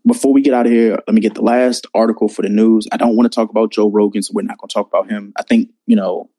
[0.06, 2.88] before we get out of here, let me get the last article for the news.
[2.92, 5.10] I don't want to talk about Joe Rogan, so we're not going to talk about
[5.10, 5.32] him.
[5.38, 6.30] I think, you know,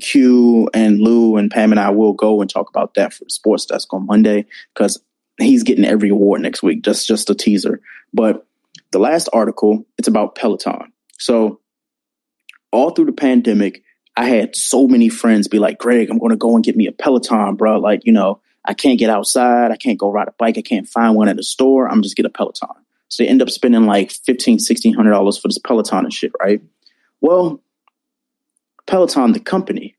[0.00, 3.66] Q and Lou and Pam and I will go and talk about that for Sports
[3.66, 5.00] Desk on Monday because
[5.38, 6.82] he's getting every award next week.
[6.82, 7.80] Just just a teaser.
[8.12, 8.46] But
[8.90, 10.92] the last article, it's about Peloton.
[11.18, 11.60] So
[12.70, 13.82] all through the pandemic,
[14.16, 16.92] I had so many friends be like, Greg, I'm to go and get me a
[16.92, 17.78] Peloton, bro.
[17.78, 19.70] Like, you know, I can't get outside.
[19.70, 20.58] I can't go ride a bike.
[20.58, 21.88] I can't find one at the store.
[21.88, 22.68] I'm just get a Peloton.
[23.08, 26.62] So they end up spending like $1,500, $1,600 for this Peloton and shit, right?
[27.20, 27.62] Well,
[28.86, 29.96] Peloton, the company,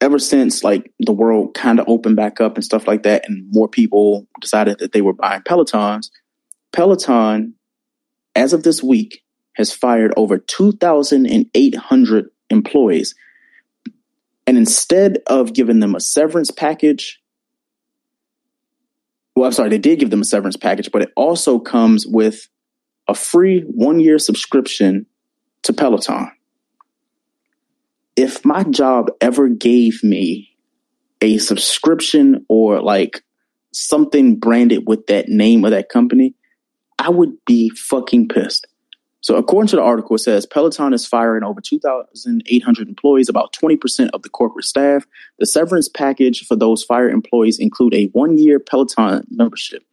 [0.00, 3.46] ever since like the world kind of opened back up and stuff like that, and
[3.50, 6.10] more people decided that they were buying Pelotons,
[6.72, 7.54] Peloton,
[8.34, 9.22] as of this week,
[9.54, 13.14] has fired over 2,800 employees.
[14.46, 17.20] And instead of giving them a severance package,
[19.34, 22.48] well, I'm sorry, they did give them a severance package, but it also comes with
[23.08, 25.06] a free one year subscription
[25.62, 26.30] to Peloton
[28.18, 30.50] if my job ever gave me
[31.20, 33.22] a subscription or like
[33.72, 36.34] something branded with that name of that company,
[36.98, 38.66] I would be fucking pissed.
[39.20, 44.10] So, according to the article, it says Peloton is firing over 2,800 employees, about 20%
[44.12, 45.04] of the corporate staff.
[45.38, 49.84] The severance package for those fired employees include a one-year Peloton membership.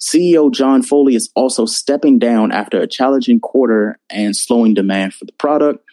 [0.00, 5.24] CEO John Foley is also stepping down after a challenging quarter and slowing demand for
[5.24, 5.84] the product.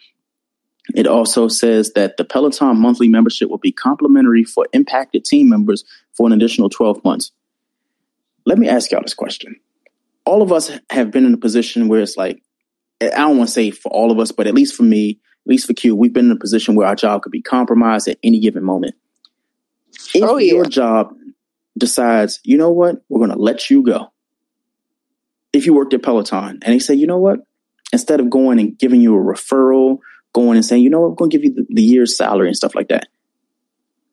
[0.94, 5.84] It also says that the Peloton monthly membership will be complimentary for impacted team members
[6.12, 7.32] for an additional 12 months.
[8.46, 9.60] Let me ask y'all this question.
[10.24, 12.42] All of us have been in a position where it's like,
[13.00, 15.50] I don't want to say for all of us, but at least for me, at
[15.50, 18.18] least for Q, we've been in a position where our job could be compromised at
[18.22, 18.94] any given moment.
[20.14, 20.54] If oh, yeah.
[20.54, 21.14] your job
[21.76, 24.12] decides, you know what, we're going to let you go.
[25.52, 27.40] If you worked at Peloton and they say, you know what,
[27.92, 29.98] instead of going and giving you a referral,
[30.38, 32.46] going and saying, you know what, we're going to give you the, the year's salary
[32.46, 33.08] and stuff like that.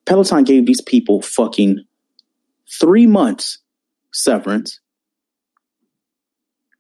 [0.05, 1.85] Peloton gave these people fucking
[2.79, 3.59] three months
[4.11, 4.79] severance,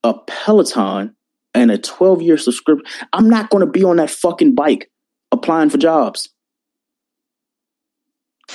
[0.03, 1.15] a Peloton,
[1.53, 2.85] and a 12 year subscription.
[3.13, 4.89] I'm not going to be on that fucking bike
[5.31, 6.29] applying for jobs.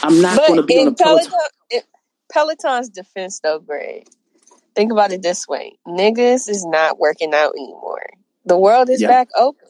[0.03, 1.31] I'm not going to be on a Peloton.
[1.31, 1.89] Peloton
[2.33, 4.09] Peloton's defense, though, Greg.
[4.75, 8.07] Think about it this way: niggas is not working out anymore.
[8.45, 9.69] The world is back open.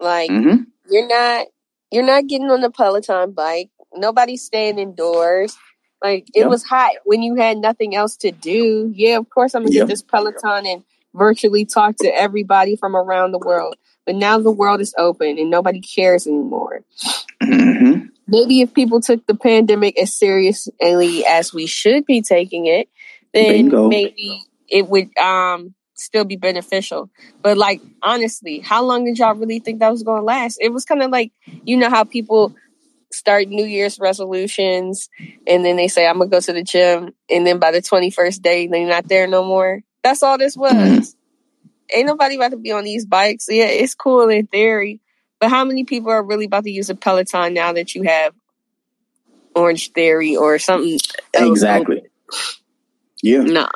[0.00, 0.64] Like mm-hmm.
[0.90, 1.46] you're not
[1.90, 3.70] you're not getting on the Peloton bike.
[3.94, 5.56] Nobody's staying indoors.
[6.02, 6.48] Like it yep.
[6.48, 8.92] was hot when you had nothing else to do.
[8.94, 9.82] Yeah, of course I'm gonna yep.
[9.82, 10.84] get this Peloton and
[11.14, 13.76] virtually talk to everybody from around the world.
[14.04, 16.82] But now the world is open and nobody cares anymore.
[17.42, 18.06] Mm-hmm.
[18.26, 22.88] Maybe if people took the pandemic as seriously as we should be taking it,
[23.32, 23.88] then Bingo.
[23.88, 27.10] maybe it would um still be beneficial.
[27.42, 30.58] But like honestly, how long did y'all really think that was going to last?
[30.60, 31.32] It was kind of like
[31.64, 32.54] you know how people
[33.12, 35.08] start New Year's resolutions
[35.46, 38.42] and then they say I'm gonna go to the gym, and then by the 21st
[38.42, 39.82] day they're not there no more.
[40.02, 40.72] That's all this was.
[40.72, 41.96] Mm-hmm.
[41.96, 43.46] Ain't nobody about to be on these bikes.
[43.48, 45.00] Yeah, it's cool in theory,
[45.38, 48.34] but how many people are really about to use a Peloton now that you have
[49.54, 50.98] Orange Theory or something?
[51.34, 52.02] Exactly.
[53.22, 53.42] Yeah.
[53.42, 53.68] No.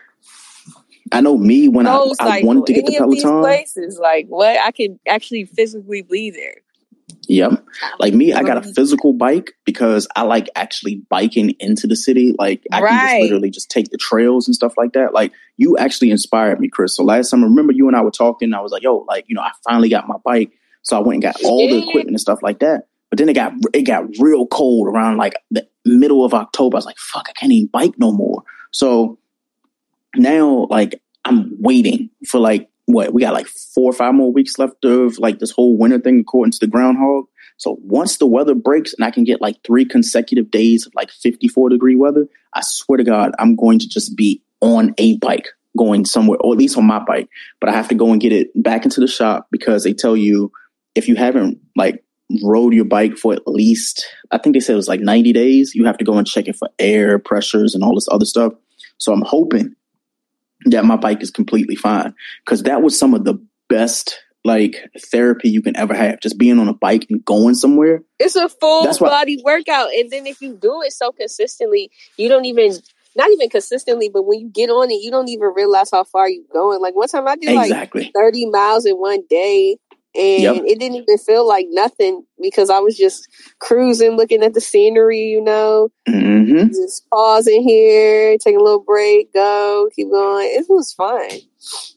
[1.13, 3.41] I know me when I, I wanted to get Any the Peloton.
[3.41, 6.57] places, like what I could actually physically be there.
[7.29, 7.65] Yep.
[7.99, 11.97] Like me, I got a um, physical bike because I like actually biking into the
[11.97, 12.35] city.
[12.39, 12.91] Like I right.
[12.91, 15.13] can just literally just take the trails and stuff like that.
[15.13, 16.97] Like you actually inspired me, Chris.
[16.97, 18.55] So last time, I remember you and I were talking.
[18.55, 20.53] I was like, "Yo, like you know, I finally got my bike."
[20.83, 22.89] So I went and got all the equipment and stuff like that.
[23.11, 26.77] But then it got it got real cold around like the middle of October.
[26.77, 29.19] I was like, "Fuck, I can't even bike no more." So
[30.17, 34.59] now, like, I'm waiting for like what we got like four or five more weeks
[34.59, 37.27] left of like this whole winter thing according to the groundhog.
[37.59, 41.11] So once the weather breaks and I can get like three consecutive days of like
[41.11, 45.49] 54 degree weather, I swear to God, I'm going to just be on a bike
[45.77, 47.29] going somewhere, or at least on my bike.
[47.61, 50.17] But I have to go and get it back into the shop because they tell
[50.17, 50.51] you
[50.95, 52.03] if you haven't like
[52.43, 55.75] rode your bike for at least, I think they said it was like 90 days,
[55.75, 58.55] you have to go and check it for air pressures and all this other stuff.
[58.99, 59.75] So I'm hoping
[60.67, 62.15] that my bike is completely fine.
[62.45, 63.35] Because that was some of the
[63.69, 68.03] best like therapy you can ever have just being on a bike and going somewhere.
[68.19, 72.29] It's a full That's body workout and then if you do it so consistently you
[72.29, 72.73] don't even
[73.17, 76.29] not even consistently but when you get on it you don't even realize how far
[76.29, 76.81] you're going.
[76.81, 78.05] Like one time i did exactly.
[78.05, 79.77] like 30 miles in one day
[80.15, 80.57] and yep.
[80.67, 83.29] it didn't even feel like nothing because I was just
[83.61, 86.69] cruising, looking at the scenery, you know, mm-hmm.
[86.69, 90.49] just pausing here, taking a little break, go, keep going.
[90.51, 91.29] It was fun.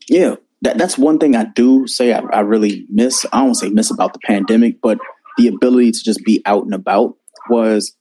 [0.09, 3.25] Yeah, that, that's one thing I do say I, I really miss.
[3.31, 4.99] I don't say miss about the pandemic, but
[5.37, 7.15] the ability to just be out and about
[7.49, 7.95] was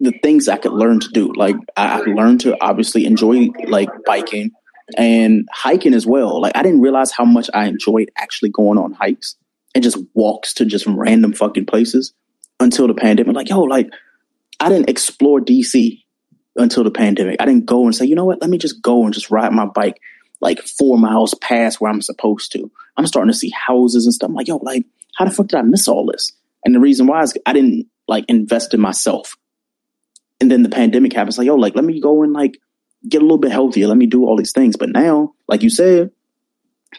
[0.00, 1.32] the things I could learn to do.
[1.32, 4.50] Like I, I learned to obviously enjoy like biking
[4.98, 6.40] and hiking as well.
[6.40, 9.36] Like I didn't realize how much I enjoyed actually going on hikes
[9.74, 12.12] and just walks to just random fucking places
[12.60, 13.34] until the pandemic.
[13.34, 13.90] Like, yo, like
[14.60, 16.02] I didn't explore DC
[16.56, 17.36] until the pandemic.
[17.40, 19.52] I didn't go and say, you know what, let me just go and just ride
[19.52, 20.00] my bike
[20.40, 22.70] like four miles past where I'm supposed to.
[22.96, 24.28] I'm starting to see houses and stuff.
[24.28, 24.84] I'm like, yo, like,
[25.16, 26.32] how the fuck did I miss all this?
[26.64, 29.36] And the reason why is I didn't like invest in myself.
[30.40, 32.58] And then the pandemic happens, like, yo, like, let me go and like
[33.08, 33.86] get a little bit healthier.
[33.86, 34.76] Let me do all these things.
[34.76, 36.10] But now, like you said,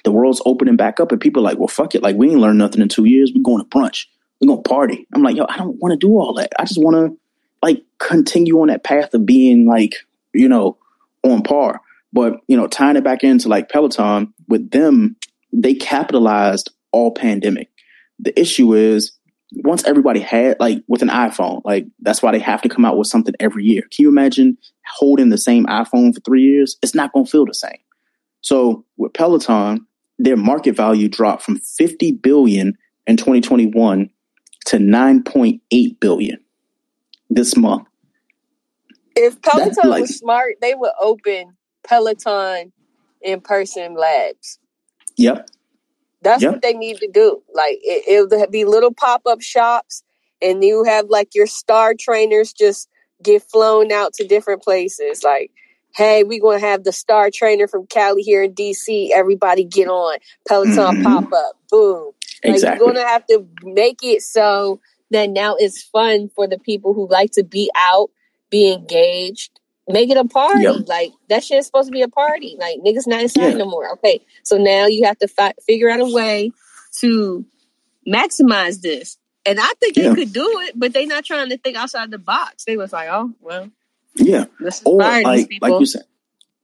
[0.04, 2.04] the world's opening back up and people are like, well, fuck it.
[2.04, 3.32] Like, we ain't learned nothing in two years.
[3.34, 4.06] We're going to brunch.
[4.40, 5.08] We're going to party.
[5.14, 6.52] I'm like, yo, I don't want to do all that.
[6.60, 7.18] I just want to
[7.62, 9.96] like continue on that path of being like,
[10.34, 10.78] you know,
[11.24, 11.82] on par.
[12.14, 15.16] But, you know, tying it back into like Peloton with them,
[15.52, 17.70] they capitalized all pandemic.
[18.20, 19.14] The issue is
[19.52, 22.98] once everybody had like with an iPhone, like that's why they have to come out
[22.98, 23.82] with something every year.
[23.82, 26.78] Can you imagine holding the same iPhone for three years?
[26.82, 27.78] It's not going to feel the same.
[28.46, 29.88] So with Peloton,
[30.20, 32.78] their market value dropped from 50 billion
[33.08, 34.08] in 2021
[34.68, 36.40] to 9.8 billion
[37.28, 37.88] this month.
[39.16, 41.58] If Peloton like, was smart, they would open
[41.88, 42.72] Peloton
[43.20, 44.60] in person labs.
[45.18, 45.50] Yep.
[46.22, 46.52] That's yep.
[46.54, 47.42] what they need to do.
[47.52, 50.04] Like it, will be little pop up shops,
[50.40, 52.90] and you have like your star trainers just
[53.24, 55.24] get flown out to different places.
[55.24, 55.50] Like
[55.96, 59.10] hey, we're going to have the star trainer from Cali here in DC.
[59.12, 60.18] Everybody get on.
[60.48, 61.04] Peloton mm-hmm.
[61.04, 61.58] pop up.
[61.70, 62.12] Boom.
[62.44, 62.70] Exactly.
[62.70, 64.82] Like, you're going to have to make it so
[65.12, 68.10] that now it's fun for the people who like to be out,
[68.50, 69.60] be engaged.
[69.88, 70.64] Make it a party.
[70.64, 70.88] Yep.
[70.88, 72.58] Like, that shit's supposed to be a party.
[72.60, 73.58] Like, niggas not inside yeah.
[73.58, 73.94] no more.
[73.94, 74.20] Okay.
[74.44, 76.52] So now you have to fi- figure out a way
[77.00, 77.46] to
[78.08, 79.18] maximize this.
[79.46, 80.10] And I think yeah.
[80.10, 82.66] they could do it, but they not trying to think outside the box.
[82.66, 83.70] They was like, oh, well,
[84.16, 84.46] yeah.
[84.86, 86.04] Or like, like you said,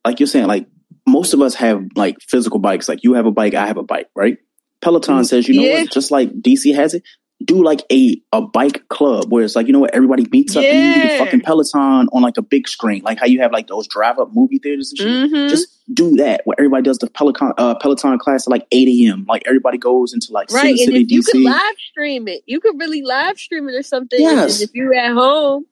[0.06, 0.68] like you're saying, like
[1.08, 2.88] most of us have like physical bikes.
[2.88, 4.38] Like you have a bike, I have a bike, right?
[4.82, 5.82] Peloton mm, says, you know yeah.
[5.82, 5.92] what?
[5.92, 7.04] Just like DC has it,
[7.46, 10.64] do like a a bike club where it's like you know what everybody meets up
[10.64, 10.70] yeah.
[10.70, 13.68] and you do fucking Peloton on like a big screen, like how you have like
[13.68, 15.08] those drive up movie theaters and shit.
[15.08, 15.50] Mm-hmm.
[15.50, 19.26] Just do that where everybody does the Peloton uh, Peloton class at like eight a.m.
[19.28, 21.32] Like everybody goes into like right, City, and if you DC.
[21.32, 24.20] could live stream it, you could really live stream it or something.
[24.20, 24.60] Yes.
[24.60, 25.66] And if you're at home,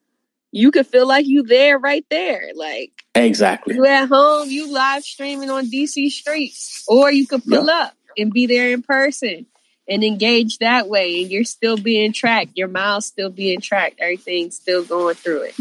[0.52, 2.50] you could feel like you there right there.
[2.56, 3.76] Like exactly.
[3.76, 8.34] You at home, you live streaming on DC streets, or you could pull up and
[8.34, 9.46] be there in person
[9.88, 11.22] and engage that way.
[11.22, 12.58] And you're still being tracked.
[12.58, 14.00] Your miles still being tracked.
[14.00, 15.56] Everything's still going through it.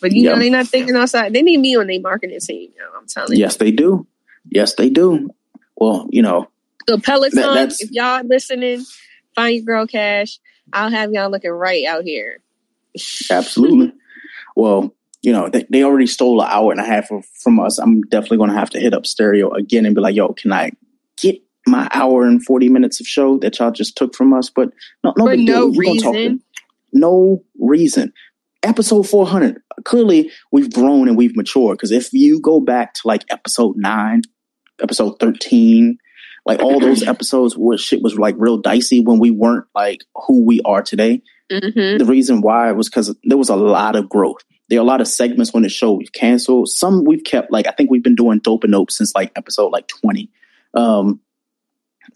[0.00, 1.32] But you know, they're not thinking outside.
[1.32, 2.70] They need me on their marketing team.
[2.74, 3.44] You know, I'm telling yes, you.
[3.44, 4.06] Yes, they do.
[4.50, 5.30] Yes, they do.
[5.76, 6.48] Well, you know.
[6.88, 8.84] So Peloton, that, if y'all listening,
[9.36, 10.40] find your girl cash.
[10.72, 12.40] I'll have y'all looking right out here.
[13.30, 13.92] Absolutely
[14.56, 17.78] well, you know, they, they already stole an hour and a half of, from us.
[17.78, 20.52] I'm definitely going to have to hit up stereo again and be like, yo, can
[20.52, 20.72] I
[21.16, 24.50] get my hour and 40 minutes of show that y'all just took from us?
[24.50, 24.70] But
[25.04, 26.42] no, no, For no reason.
[26.92, 28.12] no reason.
[28.64, 29.60] Episode 400.
[29.84, 31.78] Clearly, we've grown and we've matured.
[31.78, 34.22] Because if you go back to like episode nine,
[34.82, 35.98] episode 13,
[36.46, 40.44] like all those episodes where shit was like real dicey when we weren't like who
[40.44, 41.22] we are today.
[41.50, 41.98] Mm-hmm.
[41.98, 44.42] The reason why was because there was a lot of growth.
[44.68, 46.68] There are a lot of segments on the show we've canceled.
[46.68, 47.52] Some we've kept.
[47.52, 50.30] Like I think we've been doing dope and nope since like episode like twenty.
[50.74, 51.20] Um,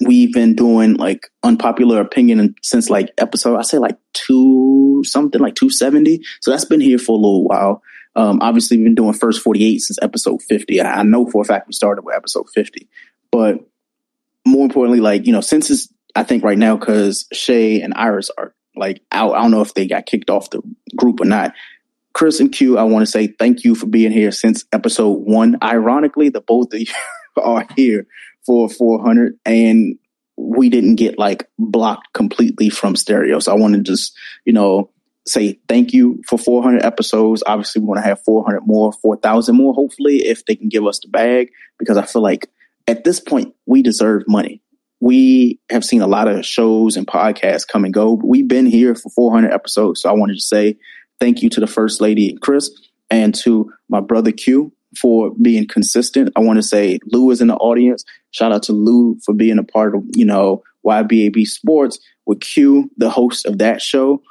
[0.00, 5.54] we've been doing like unpopular opinion since like episode I say like two something like
[5.54, 6.22] two seventy.
[6.40, 7.82] So that's been here for a little while.
[8.14, 10.80] Um, obviously, we've been doing first forty eight since episode fifty.
[10.80, 12.88] I, I know for a fact we started with episode fifty,
[13.30, 13.58] but
[14.46, 18.30] more importantly, like you know, since it's I think right now because Shay and Iris
[18.38, 20.62] are like I, I don't know if they got kicked off the
[20.96, 21.52] group or not.
[22.12, 25.58] Chris and Q, I want to say thank you for being here since episode one.
[25.62, 26.86] Ironically, the both of you
[27.36, 28.06] are here
[28.46, 29.98] for 400 and
[30.36, 33.38] we didn't get like blocked completely from stereo.
[33.38, 34.90] So I want to just, you know,
[35.26, 37.42] say thank you for 400 episodes.
[37.46, 41.00] Obviously, we want to have 400 more, 4,000 more, hopefully, if they can give us
[41.00, 42.48] the bag, because I feel like
[42.86, 44.62] at this point, we deserve money
[45.00, 48.66] we have seen a lot of shows and podcasts come and go, but we've been
[48.66, 50.02] here for 400 episodes.
[50.02, 50.76] So I wanted to say
[51.20, 52.70] thank you to the First Lady, Chris,
[53.10, 56.32] and to my brother Q for being consistent.
[56.36, 58.04] I want to say Lou is in the audience.
[58.30, 62.90] Shout out to Lou for being a part of, you know, YBAB Sports with Q,
[62.96, 64.22] the host of that show.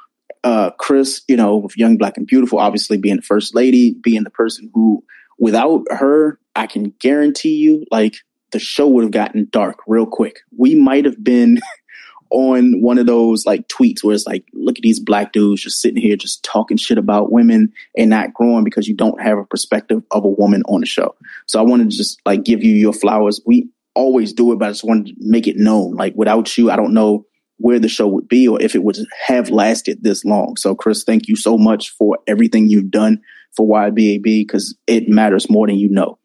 [0.42, 4.24] Uh, Chris, you know, with Young, Black, and Beautiful, obviously being the First Lady, being
[4.24, 5.04] the person who,
[5.38, 8.16] without her, I can guarantee you, like,
[8.52, 10.40] the show would have gotten dark real quick.
[10.56, 11.60] We might have been
[12.30, 15.80] on one of those like tweets where it's like, look at these black dudes just
[15.80, 19.44] sitting here just talking shit about women and not growing because you don't have a
[19.44, 21.14] perspective of a woman on the show.
[21.46, 23.40] So I wanted to just like give you your flowers.
[23.46, 25.94] We always do it, but I just wanted to make it known.
[25.94, 27.26] Like without you, I don't know
[27.58, 30.56] where the show would be or if it would have lasted this long.
[30.56, 33.22] So Chris, thank you so much for everything you've done
[33.56, 36.18] for YBAB because it matters more than you know.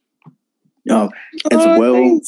[0.89, 1.09] Uh,
[1.51, 2.19] as oh, well,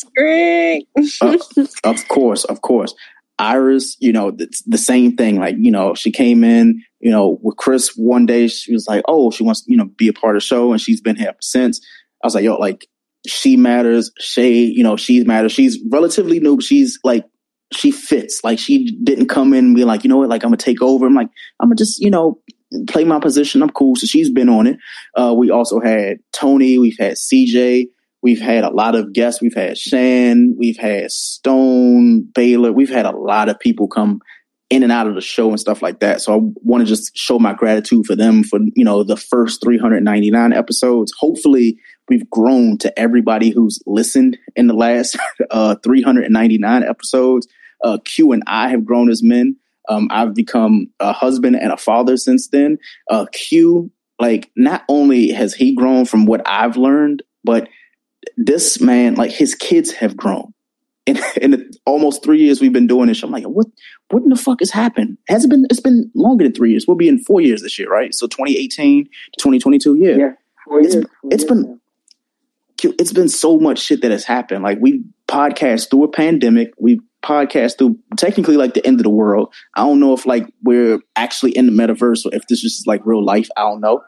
[1.21, 1.37] uh,
[1.83, 2.93] of course, of course.
[3.39, 5.39] Iris, you know, the, the same thing.
[5.39, 8.47] Like, you know, she came in, you know, with Chris one day.
[8.47, 10.79] She was like, "Oh, she wants, you know, be a part of the show," and
[10.79, 11.81] she's been here since.
[12.23, 12.87] I was like, "Yo, like,
[13.25, 14.11] she matters.
[14.19, 15.51] Shay, you know, she matters.
[15.51, 17.25] She's relatively new, but she's like,
[17.71, 18.43] she fits.
[18.43, 20.81] Like, she didn't come in and be like, you know what, like, I'm gonna take
[20.81, 21.05] over.
[21.05, 22.39] I'm like, I'm gonna just, you know,
[22.87, 23.63] play my position.
[23.63, 23.95] I'm cool.
[23.95, 24.77] So she's been on it.
[25.15, 26.77] Uh, we also had Tony.
[26.77, 27.87] We've had CJ.
[28.23, 29.41] We've had a lot of guests.
[29.41, 30.55] We've had Shan.
[30.57, 32.71] We've had Stone, Baylor.
[32.71, 34.21] We've had a lot of people come
[34.69, 36.21] in and out of the show and stuff like that.
[36.21, 39.61] So I want to just show my gratitude for them for, you know, the first
[39.61, 41.13] 399 episodes.
[41.19, 41.77] Hopefully
[42.07, 45.17] we've grown to everybody who's listened in the last
[45.51, 47.47] uh, 399 episodes.
[47.83, 49.57] Uh, Q and I have grown as men.
[49.89, 52.77] Um, I've become a husband and a father since then.
[53.09, 57.67] Uh, Q, like, not only has he grown from what I've learned, but
[58.37, 60.53] this man, like his kids have grown.
[61.05, 63.67] In, in the almost three years we've been doing this, I'm like, what
[64.09, 65.17] what in the fuck has happened?
[65.27, 66.85] Has it been it's been longer than three years.
[66.87, 68.13] We'll be in four years this year, right?
[68.13, 70.15] So 2018 to 2022, yeah.
[70.15, 70.31] Yeah.
[70.65, 71.79] Four it's years, it's been
[72.83, 74.63] it's been so much shit that has happened.
[74.63, 76.73] Like we podcast through a pandemic.
[76.77, 79.53] We podcast through technically like the end of the world.
[79.75, 83.01] I don't know if like we're actually in the metaverse or if this is like
[83.05, 83.49] real life.
[83.57, 84.03] I don't know.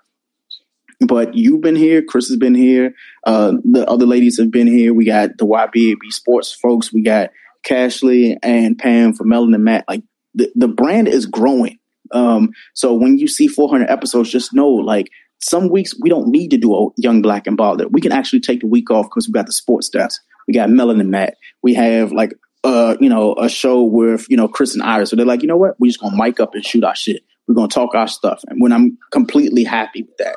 [0.99, 2.93] But you've been here, Chris has been here,
[3.25, 4.93] uh, the other ladies have been here.
[4.93, 7.31] We got the YBAB sports folks, we got
[7.67, 9.85] Cashley and Pam from Melon and Matt.
[9.87, 10.03] Like
[10.33, 11.79] the, the brand is growing.
[12.11, 15.09] Um, so when you see 400 episodes, just know like
[15.39, 17.89] some weeks we don't need to do a young black and bothered.
[17.91, 20.21] We can actually take the week off because we got the sports desk.
[20.47, 21.35] We got Melon and Matt.
[21.63, 22.33] We have like
[22.65, 25.11] uh, you know, a show with, you know, Chris and Iris.
[25.11, 25.75] So they're like, you know what?
[25.79, 27.21] We're just gonna mic up and shoot our shit.
[27.47, 28.43] We're gonna talk our stuff.
[28.47, 30.35] And when I'm completely happy with that.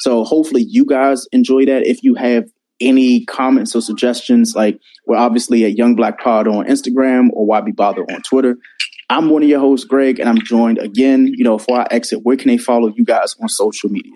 [0.00, 1.86] So hopefully you guys enjoy that.
[1.86, 2.44] If you have
[2.80, 7.60] any comments or suggestions, like we're obviously at Young Black Pod on Instagram or Why
[7.60, 8.56] Be Bother on Twitter.
[9.10, 12.20] I'm one of your hosts, Greg, and I'm joined again, you know, before I exit,
[12.22, 14.14] where can they follow you guys on social media?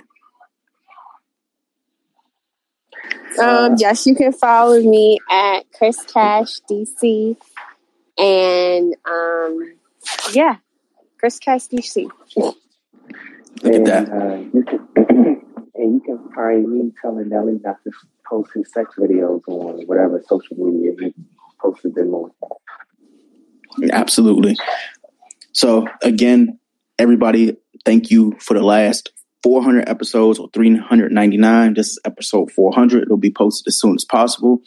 [3.38, 7.36] Um, yes, you can follow me at Chris Cash DC,
[8.16, 9.74] and um,
[10.32, 10.58] yeah,
[11.18, 12.08] Chris Cash DC.
[13.64, 14.83] and, uh, you can, and you
[16.36, 17.90] me telling Nelly not to
[18.28, 21.14] post his sex videos on whatever social media he
[21.60, 22.30] posted them on.
[23.90, 24.56] Absolutely.
[25.52, 26.58] So again,
[26.98, 29.12] everybody, thank you for the last
[29.42, 31.74] 400 episodes or 399.
[31.74, 33.02] This is episode 400.
[33.02, 34.62] It'll be posted as soon as possible.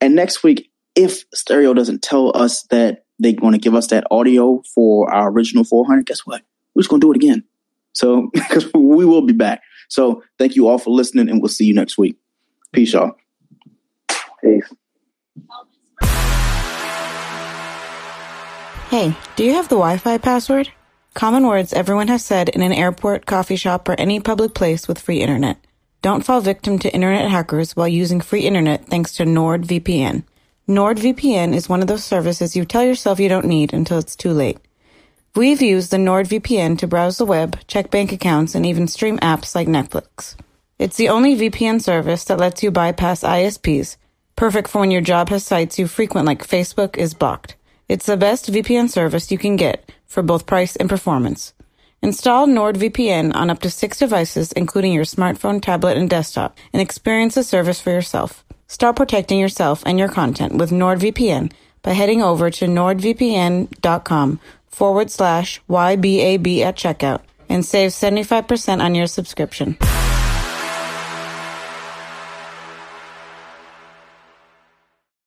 [0.00, 4.04] And next week, if Stereo doesn't tell us that they're going to give us that
[4.10, 6.42] audio for our original 400, guess what?
[6.74, 7.44] We're just going to do it again.
[7.92, 8.30] So,
[8.74, 9.62] we will be back.
[9.92, 12.16] So, thank you all for listening, and we'll see you next week.
[12.72, 13.14] Peace, y'all.
[14.42, 14.64] Peace.
[18.88, 20.70] Hey, do you have the Wi Fi password?
[21.12, 24.98] Common words everyone has said in an airport, coffee shop, or any public place with
[24.98, 25.58] free internet.
[26.00, 30.24] Don't fall victim to internet hackers while using free internet thanks to NordVPN.
[30.70, 34.32] NordVPN is one of those services you tell yourself you don't need until it's too
[34.32, 34.58] late.
[35.34, 39.54] We've used the NordVPN to browse the web, check bank accounts, and even stream apps
[39.54, 40.36] like Netflix.
[40.78, 43.96] It's the only VPN service that lets you bypass ISPs,
[44.36, 47.56] perfect for when your job has sites you frequent like Facebook is blocked.
[47.88, 51.54] It's the best VPN service you can get for both price and performance.
[52.02, 57.36] Install NordVPN on up to six devices, including your smartphone, tablet, and desktop, and experience
[57.36, 58.44] the service for yourself.
[58.66, 64.40] Start protecting yourself and your content with NordVPN by heading over to nordvpn.com
[64.72, 69.76] forward slash YBAB at checkout and save 75% on your subscription.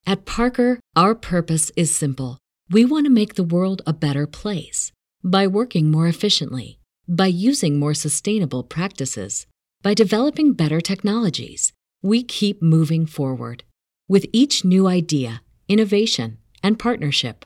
[0.07, 2.37] At Parker, our purpose is simple.
[2.69, 4.91] We want to make the world a better place
[5.23, 9.47] by working more efficiently, by using more sustainable practices,
[9.81, 11.73] by developing better technologies.
[12.03, 13.63] We keep moving forward.
[14.07, 17.45] With each new idea, innovation, and partnership,